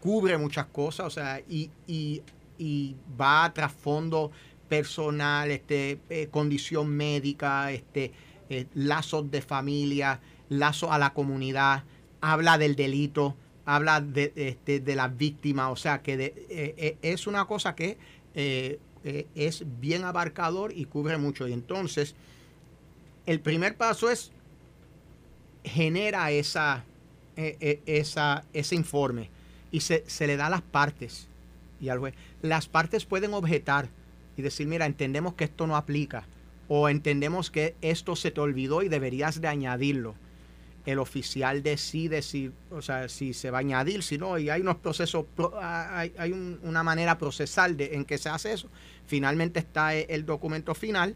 cubre 0.00 0.38
muchas 0.38 0.66
cosas, 0.66 1.06
o 1.06 1.10
sea, 1.10 1.40
y, 1.48 1.70
y 1.86 2.22
y 2.58 2.96
va 3.20 3.44
a 3.44 3.54
trasfondo 3.54 4.30
personal, 4.68 5.50
este, 5.50 6.00
eh, 6.08 6.28
condición 6.30 6.88
médica, 6.88 7.70
este, 7.72 8.12
eh, 8.48 8.66
lazos 8.74 9.30
de 9.30 9.42
familia, 9.42 10.20
lazos 10.48 10.90
a 10.90 10.98
la 10.98 11.12
comunidad, 11.12 11.84
habla 12.20 12.58
del 12.58 12.76
delito, 12.76 13.36
habla 13.64 14.00
de, 14.00 14.32
este, 14.36 14.80
de 14.80 14.96
las 14.96 15.16
víctimas, 15.16 15.70
o 15.70 15.76
sea 15.76 16.02
que 16.02 16.34
eh, 16.50 16.96
es 17.02 17.26
una 17.26 17.46
cosa 17.46 17.74
que 17.74 17.98
eh, 18.34 18.78
es 19.34 19.64
bien 19.80 20.04
abarcador 20.04 20.72
y 20.74 20.86
cubre 20.86 21.18
mucho. 21.18 21.46
Y 21.46 21.52
entonces, 21.52 22.14
el 23.26 23.40
primer 23.40 23.76
paso 23.76 24.10
es 24.10 24.32
genera 25.64 26.30
esa, 26.30 26.84
eh, 27.36 27.56
eh, 27.60 27.80
esa, 27.86 28.44
ese 28.52 28.74
informe 28.74 29.30
y 29.72 29.80
se, 29.80 30.04
se, 30.06 30.26
le 30.26 30.36
da 30.36 30.46
a 30.46 30.50
las 30.50 30.62
partes. 30.62 31.28
Y 31.80 31.88
al 31.88 31.98
juez. 31.98 32.14
Las 32.42 32.68
partes 32.68 33.04
pueden 33.04 33.34
objetar 33.34 33.88
y 34.36 34.42
decir, 34.42 34.66
mira, 34.66 34.86
entendemos 34.86 35.34
que 35.34 35.44
esto 35.44 35.66
no 35.66 35.76
aplica 35.76 36.26
o 36.68 36.88
entendemos 36.88 37.50
que 37.50 37.74
esto 37.82 38.16
se 38.16 38.30
te 38.30 38.40
olvidó 38.40 38.82
y 38.82 38.88
deberías 38.88 39.40
de 39.40 39.48
añadirlo. 39.48 40.14
El 40.86 40.98
oficial 40.98 41.62
decide 41.62 42.20
si, 42.22 42.50
o 42.70 42.82
sea, 42.82 43.08
si 43.08 43.32
se 43.32 43.50
va 43.50 43.58
a 43.58 43.60
añadir, 43.60 44.02
si 44.02 44.18
no, 44.18 44.38
y 44.38 44.50
hay 44.50 44.60
unos 44.60 44.76
procesos, 44.76 45.24
hay, 45.60 46.58
una 46.62 46.82
manera 46.82 47.16
procesal 47.18 47.76
de, 47.76 47.94
en 47.94 48.04
que 48.04 48.18
se 48.18 48.28
hace 48.28 48.52
eso. 48.52 48.68
Finalmente 49.06 49.60
está 49.60 49.94
el 49.94 50.26
documento 50.26 50.74
final. 50.74 51.14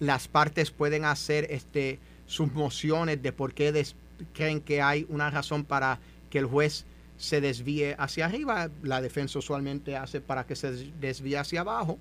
Las 0.00 0.26
partes 0.26 0.70
pueden 0.70 1.04
hacer 1.04 1.46
este, 1.50 1.98
sus 2.26 2.52
mociones 2.52 3.22
de 3.22 3.32
por 3.32 3.52
qué 3.52 3.86
creen 4.32 4.60
que 4.60 4.80
hay 4.80 5.06
una 5.08 5.30
razón 5.30 5.64
para 5.64 5.98
que 6.30 6.38
el 6.38 6.46
juez 6.46 6.86
se 7.18 7.40
desvíe 7.40 7.94
hacia 7.98 8.26
arriba. 8.26 8.70
La 8.82 9.00
defensa 9.00 9.38
usualmente 9.38 9.96
hace 9.96 10.20
para 10.20 10.46
que 10.46 10.56
se 10.56 10.72
desvíe 11.00 11.36
hacia 11.36 11.60
abajo 11.60 11.98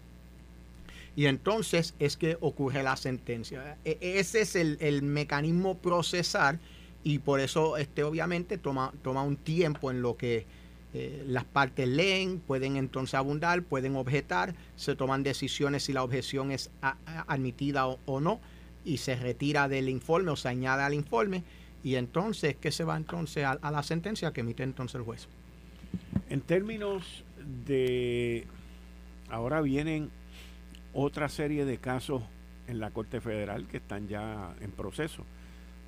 y 1.16 1.28
entonces 1.28 1.94
es 2.00 2.18
que 2.18 2.38
ocurre 2.42 2.84
la 2.84 2.96
sentencia. 2.96 3.78
E, 3.86 3.98
ese 4.02 4.42
es 4.42 4.56
el, 4.56 5.02
mecanismo 5.04 5.78
procesar 5.78 6.60
y 7.04 7.20
por 7.20 7.40
eso 7.40 7.78
este, 7.78 8.04
obviamente 8.04 8.58
toma, 8.58 8.94
toma 9.02 9.24
un 9.24 9.36
tiempo 9.36 9.92
en 9.92 10.02
lo 10.02 10.16
que 10.16 10.46
eh, 10.94 11.24
las 11.28 11.44
partes 11.44 11.88
leen, 11.88 12.40
pueden 12.40 12.78
entonces 12.78 13.16
abundar, 13.16 13.64
pueden 13.64 13.96
objetar, 13.96 14.54
se 14.76 14.96
toman 14.96 15.24
decisiones 15.24 15.84
si 15.84 15.94
la 15.94 16.04
objeción 16.04 16.52
es 16.52 16.70
admitida 17.28 17.88
o, 17.88 18.20
no 18.20 18.40
y 18.86 18.98
se 18.98 19.16
retira 19.16 19.68
del 19.68 19.90
informe 19.90 20.32
o 20.32 20.36
se 20.36 20.50
añade 20.50 20.84
al 20.84 20.94
informe 20.94 21.44
y 21.84 21.96
entonces 21.96 22.56
¿qué 22.60 22.72
se 22.72 22.84
va 22.84 22.96
entonces 22.96 23.44
a 23.46 23.72
la 23.72 23.84
sentencia 23.84 24.32
que 24.32 24.42
emite 24.42 24.64
entonces 24.64 24.96
el 24.96 25.02
juez. 25.02 25.28
En 26.30 26.42
términos 26.42 27.24
de 27.66 28.46
ahora 29.30 29.62
vienen 29.62 30.10
otra 30.94 31.28
serie 31.28 31.66
de 31.66 31.78
casos 31.78 32.22
en 32.68 32.80
la 32.80 32.92
Corte 32.92 33.20
Federal 33.20 33.68
que 33.68 33.78
están 33.78 34.08
ya 34.08 34.56
en 34.62 34.72
proceso. 34.72 35.24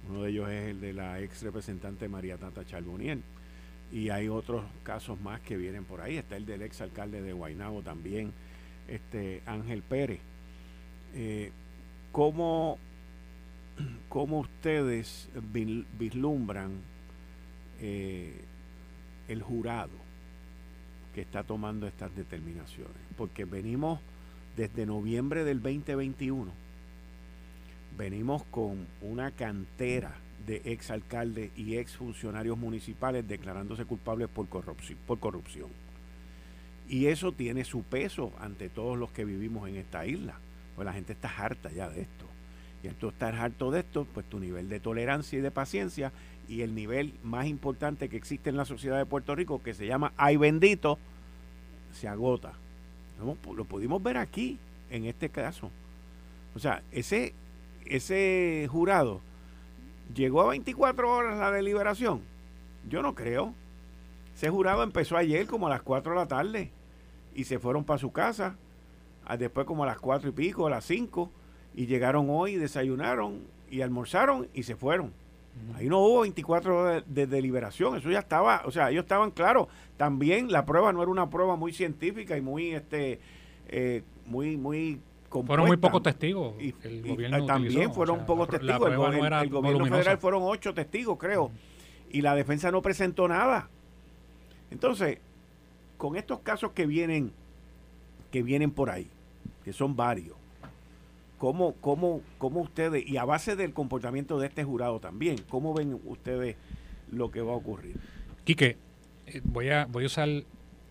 Uno 0.10 0.24
de 0.24 0.30
ellos 0.30 0.50
es 0.50 0.70
el 0.70 0.82
de 0.82 0.94
la 0.94 1.20
ex 1.22 1.42
representante 1.42 2.08
María 2.08 2.38
Tata 2.38 2.66
Charboniel. 2.66 3.22
Y 3.92 4.10
hay 4.10 4.28
otros 4.28 4.64
casos 4.84 5.20
más 5.22 5.42
que 5.42 5.58
vienen 5.58 5.86
por 5.86 6.02
ahí. 6.02 6.18
Está 6.18 6.36
el 6.36 6.46
del 6.46 6.62
ex 6.62 6.82
alcalde 6.82 7.22
de 7.22 7.34
Guaynabo 7.34 7.82
también, 7.82 8.32
este 8.88 9.42
Ángel 9.46 9.82
Pérez. 9.82 10.20
Eh, 11.14 11.52
¿cómo, 12.12 12.78
ustedes 14.10 15.30
vislumbran 15.98 16.72
eh, 17.80 18.34
el 19.28 19.42
jurado 19.42 19.92
que 21.14 21.22
está 21.22 21.44
tomando 21.44 21.88
estas 21.88 22.16
determinaciones? 22.16 22.96
Porque 23.18 23.46
venimos 23.46 24.00
desde 24.58 24.86
noviembre 24.86 25.44
del 25.44 25.62
2021 25.62 26.65
venimos 27.98 28.44
con 28.46 28.88
una 29.02 29.32
cantera 29.32 30.16
de 30.46 30.62
exalcaldes 30.66 31.52
y 31.58 31.78
exfuncionarios 31.78 32.58
municipales 32.58 33.28
declarándose 33.28 33.86
culpables 33.86 34.28
por 34.30 34.48
corrupción, 34.48 35.00
por 35.08 35.20
corrupción. 35.20 35.70
Y 36.88 37.08
eso 37.08 37.32
tiene 37.32 37.64
su 37.64 37.84
peso 37.84 38.32
ante 38.40 38.70
todos 38.70 38.98
los 38.98 39.12
que 39.12 39.26
vivimos 39.26 39.68
en 39.68 39.76
esta 39.78 40.06
isla. 40.06 40.36
Pues 40.76 40.86
la 40.86 40.94
gente 40.94 41.14
está 41.14 41.30
harta 41.30 41.72
ya 41.72 41.90
de 41.90 42.02
esto. 42.02 42.26
Y 42.84 42.88
al 42.88 42.96
tú 42.96 43.10
estar 43.10 43.34
harto 43.36 43.72
de 43.72 43.80
esto, 43.80 44.06
pues 44.14 44.28
tu 44.28 44.40
nivel 44.40 44.70
de 44.70 44.80
tolerancia 44.80 45.40
y 45.40 45.42
de 45.42 45.50
paciencia 45.50 46.12
y 46.48 46.62
el 46.62 46.76
nivel 46.76 47.14
más 47.24 47.48
importante 47.48 48.10
que 48.10 48.18
existe 48.18 48.52
en 48.52 48.58
la 48.58 48.66
sociedad 48.66 49.00
de 49.00 49.08
Puerto 49.08 49.34
Rico, 49.34 49.64
que 49.64 49.74
se 49.74 49.88
llama 49.88 50.14
ay 50.18 50.38
bendito, 50.38 51.00
se 51.92 52.08
agota. 52.08 52.54
Lo 53.20 53.66
pudimos 53.66 54.04
ver 54.04 54.18
aquí, 54.18 54.60
en 54.92 55.06
este 55.06 55.30
caso. 55.30 55.72
O 56.54 56.60
sea, 56.60 56.84
ese, 56.92 57.34
ese 57.86 58.68
jurado 58.72 59.22
llegó 60.14 60.42
a 60.42 60.50
24 60.50 61.12
horas 61.12 61.38
la 61.38 61.52
deliberación. 61.52 62.22
Yo 62.88 63.02
no 63.02 63.16
creo. 63.16 63.54
Ese 64.36 64.50
jurado 64.50 64.84
empezó 64.84 65.18
ayer 65.18 65.48
como 65.48 65.68
a 65.68 65.70
las 65.70 65.82
4 65.82 66.12
de 66.12 66.18
la 66.18 66.28
tarde 66.28 66.72
y 67.34 67.46
se 67.46 67.60
fueron 67.60 67.84
para 67.84 68.00
su 68.00 68.12
casa. 68.12 68.56
Ah, 69.26 69.38
después 69.38 69.66
como 69.66 69.84
a 69.84 69.88
las 69.88 70.00
4 70.00 70.30
y 70.30 70.32
pico, 70.34 70.68
a 70.68 70.70
las 70.70 70.86
5. 70.86 71.32
Y 71.76 71.88
llegaron 71.88 72.28
hoy, 72.30 72.56
desayunaron 72.56 73.42
y 73.70 73.82
almorzaron 73.82 74.48
y 74.54 74.64
se 74.64 74.76
fueron. 74.76 75.14
Ahí 75.76 75.88
no 75.88 76.00
hubo 76.00 76.22
24 76.22 76.78
horas 76.78 77.04
de, 77.08 77.28
deliberación, 77.28 77.96
eso 77.96 78.10
ya 78.10 78.20
estaba, 78.20 78.64
o 78.66 78.72
sea, 78.72 78.92
ellos 78.92 79.04
estaban 79.04 79.32
claros. 79.32 79.68
También 79.96 80.52
la 80.52 80.66
prueba 80.66 80.92
no 80.92 81.02
era 81.02 81.10
una 81.10 81.30
prueba 81.30 81.56
muy 81.56 81.72
científica 81.72 82.36
y 82.36 82.42
muy, 82.42 82.72
este, 82.72 83.20
eh, 83.70 84.04
muy, 84.26 84.58
muy 84.58 85.00
compuesta. 85.36 85.48
Fueron 85.48 85.68
muy 85.68 85.78
pocos 85.78 86.04
testigos. 86.04 86.56
Y, 86.60 86.72
también 87.46 87.94
fueron 87.94 88.26
pocos 88.26 88.50
testigos. 88.50 88.90
El, 88.90 89.50
gobierno 89.50 89.86
federal 89.86 90.18
fueron 90.18 90.44
ocho 90.44 90.74
testigos, 90.74 91.18
creo. 91.18 91.52
Y 92.10 92.22
la 92.22 92.36
defensa 92.36 92.72
no 92.72 92.82
presentó 92.82 93.28
nada. 93.28 93.70
Entonces, 94.72 95.20
con 95.98 96.16
estos 96.16 96.40
casos 96.40 96.72
que 96.72 96.86
vienen, 96.86 97.32
que 98.32 98.44
vienen 98.44 98.72
por 98.72 98.90
ahí, 98.90 99.08
que 99.64 99.74
son 99.74 99.96
varios, 99.96 100.36
¿Cómo, 101.38 101.74
cómo, 101.82 102.22
cómo 102.38 102.62
ustedes, 102.62 103.06
y 103.06 103.18
a 103.18 103.26
base 103.26 103.58
del 103.58 103.74
comportamiento 103.74 104.40
de 104.40 104.48
este 104.48 104.64
jurado 104.64 105.00
también, 105.02 105.36
cómo 105.50 105.74
ven 105.74 106.00
ustedes 106.06 106.56
lo 107.12 107.30
que 107.30 107.42
va 107.42 107.52
a 107.52 107.56
ocurrir? 107.56 107.98
Quique, 108.46 108.78
eh, 109.28 109.42
voy 109.44 109.70
a, 109.70 109.86
voy 109.86 110.06
a 110.06 110.08
usar 110.08 110.30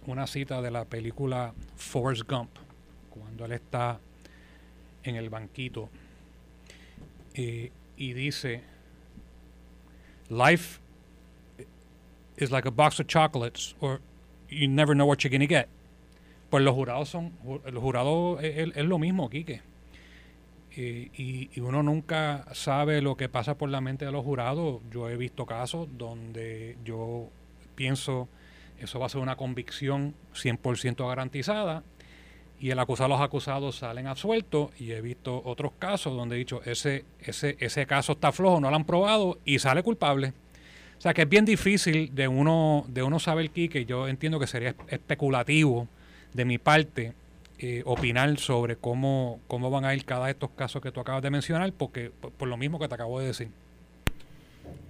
una 0.07 0.27
cita 0.27 0.61
de 0.61 0.71
la 0.71 0.85
película 0.85 1.55
Forrest 1.77 2.31
Gump, 2.31 2.51
cuando 3.09 3.47
él 3.47 3.53
está 3.53 4.01
en 5.05 5.17
el 5.17 5.31
banquito 5.31 5.89
eh, 7.35 7.71
y 7.97 8.13
dice, 8.13 8.63
Life 10.29 10.81
is 12.37 12.51
like 12.51 12.67
a 12.67 12.71
box 12.71 12.99
of 13.01 13.07
chocolates, 13.07 13.77
or 13.81 14.01
you 14.49 14.67
never 14.69 14.95
know 14.95 15.07
what 15.07 15.19
you're 15.23 15.39
to 15.39 15.47
get. 15.47 15.69
Pues 16.51 16.63
los 16.63 16.75
jurados 16.75 17.09
son, 17.09 17.33
el 17.65 17.79
jurado 17.79 18.41
es, 18.41 18.77
es 18.77 18.85
lo 18.85 18.99
mismo, 18.99 19.29
Quique 19.29 19.63
y, 20.77 21.61
uno 21.61 21.83
nunca 21.83 22.47
sabe 22.53 23.01
lo 23.01 23.17
que 23.17 23.29
pasa 23.29 23.57
por 23.57 23.69
la 23.69 23.81
mente 23.81 24.05
de 24.05 24.13
los 24.13 24.25
jurados. 24.25 24.83
Yo 24.91 25.09
he 25.09 25.17
visto 25.17 25.47
casos 25.47 25.89
donde 25.97 26.77
yo 26.85 27.29
pienso 27.75 28.29
eso 28.79 28.99
va 28.99 29.07
a 29.07 29.09
ser 29.09 29.21
una 29.21 29.37
convicción 29.37 30.15
100% 30.35 31.07
garantizada 31.07 31.85
y 32.61 32.71
el 32.71 32.79
acusado, 32.79 33.09
los 33.09 33.21
acusados 33.21 33.77
salen 33.77 34.07
absueltos 34.07 34.71
y 34.81 34.93
he 34.93 35.01
visto 35.01 35.43
otros 35.45 35.73
casos 35.79 36.17
donde 36.17 36.37
he 36.37 36.39
dicho 36.39 36.63
ese, 36.65 37.05
ese, 37.21 37.57
ese 37.61 37.87
caso 37.87 38.13
está 38.13 38.33
flojo, 38.33 38.61
no 38.61 38.71
lo 38.71 38.77
han 38.77 38.85
probado 38.85 39.39
y 39.45 39.59
sale 39.59 39.83
culpable. 39.83 40.33
O 40.99 41.01
sea 41.01 41.13
que 41.13 41.23
es 41.23 41.29
bien 41.29 41.45
difícil 41.45 42.15
de 42.15 42.29
uno, 42.29 42.85
de 42.89 43.03
uno 43.03 43.19
saber 43.19 43.51
que 43.51 43.85
yo 43.85 44.09
entiendo 44.09 44.39
que 44.39 44.47
sería 44.47 44.75
especulativo 44.89 45.89
de 46.33 46.45
mi 46.45 46.59
parte 46.59 47.13
eh, 47.59 47.83
opinar 47.87 48.37
sobre 48.39 48.77
cómo, 48.77 49.41
cómo 49.47 49.71
van 49.71 49.85
a 49.85 49.95
ir 49.95 50.05
cada 50.05 50.27
de 50.27 50.33
estos 50.33 50.51
casos 50.51 50.83
que 50.83 50.91
tú 50.91 51.01
acabas 51.01 51.23
de 51.23 51.31
mencionar, 51.31 51.73
porque 51.73 52.11
por, 52.11 52.49
lo 52.49 52.57
mismo 52.57 52.79
que 52.79 52.89
te 52.89 52.95
acabo 52.95 53.21
de 53.21 53.27
decir. 53.27 53.49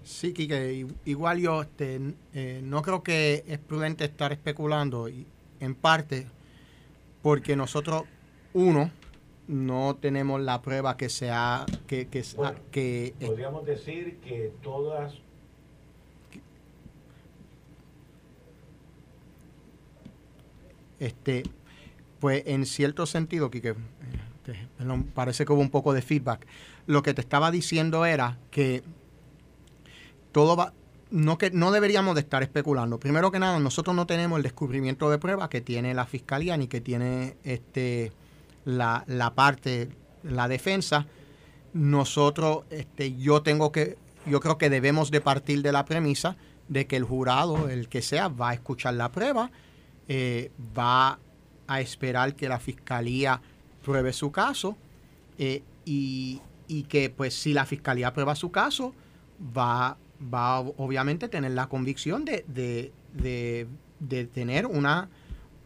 Sí, 0.03 0.33
Kike, 0.33 0.87
igual 1.05 1.41
yo 1.41 1.63
este, 1.63 2.01
eh, 2.33 2.61
no 2.63 2.83
creo 2.83 3.03
que 3.03 3.45
es 3.47 3.59
prudente 3.59 4.05
estar 4.05 4.33
especulando, 4.33 5.09
y 5.09 5.27
en 5.61 5.75
parte 5.75 6.27
porque 7.25 7.57
nosotros, 7.57 8.03
uno, 8.53 8.91
no 9.49 9.97
tenemos 9.97 10.43
la 10.43 10.61
prueba 10.61 10.99
que 10.99 11.09
sea 11.09 11.65
que 11.87 12.07
que, 12.07 12.23
que 12.71 13.15
podríamos 13.19 13.65
decir 13.65 14.19
que 14.19 14.53
todas 14.63 15.15
este 21.01 21.45
pues 22.21 22.43
en 22.45 22.67
cierto 22.67 23.07
sentido, 23.07 23.51
que 23.51 23.71
eh, 23.71 23.75
parece 25.15 25.47
que 25.47 25.53
hubo 25.55 25.63
un 25.63 25.71
poco 25.71 25.95
de 25.95 26.03
feedback. 26.03 26.47
Lo 26.87 27.03
que 27.03 27.15
te 27.15 27.23
estaba 27.23 27.51
diciendo 27.51 28.05
era 28.05 28.39
que 28.51 28.83
todo 30.31 30.57
va, 30.57 30.75
no 31.15 31.39
que 31.39 31.53
no 31.53 31.71
deberíamos 31.71 32.17
de 32.17 32.23
estar 32.23 32.43
especulando. 32.43 32.99
Primero 32.99 33.31
que 33.31 33.39
nada, 33.39 33.61
nosotros 33.61 33.95
no 33.95 34.05
tenemos 34.05 34.37
el 34.37 34.43
descubrimiento 34.43 35.09
de 35.11 35.19
prueba 35.19 35.49
que 35.49 35.61
tiene 35.61 35.95
la 35.95 36.07
fiscalía 36.07 36.57
ni 36.57 36.67
que 36.67 36.81
tiene 36.81 37.37
este 37.45 38.11
la, 38.65 39.05
la 39.07 39.33
parte, 39.33 39.91
la 40.25 40.49
defensa. 40.49 41.07
Nosotros, 41.73 42.65
este, 42.71 43.15
yo 43.15 43.43
tengo 43.43 43.71
que, 43.71 43.97
yo 44.27 44.41
creo 44.41 44.59
que 44.59 44.69
debemos 44.71 45.13
de 45.13 45.21
partir 45.21 45.63
de 45.63 45.71
la 45.71 45.85
premisa 45.85 46.37
de 46.67 46.89
que 46.89 46.97
el 46.97 47.05
jurado, 47.05 47.69
el 47.69 47.89
que 47.89 48.03
sea, 48.03 48.27
va 48.27 48.51
a 48.51 48.55
escuchar 48.55 48.95
la 48.95 49.13
prueba, 49.13 49.53
eh, 50.09 50.51
va 50.77 51.21
a 51.69 51.81
esperar 51.81 52.35
que 52.35 52.49
la 52.49 52.59
fiscalía 52.59 53.41
pruebe 53.85 54.13
su 54.13 54.33
caso 54.33 54.77
eh, 55.39 55.63
y, 55.85 56.41
que 56.89 57.09
pues 57.09 57.35
si 57.35 57.53
la 57.53 57.67
fiscalía 57.67 58.13
prueba 58.13 58.35
su 58.35 58.51
caso 58.51 58.95
va, 59.57 59.97
va 60.23 60.61
obviamente 60.61 61.29
tener 61.29 61.53
la 61.53 61.69
convicción 61.69 62.25
de, 62.25 62.45
de, 62.49 64.25
tener 64.33 64.67
una, 64.67 65.09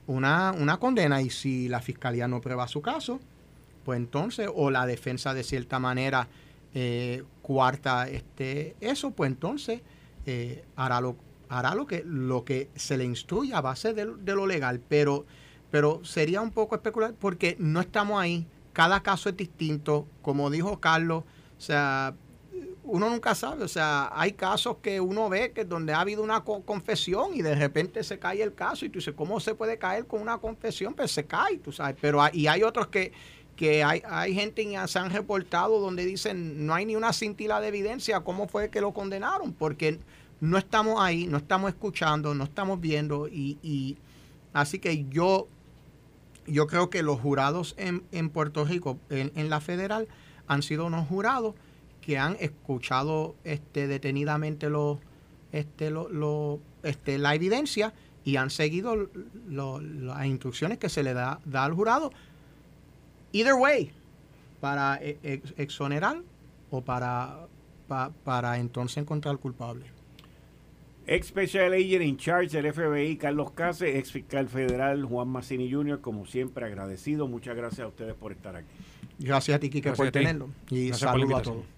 una, 0.07 0.53
una 0.53 0.79
condena 0.79 1.21
y 1.23 1.31
si 1.31 1.69
la 1.69 1.81
fiscalía 1.81 2.29
no 2.29 2.41
prueba 2.41 2.69
su 2.69 2.81
caso 2.83 3.21
pues 3.89 3.97
entonces 3.97 4.51
o 4.55 4.71
la 4.71 4.85
defensa 4.85 5.33
de 5.33 5.43
cierta 5.43 5.79
manera 5.79 6.29
eh, 6.75 7.25
cuarta 7.41 8.07
este, 8.07 8.77
eso, 8.81 9.13
pues 9.13 9.31
entonces 9.31 9.81
eh, 10.27 10.63
hará, 10.77 11.01
lo, 11.01 11.17
hará 11.49 11.75
lo, 11.75 11.87
que, 11.87 12.03
lo 12.05 12.45
que 12.45 12.69
se 12.75 12.99
le 12.99 13.05
instruya 13.05 13.57
a 13.57 13.61
base 13.63 13.95
de, 13.95 14.05
lo 14.05 14.47
legal, 14.47 14.79
pero, 14.87 15.25
pero 15.71 16.05
sería 16.05 16.43
un 16.43 16.51
poco 16.51 16.75
especular 16.75 17.15
porque 17.19 17.57
no 17.59 17.81
estamos 17.81 18.21
ahí, 18.21 18.47
cada 18.75 19.03
caso 19.03 19.31
es 19.31 19.39
distinto, 19.39 20.07
como 20.21 20.51
dijo 20.51 20.81
Carlos, 20.81 21.25
o 21.57 21.61
sea, 21.61 22.15
uno 22.89 23.09
nunca 23.11 23.34
sabe, 23.34 23.64
o 23.64 23.68
sea, 23.68 24.11
hay 24.12 24.32
casos 24.32 24.78
que 24.82 25.01
uno 25.01 25.28
ve 25.28 25.53
que 25.53 25.64
donde 25.64 25.93
ha 25.93 26.01
habido 26.01 26.22
una 26.22 26.43
confesión 26.43 27.34
y 27.34 27.43
de 27.43 27.55
repente 27.55 28.03
se 28.03 28.18
cae 28.18 28.43
el 28.43 28.55
caso 28.55 28.84
y 28.84 28.89
tú 28.89 28.99
dices, 28.99 29.14
¿cómo 29.16 29.39
se 29.41 29.55
puede 29.55 29.78
caer 29.78 30.07
con 30.07 30.20
una 30.20 30.39
confesión? 30.39 30.95
Pues 30.95 31.12
se 31.12 31.24
cae, 31.24 31.59
tú 31.59 31.70
sabes, 31.70 31.97
pero 32.01 32.20
y 32.32 32.47
hay 32.47 32.62
otros 32.62 32.89
que 32.89 33.12
que 33.59 33.82
hay, 33.82 34.03
hay 34.09 34.34
gente 34.34 34.64
que 34.64 34.78
se 34.86 34.99
han 35.01 35.11
reportado 35.11 35.80
donde 35.80 36.07
dicen 36.07 36.64
no 36.64 36.74
hay 36.74 36.86
ni 36.86 36.95
una 36.95 37.12
cintila 37.12 37.61
de 37.61 37.66
evidencia 37.66 38.20
cómo 38.20 38.47
fue 38.47 38.70
que 38.70 38.80
lo 38.80 38.93
condenaron, 38.93 39.53
porque 39.53 39.99
no 40.41 40.59
estamos 40.59 41.01
ahí, 41.01 41.26
no 41.26 41.39
estamos 41.39 41.70
escuchando, 41.70 42.34
no 42.34 42.45
estamos 42.45 42.80
viendo 42.80 43.26
y, 43.26 43.97
así 44.53 44.78
que 44.78 45.07
yo, 45.07 45.49
yo 46.47 46.68
creo 46.68 46.89
que 46.89 47.03
los 47.03 47.20
jurados 47.20 47.74
en, 47.78 48.05
en 48.12 48.30
Puerto 48.30 48.64
Rico, 48.64 48.97
en, 49.11 49.51
la 49.51 49.61
federal, 49.61 50.07
han 50.47 50.62
sido 50.62 50.86
unos 50.86 51.09
jurados 51.09 51.57
que 52.09 52.17
han 52.17 52.39
escuchado 52.41 53.37
este, 53.45 53.87
detenidamente 53.87 54.71
los, 54.71 54.97
este, 55.53 55.91
lo, 55.91 56.59
este, 56.83 57.19
la 57.19 57.35
evidencia 57.35 57.93
y 58.25 58.37
han 58.37 58.49
seguido 58.49 59.11
las 59.51 60.25
instrucciones 60.25 60.79
que 60.79 60.89
se 60.89 61.03
le 61.03 61.13
da, 61.13 61.39
da 61.45 61.67
al 61.67 61.75
jurado 61.75 62.11
either 63.33 63.53
way, 63.53 63.93
para 64.59 64.99
e, 65.03 65.43
exonerar 65.59 66.23
o 66.71 66.81
para, 66.81 67.47
para 68.25 68.57
entonces 68.57 68.97
encontrar 68.97 69.33
al 69.33 69.39
culpable. 69.39 69.85
Ex 71.07 71.27
Special 71.27 71.75
Agent 71.75 72.03
in 72.03 72.17
Charge 72.17 72.63
del 72.63 72.73
FBI, 72.73 73.19
Carlos 73.19 73.51
Case, 73.51 73.99
ex 73.99 74.11
fiscal 74.13 74.49
federal 74.49 75.05
Juan 75.05 75.29
Massini 75.29 75.71
Jr., 75.71 76.01
como 76.01 76.25
siempre, 76.25 76.65
agradecido. 76.65 77.29
Muchas 77.29 77.55
gracias 77.55 77.81
a 77.81 77.89
ustedes 77.89 78.15
por 78.15 78.33
estar 78.33 78.57
aquí. 78.57 78.73
Gracias 79.19 79.55
a 79.55 79.61
ti, 79.61 79.69
Kike, 79.69 79.93
por 79.93 80.11
tenerlo. 80.11 80.49
Y 80.71 80.95
saludos 80.95 81.41
a 81.41 81.43
todos. 81.43 81.78